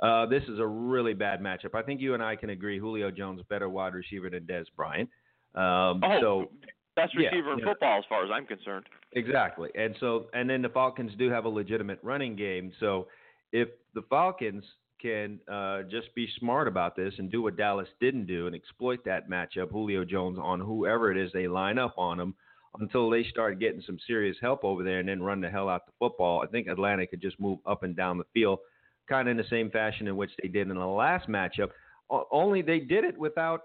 Uh, 0.02 0.26
this 0.26 0.44
is 0.44 0.60
a 0.60 0.66
really 0.66 1.14
bad 1.14 1.40
matchup. 1.40 1.76
I 1.76 1.82
think 1.82 2.02
you 2.02 2.14
and 2.14 2.24
I 2.24 2.36
can 2.36 2.50
agree 2.50 2.80
Julio 2.80 3.12
Jones 3.12 3.42
better 3.50 3.70
wide 3.70 3.94
receiver 3.94 4.30
than 4.30 4.44
Dez 4.44 4.66
Bryant. 4.76 5.10
Um, 5.56 6.02
oh, 6.04 6.18
so 6.20 6.52
best 6.96 7.14
yeah, 7.18 7.30
receiver 7.30 7.54
in 7.54 7.60
yeah. 7.60 7.66
football 7.66 8.00
as 8.00 8.06
far 8.10 8.26
as 8.26 8.32
I'm 8.34 8.46
concerned. 8.46 8.86
exactly, 9.14 9.70
and 9.76 9.96
so 10.00 10.28
and 10.34 10.50
then 10.50 10.62
the 10.62 10.70
Falcons 10.70 11.12
do 11.18 11.30
have 11.30 11.46
a 11.46 11.50
legitimate 11.50 12.00
running 12.02 12.36
game. 12.36 12.72
So 12.80 13.08
if 13.52 13.70
the 13.94 14.02
Falcons 14.10 14.64
can 15.04 15.40
uh, 15.52 15.84
just 15.84 16.14
be 16.16 16.28
smart 16.40 16.68
about 16.68 16.96
this 16.96 17.14
and 17.20 17.30
do 17.32 17.42
what 17.44 17.58
Dallas 17.58 17.88
didn't 18.00 18.26
do 18.26 18.48
and 18.48 18.56
exploit 18.56 19.04
that 19.06 19.30
matchup, 19.30 19.70
Julio 19.70 20.04
Jones 20.06 20.40
on 20.42 20.60
whoever 20.62 21.12
it 21.12 21.18
is 21.18 21.30
they 21.34 21.48
line 21.48 21.78
up 21.78 21.94
on 21.98 22.20
him 22.20 22.34
until 22.80 23.10
they 23.10 23.24
start 23.26 23.60
getting 23.60 23.84
some 23.86 24.00
serious 24.08 24.38
help 24.42 24.64
over 24.64 24.84
there 24.84 25.00
and 25.00 25.08
then 25.10 25.22
run 25.22 25.42
the 25.42 25.50
hell 25.50 25.70
out 25.70 25.86
the 25.86 25.92
football. 26.00 26.42
I 26.44 26.48
think 26.48 26.68
Atlanta 26.68 27.06
could 27.06 27.22
just 27.22 27.40
move 27.40 27.60
up 27.68 27.84
and 27.84 27.96
down 27.96 28.18
the 28.18 28.24
field, 28.34 28.60
kind 29.08 29.28
of 29.28 29.32
in 29.32 29.38
the 29.38 29.48
same 29.50 29.70
fashion 29.70 30.08
in 30.08 30.16
which 30.16 30.32
they 30.42 30.48
did 30.48 30.70
in 30.70 30.76
the 30.76 30.86
last 30.86 31.28
matchup. 31.30 31.70
O- 32.10 32.28
Only 32.32 32.62
they 32.64 32.80
did 32.80 33.04
it 33.04 33.18
without. 33.18 33.64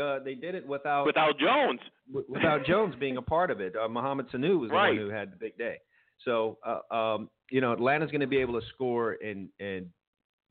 Uh, 0.00 0.18
they 0.24 0.34
did 0.34 0.54
it 0.54 0.66
without 0.66 1.04
Without 1.04 1.38
Jones, 1.38 1.78
w- 2.08 2.26
without 2.28 2.64
Jones 2.64 2.94
being 2.98 3.18
a 3.18 3.22
part 3.22 3.50
of 3.50 3.60
it. 3.60 3.74
Uh, 3.76 3.86
Mohamed 3.88 4.26
Sanu 4.30 4.58
was 4.58 4.70
the 4.70 4.74
Right. 4.74 4.88
one 4.88 4.96
who 4.96 5.08
had 5.10 5.30
the 5.30 5.36
big 5.36 5.56
day. 5.58 5.76
So, 6.24 6.56
uh, 6.66 6.94
um, 6.94 7.28
you 7.50 7.60
know, 7.60 7.72
Atlanta's 7.72 8.10
going 8.10 8.22
to 8.22 8.26
be 8.26 8.38
able 8.38 8.58
to 8.58 8.66
score 8.74 9.18
and 9.22 9.48
and 9.60 9.86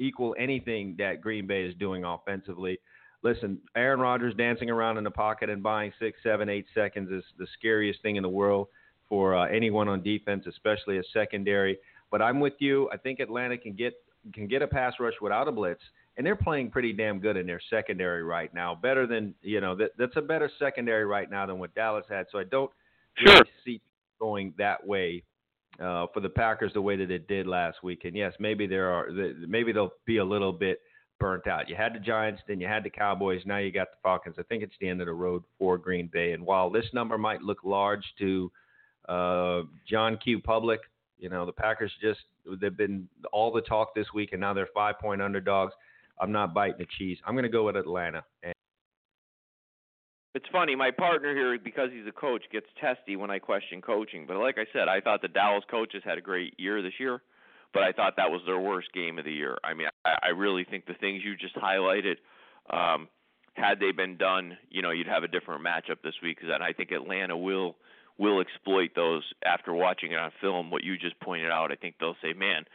equal 0.01 0.35
anything 0.37 0.95
that 0.97 1.21
Green 1.21 1.47
Bay 1.47 1.63
is 1.63 1.75
doing 1.75 2.03
offensively. 2.03 2.79
Listen, 3.23 3.59
Aaron 3.75 3.99
Rodgers 3.99 4.33
dancing 4.35 4.69
around 4.69 4.97
in 4.97 5.03
the 5.03 5.11
pocket 5.11 5.49
and 5.49 5.61
buying 5.61 5.93
six, 5.99 6.17
seven, 6.23 6.49
eight 6.49 6.65
seconds 6.73 7.11
is 7.11 7.23
the 7.37 7.45
scariest 7.57 8.01
thing 8.01 8.15
in 8.15 8.23
the 8.23 8.29
world 8.29 8.67
for 9.07 9.35
uh, 9.35 9.47
anyone 9.47 9.87
on 9.87 10.01
defense, 10.01 10.45
especially 10.47 10.97
a 10.97 11.03
secondary. 11.13 11.77
But 12.09 12.21
I'm 12.21 12.39
with 12.39 12.53
you. 12.59 12.89
I 12.91 12.97
think 12.97 13.19
Atlanta 13.19 13.57
can 13.57 13.73
get 13.73 13.93
can 14.33 14.47
get 14.47 14.61
a 14.61 14.67
pass 14.67 14.93
rush 14.99 15.13
without 15.21 15.47
a 15.47 15.51
blitz, 15.51 15.81
and 16.17 16.25
they're 16.25 16.35
playing 16.35 16.69
pretty 16.69 16.93
damn 16.93 17.19
good 17.19 17.37
in 17.37 17.47
their 17.47 17.61
secondary 17.69 18.23
right 18.23 18.53
now. 18.53 18.73
Better 18.75 19.05
than 19.05 19.35
you 19.41 19.61
know 19.61 19.75
that 19.75 19.91
that's 19.97 20.15
a 20.15 20.21
better 20.21 20.49
secondary 20.57 21.05
right 21.05 21.29
now 21.29 21.45
than 21.45 21.59
what 21.59 21.73
Dallas 21.75 22.05
had. 22.09 22.25
So 22.31 22.39
I 22.39 22.43
don't 22.45 22.71
really 23.23 23.35
Sure. 23.35 23.45
see 23.65 23.81
going 24.19 24.53
that 24.57 24.85
way 24.85 25.23
uh, 25.81 26.07
for 26.13 26.19
the 26.19 26.29
Packers 26.29 26.73
the 26.73 26.81
way 26.81 26.95
that 26.95 27.11
it 27.11 27.27
did 27.27 27.47
last 27.47 27.83
week. 27.83 28.05
And 28.05 28.15
yes, 28.15 28.33
maybe 28.39 28.67
there 28.67 28.91
are 28.91 29.09
maybe 29.47 29.71
they'll 29.71 29.93
be 30.05 30.17
a 30.17 30.25
little 30.25 30.53
bit 30.53 30.79
burnt 31.19 31.47
out. 31.47 31.69
You 31.69 31.75
had 31.75 31.93
the 31.93 31.99
Giants, 31.99 32.41
then 32.47 32.59
you 32.59 32.67
had 32.67 32.83
the 32.83 32.89
Cowboys, 32.89 33.41
now 33.45 33.57
you 33.57 33.71
got 33.71 33.91
the 33.91 33.97
Falcons. 34.01 34.35
I 34.39 34.43
think 34.43 34.63
it's 34.63 34.73
the 34.81 34.89
end 34.89 35.01
of 35.01 35.07
the 35.07 35.13
road 35.13 35.43
for 35.59 35.77
Green 35.77 36.09
Bay. 36.11 36.31
And 36.31 36.45
while 36.45 36.69
this 36.69 36.85
number 36.93 37.17
might 37.17 37.41
look 37.41 37.59
large 37.63 38.03
to 38.19 38.51
uh, 39.07 39.61
John 39.87 40.17
Q. 40.17 40.39
Public, 40.39 40.79
you 41.19 41.29
know 41.29 41.45
the 41.45 41.51
Packers 41.51 41.91
just 42.01 42.19
they've 42.59 42.75
been 42.75 43.07
all 43.31 43.51
the 43.51 43.61
talk 43.61 43.93
this 43.95 44.07
week, 44.13 44.29
and 44.31 44.41
now 44.41 44.53
they're 44.53 44.69
five 44.73 44.99
point 44.99 45.21
underdogs. 45.21 45.73
I'm 46.19 46.31
not 46.31 46.53
biting 46.53 46.77
the 46.77 46.87
cheese. 46.97 47.17
I'm 47.25 47.33
going 47.33 47.43
to 47.43 47.49
go 47.49 47.65
with 47.65 47.75
Atlanta. 47.75 48.23
And 48.43 48.53
It's 50.33 50.45
funny, 50.49 50.75
my 50.75 50.91
partner 50.91 51.35
here, 51.35 51.59
because 51.61 51.89
he's 51.91 52.07
a 52.07 52.11
coach, 52.11 52.43
gets 52.53 52.67
testy 52.79 53.17
when 53.17 53.29
I 53.29 53.39
question 53.39 53.81
coaching. 53.81 54.25
But 54.25 54.37
like 54.37 54.57
I 54.57 54.65
said, 54.71 54.87
I 54.87 55.01
thought 55.01 55.21
the 55.21 55.27
Dallas 55.27 55.63
coaches 55.69 56.03
had 56.05 56.17
a 56.17 56.21
great 56.21 56.53
year 56.57 56.81
this 56.81 56.93
year, 56.99 57.21
but 57.73 57.83
I 57.83 57.91
thought 57.91 58.13
that 58.15 58.31
was 58.31 58.41
their 58.45 58.59
worst 58.59 58.93
game 58.93 59.19
of 59.19 59.25
the 59.25 59.33
year. 59.33 59.57
I 59.61 59.73
mean, 59.73 59.87
I, 60.05 60.27
I 60.27 60.29
really 60.29 60.63
think 60.63 60.85
the 60.85 60.93
things 60.93 61.21
you 61.25 61.35
just 61.35 61.55
highlighted, 61.57 62.15
um, 62.69 63.09
had 63.55 63.81
they 63.81 63.91
been 63.91 64.15
done, 64.15 64.57
you 64.69 64.81
know, 64.81 64.91
you'd 64.91 65.07
have 65.07 65.23
a 65.23 65.27
different 65.27 65.65
matchup 65.65 66.01
this 66.01 66.15
week. 66.23 66.37
And 66.41 66.63
I 66.63 66.71
think 66.71 66.91
Atlanta 66.91 67.35
will 67.35 67.75
will 68.17 68.39
exploit 68.39 68.91
those 68.95 69.23
after 69.43 69.73
watching 69.73 70.11
it 70.11 70.19
on 70.19 70.31
film. 70.39 70.69
What 70.69 70.83
you 70.83 70.97
just 70.97 71.19
pointed 71.19 71.49
out, 71.49 71.71
I 71.71 71.75
think 71.75 71.95
they'll 71.99 72.17
say, 72.21 72.33
man. 72.33 72.65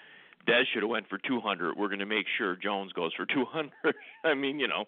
Dez 0.46 0.62
should 0.72 0.84
have 0.84 0.90
went 0.90 1.08
for 1.08 1.18
200. 1.18 1.76
We're 1.76 1.88
going 1.88 1.98
to 1.98 2.06
make 2.06 2.26
sure 2.38 2.54
Jones 2.54 2.92
goes 2.92 3.12
for 3.16 3.26
200. 3.26 3.72
I 4.24 4.34
mean, 4.34 4.60
you 4.60 4.68
know, 4.68 4.84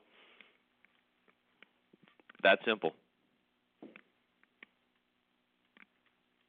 that 2.43 2.59
simple. 2.65 2.93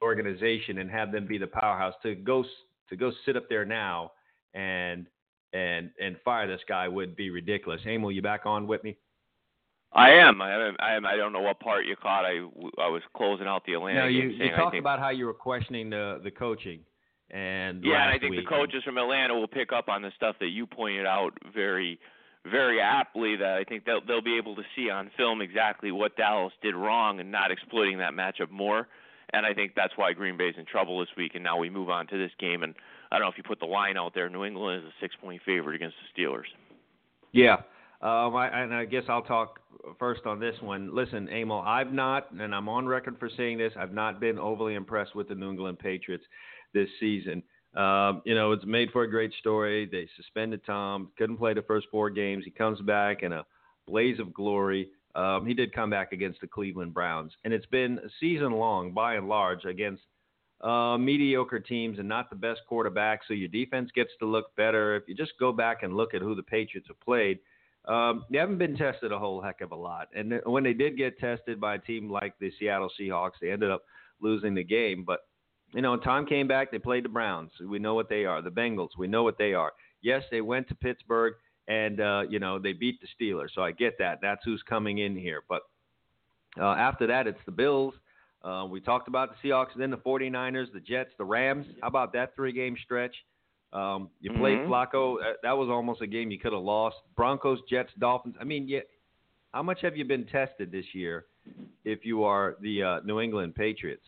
organization 0.02 0.78
and 0.78 0.90
have 0.90 1.12
them 1.12 1.28
be 1.28 1.38
the 1.38 1.48
powerhouse 1.48 1.94
to 2.04 2.16
go 2.16 2.46
to 2.90 2.96
go 2.96 3.12
sit 3.26 3.36
up 3.36 3.50
there 3.50 3.66
now 3.66 4.12
and 4.54 5.06
and 5.54 5.90
and 6.02 6.16
fire 6.24 6.48
this 6.48 6.62
guy 6.68 6.88
would 6.88 7.16
be 7.16 7.30
ridiculous. 7.30 7.82
Emil, 7.86 8.12
you 8.12 8.22
back 8.22 8.46
on 8.46 8.68
with 8.68 8.84
me? 8.84 8.96
I 9.92 10.12
am. 10.12 10.42
I 10.42 10.54
am. 10.54 10.76
I 10.80 10.94
am. 10.94 11.06
I 11.06 11.16
don't 11.16 11.34
know 11.34 11.42
what 11.42 11.60
part 11.60 11.86
you 11.86 11.96
caught. 11.96 12.24
I, 12.24 12.38
I 12.82 12.88
was 12.88 13.02
closing 13.18 13.48
out 13.48 13.64
the 13.66 13.74
Atlanta 13.74 14.02
No, 14.02 14.06
game, 14.06 14.16
you, 14.16 14.30
you 14.30 14.38
saying 14.38 14.52
talked 14.56 14.72
think. 14.74 14.84
about 14.84 15.00
how 15.00 15.10
you 15.10 15.26
were 15.26 15.34
questioning 15.34 15.90
the 15.90 16.22
the 16.24 16.32
coaching 16.32 16.80
and 17.32 17.84
yeah, 17.84 18.04
and 18.04 18.12
I 18.16 18.20
think 18.20 18.32
week. 18.32 18.46
the 18.46 18.50
coaches 18.50 18.84
from 18.84 18.98
Atlanta 18.98 19.34
will 19.36 19.48
pick 19.48 19.72
up 19.72 19.90
on 19.90 20.02
the 20.02 20.12
stuff 20.16 20.36
that 20.40 20.50
you 20.50 20.66
pointed 20.66 21.06
out 21.06 21.32
very, 21.54 22.00
very 22.46 22.82
aptly. 22.82 23.36
That 23.36 23.58
I 23.60 23.64
think 23.64 23.86
they'll 23.86 24.06
they'll 24.06 24.22
be 24.22 24.38
able 24.38 24.56
to 24.56 24.64
see 24.76 24.90
on 24.90 25.12
film 25.18 25.42
exactly 25.42 25.92
what 25.92 26.16
Dallas 26.16 26.54
did 26.62 26.76
wrong 26.76 27.20
and 27.20 27.32
not 27.32 27.52
exploiting 27.52 27.98
that 28.00 28.14
matchup 28.14 28.52
more. 28.52 28.88
And 29.32 29.46
I 29.46 29.54
think 29.54 29.74
that's 29.76 29.94
why 29.96 30.14
Green 30.14 30.38
Bay's 30.38 30.56
in 30.58 30.66
trouble 30.66 31.00
this 31.00 31.10
week. 31.16 31.34
And 31.36 31.44
now 31.44 31.58
we 31.58 31.70
move 31.70 31.90
on 31.90 32.08
to 32.08 32.18
this 32.18 32.32
game. 32.40 32.64
And 32.64 32.74
I 33.12 33.18
don't 33.18 33.26
know 33.26 33.32
if 33.32 33.38
you 33.38 33.44
put 33.44 33.60
the 33.60 33.66
line 33.66 33.96
out 33.96 34.14
there. 34.16 34.28
New 34.30 34.44
England 34.44 34.84
is 34.84 34.90
a 34.90 34.94
six 35.00 35.16
point 35.22 35.42
favorite 35.46 35.76
against 35.76 35.96
the 36.16 36.22
Steelers. 36.22 36.50
Yeah. 37.32 37.58
Um, 38.02 38.36
I, 38.36 38.48
and 38.48 38.74
I 38.74 38.86
guess 38.86 39.04
I'll 39.10 39.22
talk 39.22 39.60
first 40.00 40.26
on 40.26 40.40
this 40.40 40.56
one. 40.62 40.96
Listen, 40.96 41.28
Emil, 41.28 41.60
I've 41.60 41.92
not, 41.92 42.32
and 42.32 42.56
I'm 42.56 42.70
on 42.70 42.88
record 42.88 43.18
for 43.20 43.30
saying 43.36 43.58
this, 43.58 43.74
I've 43.78 43.94
not 43.94 44.20
been 44.22 44.40
overly 44.40 44.76
impressed 44.76 45.16
with 45.16 45.28
the 45.28 45.36
New 45.36 45.50
England 45.50 45.80
Patriots 45.80 46.24
this 46.74 46.88
season. 47.00 47.44
Um, 47.76 48.22
you 48.26 48.34
know, 48.34 48.52
it's 48.52 48.66
made 48.66 48.90
for 48.92 49.04
a 49.04 49.10
great 49.10 49.32
story. 49.40 49.86
They 49.86 50.08
suspended 50.16 50.62
Tom, 50.66 51.12
couldn't 51.18 51.38
play 51.38 51.54
the 51.54 51.62
first 51.62 51.88
four 51.92 52.10
games. 52.10 52.44
He 52.44 52.52
comes 52.52 52.82
back 52.82 53.22
in 53.22 53.32
a 53.32 53.46
blaze 53.88 54.20
of 54.20 54.34
glory. 54.34 54.90
Um, 55.16 55.46
he 55.46 55.54
did 55.54 55.74
come 55.74 55.90
back 55.90 56.12
against 56.12 56.42
the 56.42 56.48
Cleveland 56.48 56.94
Browns, 56.94 57.32
and 57.44 57.54
it's 57.54 57.66
been 57.68 58.00
season 58.20 58.54
long, 58.54 58.92
by 58.94 59.16
and 59.16 59.28
large, 59.28 59.66
against 59.66 60.04
uh, 60.62 60.98
mediocre 60.98 61.60
teams 61.60 62.00
and 62.00 62.08
not 62.08 62.30
the 62.30 62.36
best 62.36 62.62
quarterback. 62.68 63.22
So 63.28 63.34
your 63.34 63.48
defense 63.50 63.90
gets 63.96 64.12
to 64.20 64.26
look 64.26 64.56
better. 64.56 64.96
If 64.96 65.04
you 65.08 65.16
just 65.16 65.34
go 65.40 65.52
back 65.52 65.84
and 65.84 65.96
look 65.96 66.14
at 66.14 66.22
who 66.22 66.36
the 66.36 66.44
Patriots 66.44 66.88
have 66.90 67.00
played, 67.00 67.40
um, 67.86 68.26
they 68.30 68.38
haven't 68.38 68.58
been 68.58 68.78
tested 68.78 69.12
a 69.12 69.20
whole 69.20 69.42
heck 69.42 69.62
of 69.62 69.72
a 69.72 69.76
lot. 69.76 70.10
And 70.14 70.32
th- 70.32 70.44
when 70.46 70.64
they 70.64 70.74
did 70.74 70.98
get 70.98 71.18
tested 71.18 71.60
by 71.60 71.76
a 71.76 71.80
team 71.80 72.10
like 72.10 72.38
the 72.40 72.52
Seattle 72.60 72.92
Seahawks, 73.00 73.40
they 73.42 73.52
ended 73.52 73.72
up 73.72 73.84
losing 74.22 74.54
the 74.54 74.64
game. 74.64 75.04
But 75.06 75.22
you 75.74 75.82
know, 75.82 75.98
time 75.98 76.26
came 76.26 76.48
back. 76.48 76.72
They 76.72 76.80
played 76.80 77.06
the 77.06 77.10
Browns. 77.10 77.52
We 77.66 77.80
know 77.80 77.94
what 77.94 78.10
they 78.10 78.26
are. 78.26 78.42
The 78.42 78.50
Bengals. 78.52 78.90
We 78.98 79.08
know 79.08 79.24
what 79.24 79.38
they 79.38 79.54
are. 79.54 79.72
Yes, 80.02 80.24
they 80.32 80.42
went 80.42 80.68
to 80.70 80.76
Pittsburgh 80.76 81.34
and 81.68 82.00
uh, 82.02 82.24
you 82.30 82.40
know 82.40 82.58
they 82.60 82.74
beat 82.74 83.00
the 83.02 83.08
Steelers. 83.16 83.50
So 83.54 83.62
I 83.64 83.72
get 83.72 83.98
that. 84.00 84.20
That's 84.22 84.42
who's 84.44 84.64
coming 84.64 85.00
in 85.00 85.16
here. 85.16 85.44
But 85.48 85.62
Uh, 86.60 86.74
after 86.90 87.06
that, 87.08 87.28
it's 87.28 87.40
the 87.46 87.52
Bills. 87.52 87.94
Uh, 88.44 88.66
we 88.70 88.82
talked 88.82 89.08
about 89.08 89.30
the 89.30 89.48
Seahawks, 89.50 89.74
then 89.78 89.92
the 89.92 89.98
49ers, 89.98 90.72
the 90.74 90.80
Jets, 90.80 91.12
the 91.18 91.24
Rams. 91.26 91.68
How 91.82 91.88
about 91.90 92.12
that 92.14 92.36
three-game 92.36 92.76
stretch? 92.86 93.16
Um, 93.72 94.10
you 94.20 94.32
played 94.34 94.58
Mhm. 94.60 94.68
Flacco. 94.68 95.22
Uh, 95.24 95.34
that 95.44 95.56
was 95.56 95.70
almost 95.70 96.02
a 96.02 96.08
game 96.08 96.32
you 96.32 96.40
could 96.40 96.54
have 96.54 96.64
lost. 96.64 96.98
Broncos, 97.16 97.62
Jets, 97.70 97.94
Dolphins. 98.00 98.36
I 98.40 98.46
mean, 98.46 98.68
yeah, 98.68 98.80
how 99.54 99.62
much 99.62 99.82
have 99.82 99.96
you 99.96 100.06
been 100.06 100.26
tested 100.26 100.72
this 100.72 100.96
year? 100.96 101.28
If 101.84 102.04
you 102.04 102.24
are 102.24 102.56
the 102.62 102.82
uh, 102.84 103.00
New 103.02 103.20
England 103.20 103.54
Patriots, 103.56 104.08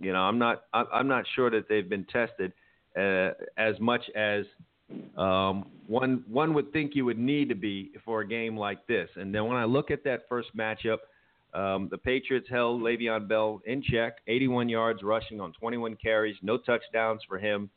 you 0.00 0.12
know, 0.12 0.20
I'm 0.20 0.38
not. 0.38 0.64
I'm 0.72 1.08
not 1.08 1.24
sure 1.34 1.50
that 1.50 1.68
they've 1.68 1.88
been 1.88 2.04
tested 2.04 2.52
uh, 2.96 3.30
as 3.56 3.78
much 3.80 4.02
as 4.14 4.44
um, 5.16 5.66
one 5.86 6.24
one 6.28 6.54
would 6.54 6.72
think 6.72 6.94
you 6.94 7.04
would 7.04 7.18
need 7.18 7.48
to 7.48 7.54
be 7.54 7.92
for 8.04 8.20
a 8.20 8.28
game 8.28 8.56
like 8.56 8.86
this. 8.86 9.08
And 9.16 9.34
then 9.34 9.46
when 9.46 9.56
I 9.56 9.64
look 9.64 9.90
at 9.90 10.04
that 10.04 10.22
first 10.28 10.56
matchup, 10.56 10.98
um, 11.54 11.88
the 11.90 11.98
Patriots 11.98 12.48
held 12.50 12.82
Le'Veon 12.82 13.28
Bell 13.28 13.60
in 13.66 13.82
check, 13.82 14.18
81 14.26 14.68
yards 14.68 15.02
rushing 15.02 15.40
on 15.40 15.52
21 15.52 15.96
carries, 15.96 16.36
no 16.42 16.58
touchdowns 16.58 17.22
for 17.28 17.38
him. 17.38 17.70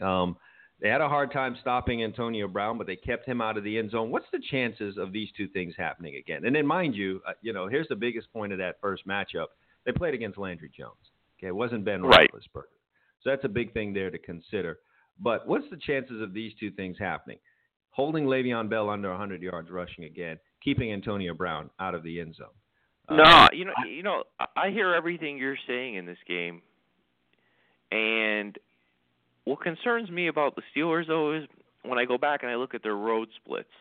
Um, 0.00 0.36
they 0.80 0.88
had 0.88 1.00
a 1.00 1.08
hard 1.08 1.32
time 1.32 1.56
stopping 1.60 2.02
Antonio 2.02 2.48
Brown, 2.48 2.76
but 2.76 2.88
they 2.88 2.96
kept 2.96 3.26
him 3.26 3.40
out 3.40 3.56
of 3.56 3.62
the 3.62 3.78
end 3.78 3.92
zone. 3.92 4.10
What's 4.10 4.26
the 4.32 4.40
chances 4.50 4.98
of 4.98 5.12
these 5.12 5.28
two 5.36 5.46
things 5.48 5.74
happening 5.78 6.16
again? 6.16 6.44
And 6.44 6.56
then, 6.56 6.66
mind 6.66 6.96
you, 6.96 7.20
uh, 7.26 7.34
you 7.40 7.52
know, 7.52 7.68
here's 7.68 7.86
the 7.86 7.94
biggest 7.94 8.32
point 8.32 8.50
of 8.50 8.58
that 8.58 8.80
first 8.80 9.06
matchup: 9.06 9.46
they 9.86 9.92
played 9.92 10.14
against 10.14 10.38
Landry 10.38 10.70
Jones. 10.76 11.11
Okay, 11.42 11.48
it 11.48 11.54
wasn't 11.56 11.84
Ben 11.84 12.02
Right. 12.02 12.30
Roethlisberger, 12.32 12.70
so 13.20 13.30
that's 13.30 13.44
a 13.44 13.48
big 13.48 13.72
thing 13.72 13.92
there 13.92 14.10
to 14.10 14.18
consider. 14.18 14.78
But 15.18 15.46
what's 15.46 15.68
the 15.70 15.76
chances 15.76 16.22
of 16.22 16.32
these 16.32 16.52
two 16.60 16.70
things 16.70 16.96
happening? 16.98 17.38
Holding 17.90 18.26
Le'Veon 18.26 18.68
Bell 18.70 18.88
under 18.88 19.10
100 19.10 19.42
yards 19.42 19.68
rushing 19.70 20.04
again, 20.04 20.38
keeping 20.62 20.92
Antonio 20.92 21.34
Brown 21.34 21.68
out 21.80 21.94
of 21.94 22.04
the 22.04 22.20
end 22.20 22.36
zone. 22.36 22.46
Uh, 23.08 23.16
No, 23.16 23.48
you 23.52 23.64
know, 23.64 23.72
you 23.86 24.02
know, 24.04 24.22
I- 24.56 24.70
hear 24.70 24.94
everything 24.94 25.36
you're 25.36 25.58
saying 25.66 25.96
in 25.96 26.06
this 26.06 26.22
game, 26.26 26.62
and 27.90 28.56
what 29.44 29.60
concerns 29.60 30.10
me 30.10 30.28
about 30.28 30.54
the 30.54 30.62
Steelers 30.74 31.08
though 31.08 31.32
is 31.32 31.48
when 31.82 31.98
I 31.98 32.04
go 32.04 32.16
back 32.16 32.42
and 32.42 32.52
I 32.52 32.54
look 32.54 32.74
at 32.74 32.82
their 32.84 32.94
road 32.96 33.28
splits. 33.34 33.72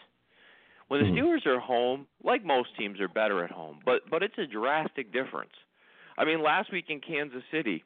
When 0.88 1.02
the 1.04 1.10
Hmm. 1.10 1.16
Steelers 1.16 1.46
are 1.46 1.60
home, 1.60 2.08
like 2.24 2.44
most 2.44 2.76
teams 2.76 3.00
are 3.00 3.08
better 3.08 3.44
at 3.46 3.52
home, 3.52 3.80
but 3.86 4.10
but 4.10 4.24
it's 4.24 4.38
a 4.40 4.48
drastic 4.48 5.12
difference. 5.14 5.54
I 6.22 6.26
mean, 6.26 6.44
last 6.44 6.72
week 6.72 6.86
in 6.90 7.02
Kansas 7.02 7.42
City, 7.52 7.84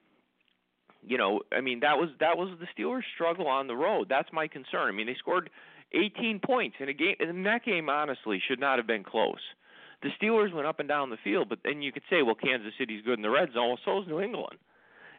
you 1.07 1.17
know, 1.17 1.41
I 1.53 1.61
mean 1.61 1.79
that 1.79 1.97
was 1.97 2.09
that 2.19 2.37
was 2.37 2.49
the 2.59 2.67
Steelers' 2.75 3.03
struggle 3.13 3.47
on 3.47 3.67
the 3.67 3.75
road. 3.75 4.07
That's 4.09 4.27
my 4.33 4.47
concern. 4.49 4.89
I 4.89 4.91
mean, 4.91 5.07
they 5.07 5.15
scored 5.15 5.49
18 5.93 6.41
points 6.45 6.75
in 6.81 6.89
a 6.89 6.93
game, 6.93 7.15
and 7.21 7.45
that 7.45 7.63
game 7.63 7.89
honestly 7.89 8.41
should 8.45 8.59
not 8.59 8.77
have 8.77 8.87
been 8.87 9.03
close. 9.03 9.39
The 10.01 10.09
Steelers 10.21 10.53
went 10.53 10.67
up 10.67 10.79
and 10.81 10.89
down 10.89 11.09
the 11.11 11.17
field, 11.23 11.47
but 11.47 11.59
then 11.63 11.81
you 11.81 11.93
could 11.93 12.03
say, 12.09 12.23
well, 12.23 12.35
Kansas 12.35 12.73
City's 12.77 13.03
good 13.05 13.17
in 13.17 13.21
the 13.21 13.29
red 13.29 13.53
zone. 13.53 13.69
Well, 13.69 13.79
so 13.85 14.01
is 14.01 14.07
New 14.07 14.19
England, 14.19 14.57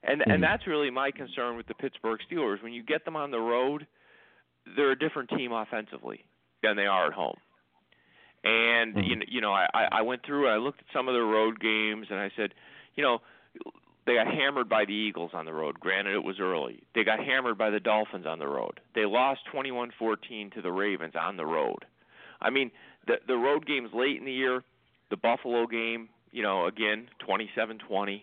and 0.02 0.20
Mhm. 0.20 0.34
and 0.34 0.42
that's 0.42 0.66
really 0.66 0.90
my 0.90 1.10
concern 1.10 1.56
with 1.56 1.68
the 1.68 1.74
Pittsburgh 1.74 2.20
Steelers. 2.30 2.62
When 2.62 2.74
you 2.74 2.82
get 2.82 3.06
them 3.06 3.16
on 3.16 3.30
the 3.30 3.40
road, 3.40 3.86
they're 4.76 4.90
a 4.90 4.98
different 4.98 5.30
team 5.30 5.52
offensively 5.52 6.24
than 6.62 6.76
they 6.76 6.86
are 6.86 7.06
at 7.06 7.14
home. 7.14 7.38
And 8.44 8.94
Mhm. 8.94 9.08
you 9.08 9.16
know, 9.16 9.24
you 9.26 9.40
know, 9.40 9.54
I 9.54 9.66
I 9.72 9.88
I 9.92 10.02
went 10.02 10.22
through 10.22 10.44
and 10.46 10.54
I 10.54 10.58
looked 10.58 10.80
at 10.80 10.92
some 10.92 11.08
of 11.08 11.14
their 11.14 11.24
road 11.24 11.58
games, 11.60 12.08
and 12.10 12.20
I 12.20 12.30
said, 12.36 12.52
you 12.96 13.02
know, 13.04 13.20
they 14.06 14.14
got 14.14 14.26
hammered 14.28 14.68
by 14.68 14.84
the 14.84 14.92
Eagles 14.94 15.32
on 15.34 15.46
the 15.46 15.52
road. 15.52 15.80
Granted, 15.80 16.14
it 16.14 16.24
was 16.24 16.38
early. 16.40 16.82
They 16.94 17.02
got 17.04 17.18
hammered 17.18 17.58
by 17.58 17.70
the 17.70 17.80
Dolphins 17.80 18.26
on 18.26 18.38
the 18.38 18.46
road. 18.46 18.80
They 18.94 19.04
lost 19.04 19.40
21-14 19.52 20.54
to 20.54 20.62
the 20.62 20.70
Ravens 20.70 21.14
on 21.20 21.36
the 21.36 21.46
road. 21.46 21.84
I 22.40 22.50
mean, 22.50 22.70
the 23.06 23.14
the 23.26 23.36
road 23.36 23.66
games 23.66 23.90
late 23.94 24.16
in 24.18 24.24
the 24.24 24.32
year, 24.32 24.62
the 25.10 25.16
Buffalo 25.16 25.66
game, 25.66 26.08
you 26.32 26.42
know, 26.42 26.66
again, 26.66 27.08
27-20. 27.26 28.22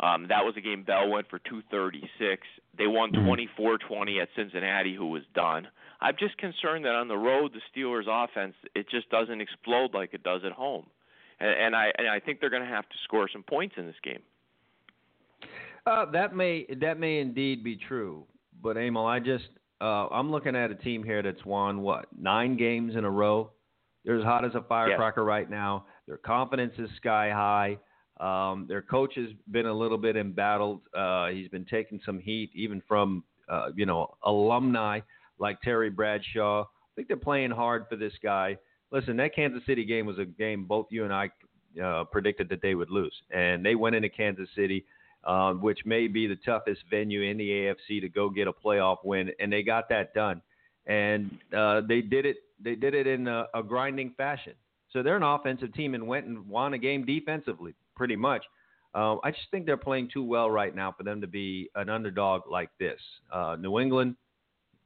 Um, 0.00 0.26
that 0.28 0.44
was 0.44 0.54
a 0.56 0.60
game 0.60 0.82
Bell 0.82 1.08
went 1.08 1.28
for 1.30 1.38
236. 1.38 2.42
They 2.76 2.86
won 2.88 3.12
Mhm. 3.12 3.24
24-20 3.24 4.20
at 4.20 4.28
Cincinnati, 4.34 4.92
who 4.94 5.06
was 5.06 5.22
done. 5.34 5.68
I'm 6.00 6.16
just 6.16 6.36
concerned 6.36 6.84
that 6.84 6.94
on 6.96 7.08
the 7.08 7.16
road, 7.16 7.52
the 7.54 7.60
Steelers' 7.72 8.06
offense 8.08 8.56
it 8.74 8.88
just 8.88 9.08
doesn't 9.08 9.40
explode 9.40 9.94
like 9.94 10.12
it 10.12 10.22
does 10.24 10.44
at 10.44 10.52
home, 10.52 10.86
and, 11.40 11.50
and 11.50 11.76
I 11.76 11.92
and 11.98 12.08
I 12.08 12.20
think 12.20 12.40
they're 12.40 12.50
going 12.50 12.62
to 12.62 12.68
have 12.68 12.88
to 12.88 12.96
score 13.04 13.28
some 13.32 13.42
points 13.42 13.74
in 13.78 13.86
this 13.86 13.96
game. 14.02 14.20
Uh, 15.86 16.10
that 16.12 16.34
may 16.34 16.66
that 16.80 16.98
may 16.98 17.18
indeed 17.20 17.62
be 17.62 17.76
true, 17.76 18.24
but 18.62 18.76
Emil, 18.76 19.06
I 19.06 19.18
just 19.18 19.44
uh, 19.80 20.08
I'm 20.08 20.30
looking 20.30 20.56
at 20.56 20.70
a 20.70 20.74
team 20.74 21.02
here 21.02 21.22
that's 21.22 21.44
won 21.44 21.82
what 21.82 22.06
nine 22.18 22.56
games 22.56 22.96
in 22.96 23.04
a 23.04 23.10
row. 23.10 23.50
They're 24.04 24.18
as 24.18 24.24
hot 24.24 24.44
as 24.44 24.54
a 24.54 24.62
firecracker 24.62 25.24
right 25.24 25.48
now. 25.48 25.86
Their 26.06 26.18
confidence 26.18 26.74
is 26.78 26.90
sky 26.96 27.30
high. 27.30 27.78
Um, 28.20 28.66
their 28.68 28.82
coach 28.82 29.14
has 29.16 29.28
been 29.50 29.66
a 29.66 29.72
little 29.72 29.98
bit 29.98 30.16
embattled. 30.16 30.82
Uh, 30.96 31.28
he's 31.28 31.48
been 31.48 31.64
taking 31.64 32.00
some 32.04 32.18
heat, 32.18 32.50
even 32.54 32.82
from 32.86 33.24
uh, 33.48 33.68
you 33.74 33.86
know 33.86 34.14
alumni 34.24 35.00
like 35.38 35.60
Terry 35.62 35.90
Bradshaw. 35.90 36.62
I 36.62 36.92
think 36.94 37.08
they're 37.08 37.16
playing 37.16 37.50
hard 37.50 37.86
for 37.88 37.96
this 37.96 38.12
guy. 38.22 38.56
Listen, 38.94 39.16
that 39.18 39.34
Kansas 39.34 39.62
City 39.66 39.84
game 39.84 40.06
was 40.06 40.18
a 40.18 40.24
game 40.24 40.64
both 40.64 40.86
you 40.88 41.04
and 41.04 41.12
I 41.12 41.30
uh, 41.82 42.04
predicted 42.04 42.48
that 42.48 42.62
they 42.62 42.74
would 42.74 42.90
lose, 42.90 43.12
and 43.30 43.66
they 43.66 43.74
went 43.74 43.94
into 43.94 44.08
Kansas 44.08 44.48
City 44.56 44.86
um, 45.26 45.60
which 45.60 45.80
may 45.84 46.06
be 46.06 46.26
the 46.26 46.36
toughest 46.36 46.82
venue 46.90 47.22
in 47.22 47.36
the 47.36 47.48
AFC 47.48 48.00
to 48.00 48.08
go 48.08 48.28
get 48.28 48.46
a 48.48 48.52
playoff 48.52 48.98
win, 49.04 49.30
and 49.40 49.52
they 49.52 49.62
got 49.62 49.88
that 49.88 50.14
done. 50.14 50.42
And 50.86 51.38
uh, 51.56 51.80
they 51.88 52.02
did 52.02 52.26
it. 52.26 52.36
They 52.62 52.74
did 52.74 52.94
it 52.94 53.06
in 53.06 53.26
a, 53.26 53.46
a 53.54 53.62
grinding 53.62 54.12
fashion. 54.16 54.52
So 54.90 55.02
they're 55.02 55.16
an 55.16 55.22
offensive 55.22 55.72
team 55.74 55.94
and 55.94 56.06
went 56.06 56.26
and 56.26 56.46
won 56.46 56.74
a 56.74 56.78
game 56.78 57.04
defensively, 57.04 57.74
pretty 57.96 58.16
much. 58.16 58.44
Um, 58.94 59.18
I 59.24 59.32
just 59.32 59.50
think 59.50 59.66
they're 59.66 59.76
playing 59.76 60.10
too 60.12 60.22
well 60.22 60.50
right 60.50 60.74
now 60.74 60.94
for 60.96 61.02
them 61.02 61.20
to 61.20 61.26
be 61.26 61.68
an 61.74 61.88
underdog 61.88 62.42
like 62.48 62.70
this. 62.78 63.00
Uh, 63.32 63.56
New 63.58 63.80
England 63.80 64.14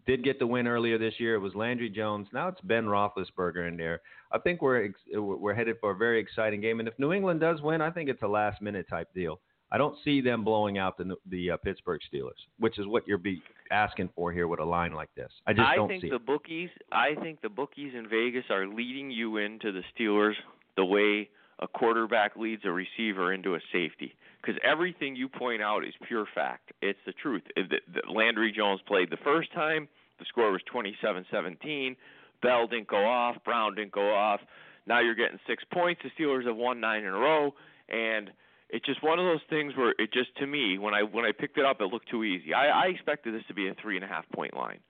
did 0.08 0.24
get 0.24 0.38
the 0.38 0.46
win 0.46 0.66
earlier 0.66 0.96
this 0.96 1.14
year. 1.18 1.34
It 1.34 1.40
was 1.40 1.54
Landry 1.54 1.90
Jones. 1.90 2.26
Now 2.32 2.48
it's 2.48 2.60
Ben 2.62 2.86
Roethlisberger 2.86 3.68
in 3.68 3.76
there. 3.76 4.00
I 4.32 4.38
think 4.38 4.62
we're 4.62 4.86
ex- 4.86 5.00
we're 5.14 5.54
headed 5.54 5.76
for 5.80 5.90
a 5.90 5.94
very 5.94 6.18
exciting 6.18 6.62
game. 6.62 6.80
And 6.80 6.88
if 6.88 6.98
New 6.98 7.12
England 7.12 7.40
does 7.40 7.60
win, 7.60 7.82
I 7.82 7.90
think 7.90 8.08
it's 8.08 8.22
a 8.22 8.26
last 8.26 8.62
minute 8.62 8.86
type 8.88 9.08
deal. 9.14 9.38
I 9.70 9.76
don't 9.76 9.96
see 10.02 10.22
them 10.22 10.44
blowing 10.44 10.78
out 10.78 10.96
the 10.96 11.14
the 11.26 11.52
uh, 11.52 11.56
Pittsburgh 11.58 12.00
Steelers, 12.12 12.40
which 12.58 12.78
is 12.78 12.86
what 12.86 13.06
you're 13.06 13.18
be 13.18 13.42
asking 13.70 14.08
for 14.16 14.32
here 14.32 14.48
with 14.48 14.60
a 14.60 14.64
line 14.64 14.94
like 14.94 15.14
this. 15.14 15.30
I 15.46 15.52
just 15.52 15.68
don't 15.76 15.88
think 15.88 16.02
see 16.02 16.08
the 16.08 16.16
it. 16.16 16.26
bookies. 16.26 16.70
I 16.90 17.14
think 17.22 17.42
the 17.42 17.50
bookies 17.50 17.92
in 17.94 18.08
Vegas 18.08 18.44
are 18.48 18.66
leading 18.66 19.10
you 19.10 19.36
into 19.36 19.72
the 19.72 19.82
Steelers 19.94 20.34
the 20.78 20.86
way 20.86 21.28
a 21.58 21.68
quarterback 21.68 22.36
leads 22.36 22.62
a 22.64 22.70
receiver 22.70 23.32
into 23.32 23.56
a 23.56 23.60
safety. 23.72 24.14
Because 24.40 24.58
everything 24.64 25.16
you 25.16 25.28
point 25.28 25.60
out 25.60 25.84
is 25.84 25.92
pure 26.06 26.26
fact. 26.34 26.70
It's 26.80 26.98
the 27.04 27.12
truth. 27.12 27.42
If 27.56 27.68
the, 27.68 27.78
the 27.92 28.12
Landry 28.12 28.52
Jones 28.56 28.80
played 28.86 29.10
the 29.10 29.18
first 29.24 29.52
time. 29.52 29.88
The 30.18 30.24
score 30.26 30.50
was 30.52 30.60
27-17. 30.72 31.96
Bell 32.42 32.66
didn't 32.66 32.86
go 32.88 33.04
off. 33.06 33.36
Brown 33.44 33.74
didn't 33.74 33.92
go 33.92 34.14
off. 34.14 34.40
Now 34.86 35.00
you're 35.00 35.14
getting 35.14 35.38
six 35.46 35.64
points. 35.72 36.00
The 36.02 36.10
Steelers 36.22 36.46
have 36.46 36.56
won 36.56 36.80
nine 36.80 37.02
in 37.02 37.08
a 37.08 37.18
row, 37.18 37.54
and 37.88 38.30
it's 38.70 38.86
just 38.86 39.02
one 39.02 39.18
of 39.18 39.24
those 39.24 39.40
things 39.50 39.76
where 39.76 39.94
it 39.98 40.12
just 40.12 40.34
to 40.36 40.46
me 40.46 40.78
when 40.78 40.94
I 40.94 41.02
when 41.02 41.24
I 41.24 41.32
picked 41.32 41.58
it 41.58 41.64
up 41.64 41.80
it 41.80 41.84
looked 41.86 42.08
too 42.08 42.24
easy. 42.24 42.54
I, 42.54 42.68
I 42.68 42.86
expected 42.86 43.34
this 43.34 43.42
to 43.48 43.54
be 43.54 43.68
a 43.68 43.74
three 43.74 43.96
and 43.96 44.04
a 44.04 44.08
half 44.08 44.24
point 44.34 44.54
line. 44.54 44.80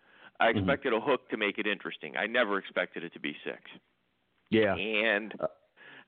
I 0.41 0.53
Mhm. 0.53 0.59
expected 0.59 0.93
a 0.93 1.01
hook 1.01 1.29
to 1.31 1.37
make 1.37 1.59
it 1.59 1.67
interesting. 1.67 2.17
I 2.17 2.27
never 2.27 2.59
expected 2.59 3.03
it 3.03 3.13
to 3.15 3.21
be 3.21 3.37
six. 3.45 3.59
Yeah. 4.51 4.75
And 4.77 5.35
Uh, 5.41 5.47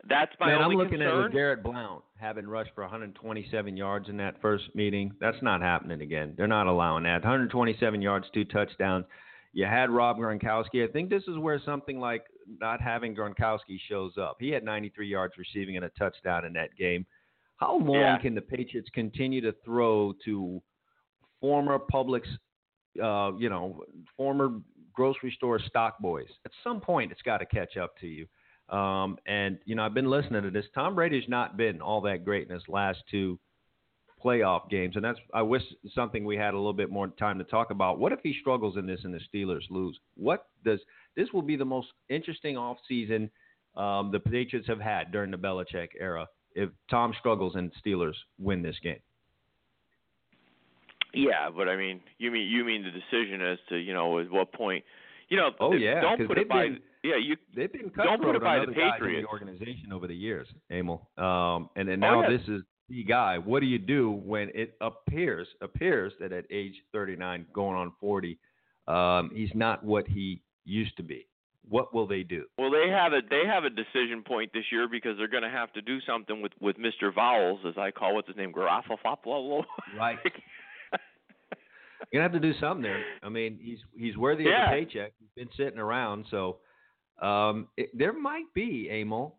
that's 0.09 0.33
my 0.41 0.47
Man, 0.49 0.63
I'm 0.63 0.71
looking 0.73 0.95
at 1.03 1.07
concern. 1.11 1.23
with 1.25 1.33
Garrett 1.33 1.63
Blount 1.63 2.03
having 2.19 2.47
rushed 2.47 2.73
for 2.75 2.83
127 2.83 3.77
yards 3.77 4.09
in 4.09 4.17
that 4.19 4.41
first 4.41 4.65
meeting. 4.75 5.13
That's 5.21 5.41
not 5.43 5.61
happening 5.61 6.01
again. 6.03 6.35
They're 6.37 6.47
not 6.47 6.67
allowing 6.67 7.05
that. 7.05 7.23
127 7.23 8.01
yards, 8.03 8.27
two 8.33 8.45
touchdowns. 8.45 9.05
You 9.53 9.67
had 9.67 9.91
Rob 9.91 10.17
Gronkowski. 10.19 10.89
I 10.89 10.93
think 10.93 11.11
this 11.11 11.25
is 11.27 11.37
where 11.39 11.61
something 11.65 11.99
like 11.99 12.23
not 12.61 12.81
having 12.81 13.15
Gronkowski 13.17 13.79
shows 13.89 14.13
up. 14.19 14.37
He 14.41 14.51
had 14.51 14.65
93 14.65 15.09
yards 15.09 15.35
receiving 15.39 15.77
and 15.77 15.85
a 15.85 15.91
touchdown 15.91 16.45
in 16.45 16.53
that 16.55 16.75
game. 16.77 17.05
How 17.57 17.77
long 17.77 17.95
Yeah. 18.01 18.19
can 18.19 18.35
the 18.35 18.41
Patriots 18.43 18.89
continue 18.95 19.41
to 19.43 19.53
throw 19.65 20.15
to 20.25 20.63
former 21.41 21.79
Publix, 21.79 22.27
uh, 23.03 23.33
you 23.39 23.49
know, 23.49 23.85
former 24.17 24.61
grocery 24.93 25.31
store 25.33 25.59
stock 25.59 25.99
boys? 25.99 26.29
At 26.45 26.53
some 26.65 26.81
point, 26.81 27.13
it's 27.13 27.23
got 27.23 27.39
to 27.39 27.47
catch 27.47 27.77
up 27.77 27.97
to 27.99 28.07
you. 28.07 28.27
Um, 28.71 29.19
and 29.27 29.59
you 29.65 29.75
know, 29.75 29.85
I've 29.85 29.95
been 29.95 30.11
listening 30.11 30.43
to 30.43 30.51
this. 30.51 30.65
Tom 30.75 30.95
Brady's 30.95 31.29
not 31.29 31.57
been 31.57 31.81
all 31.81 32.01
that 32.03 32.25
great 32.25 32.49
in 32.49 32.55
his 32.55 32.63
last 32.69 32.99
two 33.11 33.39
playoff 34.25 34.69
games, 34.71 34.97
and 34.97 35.05
that's 35.05 35.19
I 35.35 35.43
wish 35.43 35.63
something 35.95 36.25
we 36.25 36.37
had 36.37 36.55
a 36.55 36.57
little 36.57 36.73
bit 36.73 36.91
more 36.91 37.09
time 37.09 37.39
to 37.39 37.45
talk 37.45 37.71
about. 37.71 37.99
What 37.99 38.13
if 38.13 38.21
he 38.23 38.37
struggles 38.41 38.77
in 38.77 38.87
this 38.87 39.01
and 39.05 39.13
the 39.13 39.21
Steelers 39.33 39.63
lose? 39.71 39.99
What 40.17 40.47
does 40.65 40.81
this 41.17 41.29
will 41.33 41.43
be 41.43 41.57
the 41.57 41.65
most 41.65 41.89
interesting 42.09 42.57
offseason 42.57 43.31
um, 43.77 44.11
the 44.11 44.21
Patriots 44.21 44.69
have 44.69 44.81
had 44.81 45.13
during 45.13 45.31
the 45.31 45.37
Belichick 45.37 45.89
era 45.99 46.27
if 46.55 46.71
Tom 46.91 47.15
struggles 47.19 47.55
and 47.55 47.73
Steelers 47.85 48.15
win 48.39 48.63
this 48.63 48.77
game. 48.83 48.99
Yeah, 51.13 51.51
but 51.55 51.69
I 51.69 51.77
mean, 51.77 52.01
you 52.19 52.31
mean 52.31 52.49
you 52.49 52.65
mean 52.65 52.85
the 52.85 52.91
decision 52.91 53.43
as 53.43 53.59
to 53.69 53.77
you 53.77 53.93
know 53.93 54.21
at 54.21 54.31
what 54.31 54.53
point, 54.53 54.85
You 55.29 55.37
know, 55.37 55.51
Oh, 55.59 55.73
yeah, 55.73 56.01
don't 56.01 56.27
put 56.27 56.39
it 56.39 56.49
by 56.49 56.69
been- 56.69 56.81
yeah, 57.03 57.17
you 57.17 57.37
They've 57.55 57.73
been 57.73 57.83
Don't 57.83 57.95
put 57.95 58.05
cutthroat 58.07 58.37
it 58.37 58.43
by 58.43 58.57
the 58.57 58.63
other 58.65 58.73
guys 58.73 58.85
in 58.85 58.91
Patriots. 58.93 59.27
the 59.27 59.33
organization 59.33 59.93
over 59.93 60.07
the 60.07 60.15
years, 60.15 60.47
Emil. 60.71 61.09
Um, 61.19 61.71
and 61.77 61.89
and 61.89 62.03
Oh, 62.05 62.21
now 62.23 62.23
yeah. 62.23 62.37
this 62.37 62.49
is 62.49 62.63
the 62.89 63.05
guy. 63.05 63.39
What 63.39 63.61
do 63.61 63.67
you 63.67 63.79
do 63.79 64.11
when 64.11 64.51
it 64.55 64.77
appears 64.81 65.49
appears 65.61 66.13
that 66.21 66.33
at 66.33 66.45
age 66.51 66.75
39, 66.93 67.47
going 67.53 67.77
on 67.77 67.93
40, 68.01 68.39
um, 68.89 69.31
he's 69.35 69.55
not 69.55 69.85
what 69.85 70.07
he 70.09 70.43
used 70.65 70.97
to 70.97 71.03
be? 71.03 71.27
What 71.69 71.95
will 71.95 72.07
they 72.07 72.23
do? 72.25 72.47
Well, 72.59 72.71
they 72.71 72.89
have 72.91 73.13
a 73.13 73.21
they 73.31 73.43
have 73.47 73.65
a 73.65 73.71
decision 73.71 74.23
point 74.27 74.51
this 74.53 74.65
year 74.73 74.89
because 74.91 75.17
they're 75.19 75.29
going 75.29 75.45
to 75.45 75.51
have 75.51 75.73
to 75.75 75.83
do 75.83 76.01
something 76.01 76.43
with 76.43 76.53
with 76.61 76.77
Mr. 76.79 77.15
Vowels, 77.15 77.61
as 77.69 77.79
I 77.79 77.91
call 77.93 78.15
what's 78.15 78.27
his 78.29 78.37
name, 78.37 78.53
Garafafoplo. 78.53 79.63
Right. 79.97 80.19
You're 80.25 80.31
gonna 82.13 82.23
have 82.25 82.33
to 82.33 82.41
do 82.41 82.59
something 82.59 82.83
there. 82.83 83.03
I 83.23 83.29
mean, 83.29 83.59
he's 83.63 83.79
he's 83.97 84.17
worthy 84.17 84.45
Yeah. 84.45 84.65
of 84.65 84.71
the 84.71 84.85
paycheck. 84.85 85.13
He's 85.21 85.29
been 85.37 85.51
sitting 85.57 85.79
around, 85.79 86.25
so 86.31 86.57
um, 87.23 87.69
it, 87.77 87.91
there 87.97 88.13
might 88.13 88.47
be 88.55 88.89
Emil, 88.91 89.37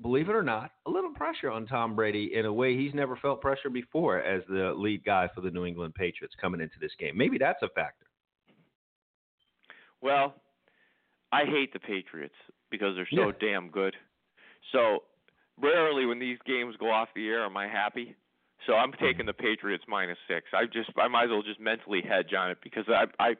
believe 0.00 0.28
it 0.28 0.34
or 0.34 0.42
not, 0.42 0.72
a 0.86 0.90
little 0.90 1.12
pressure 1.14 1.50
on 1.50 1.66
Tom 1.66 1.94
Brady 1.96 2.32
in 2.34 2.46
a 2.46 2.52
way 2.52 2.76
he's 2.76 2.94
never 2.94 3.16
felt 3.16 3.40
pressure 3.40 3.70
before 3.70 4.20
as 4.20 4.42
the 4.48 4.72
lead 4.76 5.04
guy 5.04 5.28
for 5.34 5.40
the 5.40 5.50
New 5.50 5.64
England 5.64 5.94
Patriots 5.94 6.34
coming 6.40 6.60
into 6.60 6.76
this 6.80 6.92
game. 6.98 7.16
Maybe 7.16 7.38
that's 7.38 7.62
a 7.62 7.68
factor. 7.68 8.06
Well, 10.00 10.34
I 11.32 11.44
hate 11.44 11.72
the 11.72 11.80
Patriots 11.80 12.34
because 12.70 12.94
they're 12.94 13.08
so 13.14 13.26
Yeah. 13.26 13.32
damn 13.40 13.70
good. 13.70 13.96
So 14.72 15.04
rarely 15.60 16.06
when 16.06 16.18
these 16.18 16.38
games 16.46 16.76
go 16.78 16.90
off 16.90 17.08
the 17.14 17.28
air 17.28 17.44
am 17.44 17.56
I 17.56 17.66
happy. 17.66 18.14
So 18.66 18.74
I'm 18.74 18.92
Mm-hmm. 18.92 19.04
taking 19.04 19.26
the 19.26 19.32
Patriots 19.32 19.84
minus 19.88 20.18
six. 20.28 20.46
I 20.54 20.64
just 20.66 20.90
I 20.96 21.08
might 21.08 21.24
as 21.24 21.30
well 21.30 21.42
just 21.42 21.60
mentally 21.60 22.02
hedge 22.02 22.32
on 22.34 22.50
it 22.50 22.58
because 22.62 22.84
I 22.88 23.04
I 23.18 23.34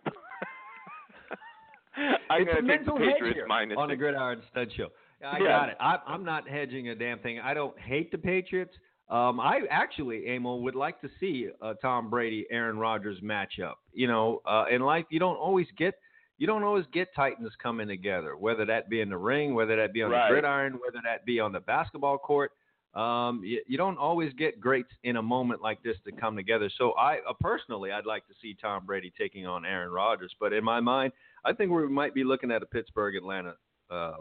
I'm 2.31 2.43
it's 2.43 2.51
a 2.51 2.55
gonna 2.61 2.69
take 2.77 2.85
the 2.87 2.93
mental 2.93 2.99
hedge 2.99 3.13
Patriots 3.15 3.37
here 3.37 3.47
minus 3.47 3.77
on 3.79 3.89
the. 3.89 3.97
Gridiron 3.97 4.41
Stud 4.51 4.69
Show. 4.77 4.89
I 5.27 5.39
Yeah. 5.39 5.45
got 5.47 5.69
it. 5.71 5.77
I, 5.81 5.99
I'm 6.07 6.25
not 6.25 6.49
hedging 6.49 6.89
a 6.89 6.95
damn 6.95 7.19
thing. 7.21 7.41
I 7.41 7.55
don't 7.55 7.79
hate 7.79 8.11
the 8.11 8.19
Patriots. 8.19 8.75
Um, 9.09 9.39
I 9.39 9.61
actually, 9.71 10.27
Emil, 10.29 10.61
would 10.63 10.75
like 10.75 11.01
to 11.03 11.09
see 11.21 11.49
a 11.61 11.75
Tom 11.75 12.09
Brady 12.11 12.47
Aaron 12.51 12.79
Rodgers 12.79 13.21
matchup. 13.21 13.75
You 13.93 14.07
know, 14.09 14.41
uh, 14.47 14.65
in 14.71 14.81
life, 14.81 15.05
you 15.11 15.19
don't 15.19 15.37
always 15.37 15.67
get 15.79 15.95
you 16.37 16.49
don't 16.49 16.65
always 16.65 16.85
get 16.93 17.15
Titans 17.15 17.53
coming 17.63 17.87
together, 17.87 18.37
whether 18.37 18.65
that 18.65 18.89
be 18.91 19.01
in 19.01 19.09
the 19.09 19.17
ring, 19.17 19.55
whether 19.55 19.77
that 19.77 19.93
be 19.93 20.03
on 20.03 20.11
Right. 20.11 20.29
the 20.29 20.33
gridiron, 20.33 20.73
whether 20.85 20.99
that 21.05 21.25
be 21.25 21.39
on 21.39 21.53
the 21.53 21.61
basketball 21.61 22.19
court. 22.19 22.51
Um, 22.95 23.43
you, 23.45 23.61
you 23.67 23.77
don't 23.77 23.99
always 23.99 24.33
get 24.35 24.61
greats 24.61 24.91
in 25.03 25.17
a 25.17 25.23
moment 25.23 25.61
like 25.61 25.83
this 25.83 25.97
to 26.07 26.13
come 26.13 26.37
together. 26.37 26.71
So 26.79 26.93
I 26.93 27.19
uh, 27.29 27.33
personally, 27.41 27.91
I'd 27.91 28.07
like 28.07 28.27
to 28.29 28.35
see 28.41 28.57
Tom 28.61 28.87
Brady 28.87 29.13
taking 29.19 29.47
on 29.47 29.65
Aaron 29.65 29.91
Rodgers. 29.91 30.33
But 30.39 30.53
in 30.53 30.63
my 30.63 30.81
mind, 30.81 31.13
I 31.45 31.53
think 31.53 31.73
we 31.73 31.89
might 31.89 32.15
be 32.15 32.23
looking 32.23 32.53
at 32.53 32.63
a 32.63 32.67
Pittsburgh 32.67 33.17
Atlanta. 33.17 33.55
Uh, 33.91 34.15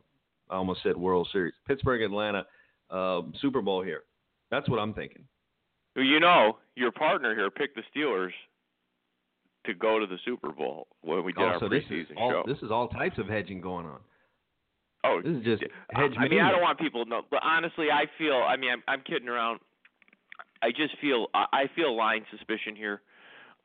I 0.49 0.55
almost 0.55 0.82
said 0.84 0.97
World 0.97 1.28
Series, 1.32 1.53
Pittsburgh 1.67 2.01
Atlanta 2.01 2.45
um, 2.89 3.34
Super 3.41 3.61
Bowl 3.61 3.84
here. 3.84 4.03
That's 4.49 4.67
what 4.69 4.80
I'm 4.80 4.93
thinking. 4.93 5.24
Well, 5.95 6.05
You 6.05 6.19
know, 6.19 6.57
your 6.76 6.91
partner 6.91 7.36
here 7.36 7.49
picked 7.49 7.76
the 7.76 7.84
Steelers 7.95 8.32
to 9.65 9.74
go 9.74 9.99
to 9.99 10.05
the 10.05 10.17
Super 10.26 10.51
Bowl 10.51 10.88
when 11.01 11.24
we 11.24 11.32
did 11.32 11.43
oh, 11.43 11.45
our 11.45 11.59
so 11.59 11.69
this 11.69 11.84
preseason 11.89 12.17
all 12.17 12.32
show. 12.32 12.43
this 12.45 12.61
is 12.61 12.71
all 12.71 12.88
types 12.88 13.17
of 13.17 13.28
hedging 13.28 13.61
going 13.61 13.86
on. 13.86 13.99
Oh, 15.03 15.21
This 15.23 15.37
is 15.37 15.43
just 15.43 15.63
hedge 15.91 16.13
I 16.17 16.27
mean, 16.27 16.41
I 16.41 16.51
don't 16.51 16.61
want 16.61 16.79
people 16.79 17.03
to 17.03 17.09
know, 17.09 17.21
but 17.29 17.41
honestly, 17.43 17.87
I 17.91 18.05
feel. 18.17 18.35
I 18.35 18.57
mean, 18.57 18.71
I'm, 18.71 18.83
I'm 18.87 19.01
kidding 19.01 19.29
around. 19.29 19.59
I 20.61 20.69
just 20.69 20.97
feel. 20.99 21.27
I 21.33 21.65
feel 21.75 21.95
line 21.95 22.25
suspicion 22.31 22.75
here, 22.75 23.01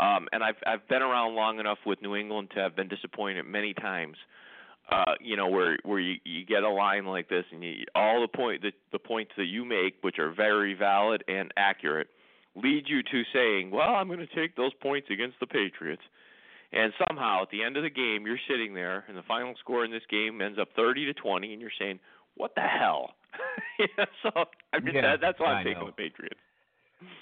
um, 0.00 0.28
and 0.32 0.42
I've 0.42 0.56
I've 0.66 0.86
been 0.88 1.02
around 1.02 1.34
long 1.34 1.60
enough 1.60 1.78
with 1.86 2.02
New 2.02 2.16
England 2.16 2.50
to 2.54 2.60
have 2.60 2.76
been 2.76 2.88
disappointed 2.88 3.44
many 3.46 3.74
times. 3.74 4.16
Uh, 4.90 5.14
you 5.20 5.36
know, 5.36 5.48
where 5.48 5.76
where 5.84 6.00
you, 6.00 6.16
you 6.24 6.46
get 6.46 6.62
a 6.62 6.68
line 6.68 7.04
like 7.04 7.28
this, 7.28 7.44
and 7.52 7.62
you, 7.62 7.84
all 7.94 8.20
the 8.20 8.36
point 8.36 8.62
the 8.62 8.72
the 8.92 8.98
points 8.98 9.32
that 9.36 9.46
you 9.46 9.64
make, 9.64 9.94
which 10.00 10.18
are 10.18 10.32
very 10.32 10.74
valid 10.74 11.22
and 11.28 11.52
accurate, 11.56 12.08
lead 12.56 12.84
you 12.86 13.02
to 13.02 13.22
saying, 13.32 13.70
"Well, 13.70 13.94
I'm 13.94 14.08
going 14.08 14.18
to 14.18 14.34
take 14.34 14.56
those 14.56 14.72
points 14.82 15.08
against 15.10 15.38
the 15.40 15.46
Patriots." 15.46 16.02
And 16.72 16.92
somehow, 17.08 17.42
at 17.42 17.50
the 17.50 17.62
end 17.62 17.76
of 17.76 17.82
the 17.82 17.90
game, 17.90 18.26
you're 18.26 18.38
sitting 18.48 18.74
there, 18.74 19.04
and 19.08 19.16
the 19.16 19.22
final 19.22 19.54
score 19.60 19.84
in 19.84 19.90
this 19.90 20.02
game 20.10 20.40
ends 20.42 20.58
up 20.58 20.68
30 20.76 21.06
to 21.06 21.14
20, 21.14 21.52
and 21.52 21.62
you're 21.62 21.70
saying, 21.78 21.98
"What 22.36 22.54
the 22.54 22.60
hell?" 22.60 23.14
yeah, 23.78 24.04
so 24.22 24.30
I 24.72 24.80
mean, 24.80 24.94
Yeah, 24.94 25.02
that, 25.02 25.20
that's 25.20 25.40
why 25.40 25.46
I'm 25.46 25.56
I 25.58 25.62
taking 25.64 25.80
know. 25.80 25.86
the 25.86 25.92
Patriots. 25.92 26.40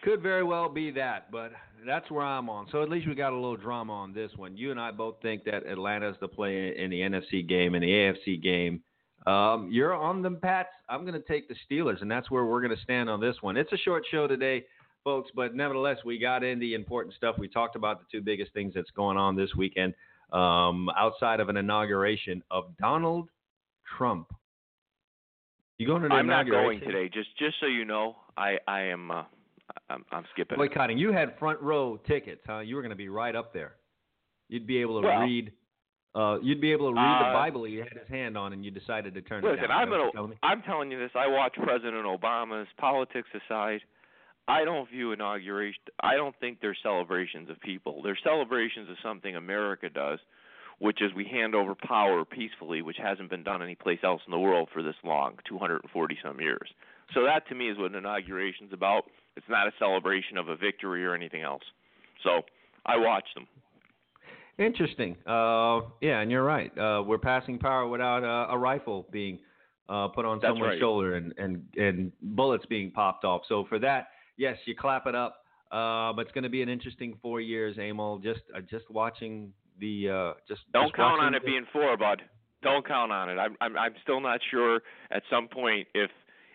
Could 0.02 0.22
very 0.22 0.42
well 0.42 0.68
be 0.68 0.90
that, 0.92 1.30
but 1.30 1.52
that's 1.86 2.10
where 2.10 2.24
I'm 2.24 2.48
on. 2.48 2.66
So 2.72 2.82
at 2.82 2.88
least 2.88 3.06
we 3.06 3.14
got 3.14 3.32
a 3.32 3.36
little 3.36 3.56
drama 3.56 3.92
on 3.92 4.14
this 4.14 4.30
one. 4.36 4.56
You 4.56 4.70
and 4.70 4.80
I 4.80 4.90
both 4.90 5.16
think 5.20 5.44
that 5.44 5.66
Atlanta's 5.66 6.16
the 6.20 6.28
play 6.28 6.74
in 6.76 6.90
the 6.90 7.00
NFC 7.00 7.46
game 7.46 7.74
and 7.74 7.82
the 7.84 7.88
AFC 7.88 8.42
game. 8.42 8.80
Um, 9.26 9.68
you're 9.70 9.94
on 9.94 10.22
the 10.22 10.30
Pats. 10.30 10.70
I'm 10.88 11.02
going 11.02 11.20
to 11.20 11.26
take 11.28 11.48
the 11.48 11.56
Steelers, 11.68 12.00
and 12.00 12.10
that's 12.10 12.30
where 12.30 12.46
we're 12.46 12.62
going 12.62 12.74
to 12.76 12.82
stand 12.82 13.10
on 13.10 13.20
this 13.20 13.36
one. 13.42 13.56
It's 13.56 13.72
a 13.72 13.76
short 13.76 14.04
show 14.10 14.26
today, 14.26 14.64
folks, 15.06 15.30
but 15.36 15.54
nevertheless, 15.54 15.98
we 16.04 16.18
got 16.18 16.42
in 16.42 16.58
the 16.58 16.74
important 16.74 17.14
stuff. 17.14 17.36
We 17.38 17.46
talked 17.46 17.76
about 17.76 18.00
the 18.00 18.06
two 18.10 18.20
biggest 18.20 18.52
things 18.52 18.72
that's 18.74 18.90
going 18.90 19.16
on 19.16 19.36
this 19.36 19.54
weekend 19.56 19.94
um, 20.32 20.90
outside 20.98 21.38
of 21.38 21.48
an 21.48 21.56
inauguration 21.56 22.42
of 22.50 22.76
Donald 22.76 23.28
Trump. 23.96 24.34
You 25.78 25.86
going 25.86 26.02
to 26.02 26.08
the 26.08 26.14
I'm 26.14 26.26
not 26.26 26.50
going 26.50 26.80
today. 26.80 27.08
Just 27.08 27.28
just 27.38 27.54
so 27.60 27.66
you 27.66 27.84
know, 27.84 28.16
I 28.36 28.58
I 28.66 28.80
am 28.80 29.12
uh, 29.12 29.22
I'm, 29.88 30.04
I'm 30.10 30.24
skipping. 30.32 30.58
boycotting. 30.58 30.98
You 30.98 31.12
had 31.12 31.38
front 31.38 31.60
row 31.60 31.98
tickets, 32.08 32.42
huh? 32.44 32.60
You 32.60 32.74
were 32.74 32.82
going 32.82 32.90
to 32.90 32.96
be 32.96 33.08
right 33.08 33.36
up 33.36 33.54
there. 33.54 33.74
You'd 34.48 34.66
be 34.66 34.78
able 34.78 35.00
to 35.00 35.06
Well, 35.06 35.20
read. 35.20 35.52
Uh, 36.16 36.38
you'd 36.40 36.62
be 36.62 36.72
able 36.72 36.88
to 36.90 36.94
read 36.94 37.20
the 37.20 37.26
uh, 37.26 37.32
Bible 37.32 37.68
you 37.68 37.80
had 37.80 37.92
his 37.92 38.08
hand 38.08 38.38
on, 38.38 38.54
and 38.54 38.64
you 38.64 38.70
decided 38.70 39.12
to 39.14 39.20
turn 39.20 39.44
it 39.44 39.48
Listen. 39.48 39.70
I'm 39.70 39.90
what 39.90 39.96
gonna 39.96 40.02
you're 40.04 40.12
telling? 40.12 40.38
I'm 40.42 40.62
telling 40.62 40.90
you 40.90 40.98
this. 40.98 41.10
I 41.14 41.26
watch 41.28 41.54
President 41.62 42.06
Obama's 42.06 42.66
politics 42.78 43.28
aside. 43.34 43.82
I 44.48 44.64
don't 44.64 44.88
view 44.88 45.12
inauguration. 45.12 45.82
I 46.00 46.14
don't 46.14 46.34
think 46.38 46.58
they're 46.60 46.76
celebrations 46.82 47.50
of 47.50 47.60
people. 47.60 48.00
They're 48.02 48.18
celebrations 48.22 48.88
of 48.88 48.96
something 49.02 49.34
America 49.34 49.88
does, 49.90 50.18
which 50.78 51.02
is 51.02 51.12
we 51.14 51.24
hand 51.24 51.54
over 51.54 51.74
power 51.74 52.24
peacefully, 52.24 52.82
which 52.82 52.96
hasn't 53.02 53.30
been 53.30 53.42
done 53.42 53.62
anyplace 53.62 53.98
else 54.04 54.20
in 54.26 54.30
the 54.30 54.38
world 54.38 54.68
for 54.72 54.82
this 54.82 54.94
long, 55.04 55.34
240 55.48 56.18
some 56.22 56.40
years. 56.40 56.68
So 57.14 57.24
that 57.24 57.48
to 57.48 57.54
me 57.54 57.70
is 57.70 57.78
what 57.78 57.90
an 57.90 57.96
inauguration's 57.96 58.72
about. 58.72 59.04
It's 59.36 59.46
not 59.48 59.66
a 59.66 59.72
celebration 59.78 60.38
of 60.38 60.48
a 60.48 60.56
victory 60.56 61.04
or 61.04 61.14
anything 61.14 61.42
else. 61.42 61.62
So 62.22 62.42
I 62.84 62.96
watch 62.96 63.24
them. 63.34 63.46
Interesting. 64.58 65.16
Uh, 65.26 65.80
yeah, 66.00 66.20
and 66.20 66.30
you're 66.30 66.44
right. 66.44 66.76
Uh, 66.78 67.02
we're 67.02 67.18
passing 67.18 67.58
power 67.58 67.86
without 67.86 68.24
uh, 68.24 68.52
a 68.52 68.56
rifle 68.56 69.06
being 69.10 69.38
uh, 69.88 70.08
put 70.08 70.24
on 70.24 70.38
That's 70.40 70.52
someone's 70.52 70.70
right. 70.72 70.80
shoulder 70.80 71.16
and, 71.16 71.34
and 71.36 71.62
and 71.76 72.12
bullets 72.22 72.64
being 72.66 72.90
popped 72.90 73.24
off. 73.24 73.42
So 73.48 73.66
for 73.68 73.78
that, 73.80 74.08
yes, 74.36 74.56
you 74.66 74.74
clap 74.74 75.06
it 75.06 75.14
up. 75.14 75.42
Uh, 75.70 76.12
but 76.12 76.22
it's 76.22 76.32
going 76.32 76.44
to 76.44 76.50
be 76.50 76.62
an 76.62 76.68
interesting 76.68 77.18
four 77.20 77.40
years, 77.40 77.76
Emil. 77.76 78.18
Just 78.18 78.42
uh, 78.54 78.60
just 78.60 78.88
watching 78.88 79.52
the 79.80 80.08
uh, 80.08 80.32
just 80.46 80.60
Don't 80.72 80.84
just 80.84 80.94
count 80.94 81.20
on 81.20 81.34
it 81.34 81.40
the- 81.42 81.46
being 81.46 81.66
four, 81.72 81.96
bud. 81.96 82.22
Don't 82.62 82.86
count 82.86 83.12
on 83.12 83.28
it. 83.28 83.34
I'm 83.34 83.56
I'm 83.60 83.76
I'm 83.76 83.92
still 84.02 84.20
not 84.20 84.40
sure 84.50 84.80
at 85.10 85.22
some 85.28 85.48
point 85.48 85.88
if 85.94 86.10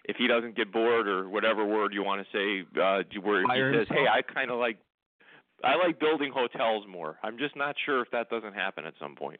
if 0.05 0.15
he 0.17 0.27
doesn't 0.27 0.55
get 0.55 0.71
bored 0.71 1.07
or 1.07 1.29
whatever 1.29 1.65
word 1.65 1.93
you 1.93 2.03
want 2.03 2.25
to 2.25 2.27
say, 2.31 2.81
uh, 2.81 3.03
where 3.21 3.45
Fire 3.45 3.71
he 3.71 3.79
says, 3.79 3.87
"Hey. 3.89 4.05
I 4.11 4.21
kind 4.21 4.49
of 4.49 4.57
like 4.57 4.77
I 5.63 5.75
like 5.75 5.99
building 5.99 6.31
hotels 6.33 6.85
more." 6.89 7.17
I'm 7.23 7.37
just 7.37 7.55
not 7.55 7.75
sure 7.85 8.01
if 8.01 8.09
that 8.11 8.29
doesn't 8.29 8.53
happen 8.53 8.85
at 8.85 8.93
some 8.99 9.15
point. 9.15 9.39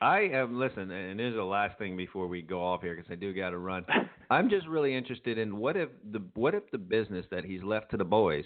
I 0.00 0.20
am 0.32 0.58
listen, 0.58 0.90
and 0.90 1.18
here's 1.18 1.34
the 1.34 1.42
last 1.42 1.78
thing 1.78 1.96
before 1.96 2.26
we 2.26 2.42
go 2.42 2.62
off 2.62 2.82
here 2.82 2.94
because 2.94 3.10
I 3.10 3.14
do 3.14 3.32
got 3.32 3.50
to 3.50 3.58
run. 3.58 3.84
I'm 4.30 4.50
just 4.50 4.66
really 4.66 4.94
interested 4.94 5.38
in 5.38 5.56
what 5.56 5.76
if 5.76 5.88
the 6.12 6.22
what 6.34 6.54
if 6.54 6.70
the 6.70 6.78
business 6.78 7.26
that 7.30 7.44
he's 7.44 7.62
left 7.62 7.90
to 7.92 7.96
the 7.96 8.04
boys 8.04 8.44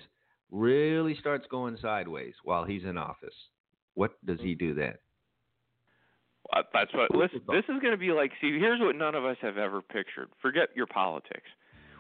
really 0.51 1.17
starts 1.19 1.47
going 1.51 1.77
sideways 1.81 2.35
while 2.45 2.65
he's 2.65 2.85
in 2.85 2.97
office. 2.97 3.35
What 3.95 4.13
does 4.25 4.41
he 4.41 4.55
do 4.55 4.75
then? 4.75 4.95
Uh, 6.53 6.63
That's 6.73 6.93
what. 6.95 7.15
Listen, 7.15 7.41
this 7.49 7.65
is 7.65 7.81
going 7.81 7.93
to 7.93 7.99
be 7.99 8.13
like. 8.13 8.31
See, 8.41 8.59
here's 8.59 8.81
what 8.81 8.97
none 8.97 9.15
of 9.15 9.25
us 9.25 9.37
have 9.43 9.59
ever 9.59 9.83
pictured. 9.83 10.29
Forget 10.41 10.69
your 10.75 10.87
politics. 10.87 11.49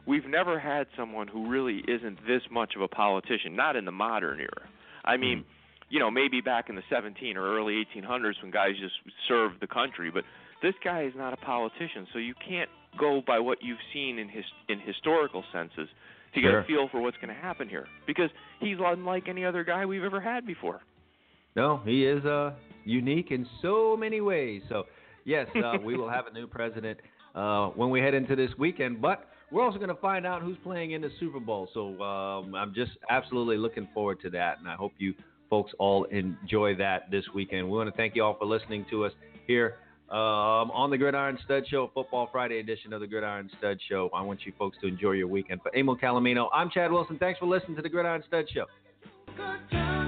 We've 0.06 0.26
never 0.26 0.58
had 0.58 0.86
someone 0.96 1.28
who 1.28 1.50
really 1.50 1.82
isn't 1.86 2.18
this 2.26 2.42
much 2.50 2.74
of 2.76 2.80
a 2.82 2.88
politician. 2.88 3.54
Not 3.54 3.76
in 3.76 3.84
the 3.84 3.92
modern 3.92 4.40
era. 4.40 4.68
I 5.04 5.16
mean, 5.16 5.44
you 5.90 5.98
know, 5.98 6.10
maybe 6.10 6.40
back 6.40 6.68
in 6.68 6.74
the 6.76 6.82
17 6.90 7.36
or 7.36 7.56
early 7.56 7.84
1800s 7.96 8.40
when 8.42 8.50
guys 8.50 8.72
just 8.80 8.94
served 9.26 9.60
the 9.60 9.66
country. 9.66 10.10
But 10.10 10.24
this 10.62 10.74
guy 10.84 11.02
is 11.04 11.12
not 11.16 11.32
a 11.32 11.36
politician, 11.36 12.06
so 12.12 12.18
you 12.18 12.34
can't 12.46 12.68
go 12.98 13.22
by 13.26 13.38
what 13.38 13.58
you've 13.62 13.78
seen 13.92 14.18
in 14.18 14.28
his 14.28 14.44
in 14.68 14.80
historical 14.80 15.44
senses 15.52 15.88
to 16.34 16.40
get 16.40 16.50
Sure. 16.50 16.60
a 16.60 16.64
feel 16.64 16.88
for 16.90 17.00
what's 17.00 17.16
going 17.16 17.34
to 17.34 17.40
happen 17.40 17.68
here. 17.68 17.86
Because 18.06 18.30
he's 18.60 18.76
unlike 18.80 19.28
any 19.28 19.44
other 19.44 19.64
guy 19.64 19.86
we've 19.86 20.04
ever 20.04 20.20
had 20.20 20.46
before. 20.46 20.80
No, 21.56 21.80
he 21.84 22.04
is 22.04 22.24
uh, 22.24 22.52
unique 22.84 23.30
in 23.30 23.46
so 23.62 23.96
many 23.96 24.20
ways. 24.20 24.62
So, 24.68 24.84
yes, 25.24 25.46
uh, 25.56 25.78
we 25.82 25.96
will 25.96 26.08
have 26.08 26.26
a 26.26 26.32
new 26.32 26.46
president 26.46 26.98
uh, 27.34 27.68
when 27.68 27.90
we 27.90 28.00
head 28.00 28.14
into 28.14 28.36
this 28.36 28.50
weekend. 28.58 29.00
But 29.00 29.26
we're 29.50 29.64
also 29.64 29.78
going 29.78 29.88
to 29.88 30.00
find 30.00 30.26
out 30.26 30.42
who's 30.42 30.58
playing 30.62 30.92
in 30.92 31.00
the 31.00 31.10
Super 31.18 31.40
Bowl. 31.40 31.68
So 31.72 32.00
um, 32.02 32.54
I'm 32.54 32.74
just 32.74 32.92
absolutely 33.08 33.56
looking 33.56 33.88
forward 33.94 34.20
to 34.22 34.30
that, 34.30 34.58
and 34.58 34.68
I 34.68 34.74
hope 34.74 34.92
you 34.98 35.14
folks 35.48 35.72
all 35.78 36.04
enjoy 36.04 36.74
that 36.76 37.10
this 37.10 37.24
weekend. 37.34 37.68
We 37.68 37.76
want 37.76 37.90
to 37.90 37.96
thank 37.96 38.14
you 38.14 38.24
all 38.24 38.36
for 38.38 38.44
listening 38.44 38.86
to 38.90 39.04
us 39.04 39.12
here 39.46 39.76
um, 40.10 40.70
on 40.70 40.90
the 40.90 40.98
Gridiron 40.98 41.38
Stud 41.44 41.64
Show, 41.68 41.90
Football 41.92 42.28
Friday 42.32 42.60
edition 42.60 42.92
of 42.92 43.00
the 43.00 43.06
Gridiron 43.06 43.50
Stud 43.58 43.78
Show. 43.88 44.10
I 44.14 44.22
want 44.22 44.40
you 44.46 44.52
folks 44.58 44.78
to 44.80 44.86
enjoy 44.86 45.12
your 45.12 45.28
weekend. 45.28 45.60
For 45.62 45.74
Emil 45.74 45.96
Calomino, 45.96 46.48
I'm 46.52 46.70
Chad 46.70 46.90
Wilson. 46.90 47.18
Thanks 47.18 47.38
for 47.38 47.46
listening 47.46 47.76
to 47.76 47.82
the 47.82 47.88
Gridiron 47.88 48.22
Stud 48.26 48.46
Show. 48.52 50.07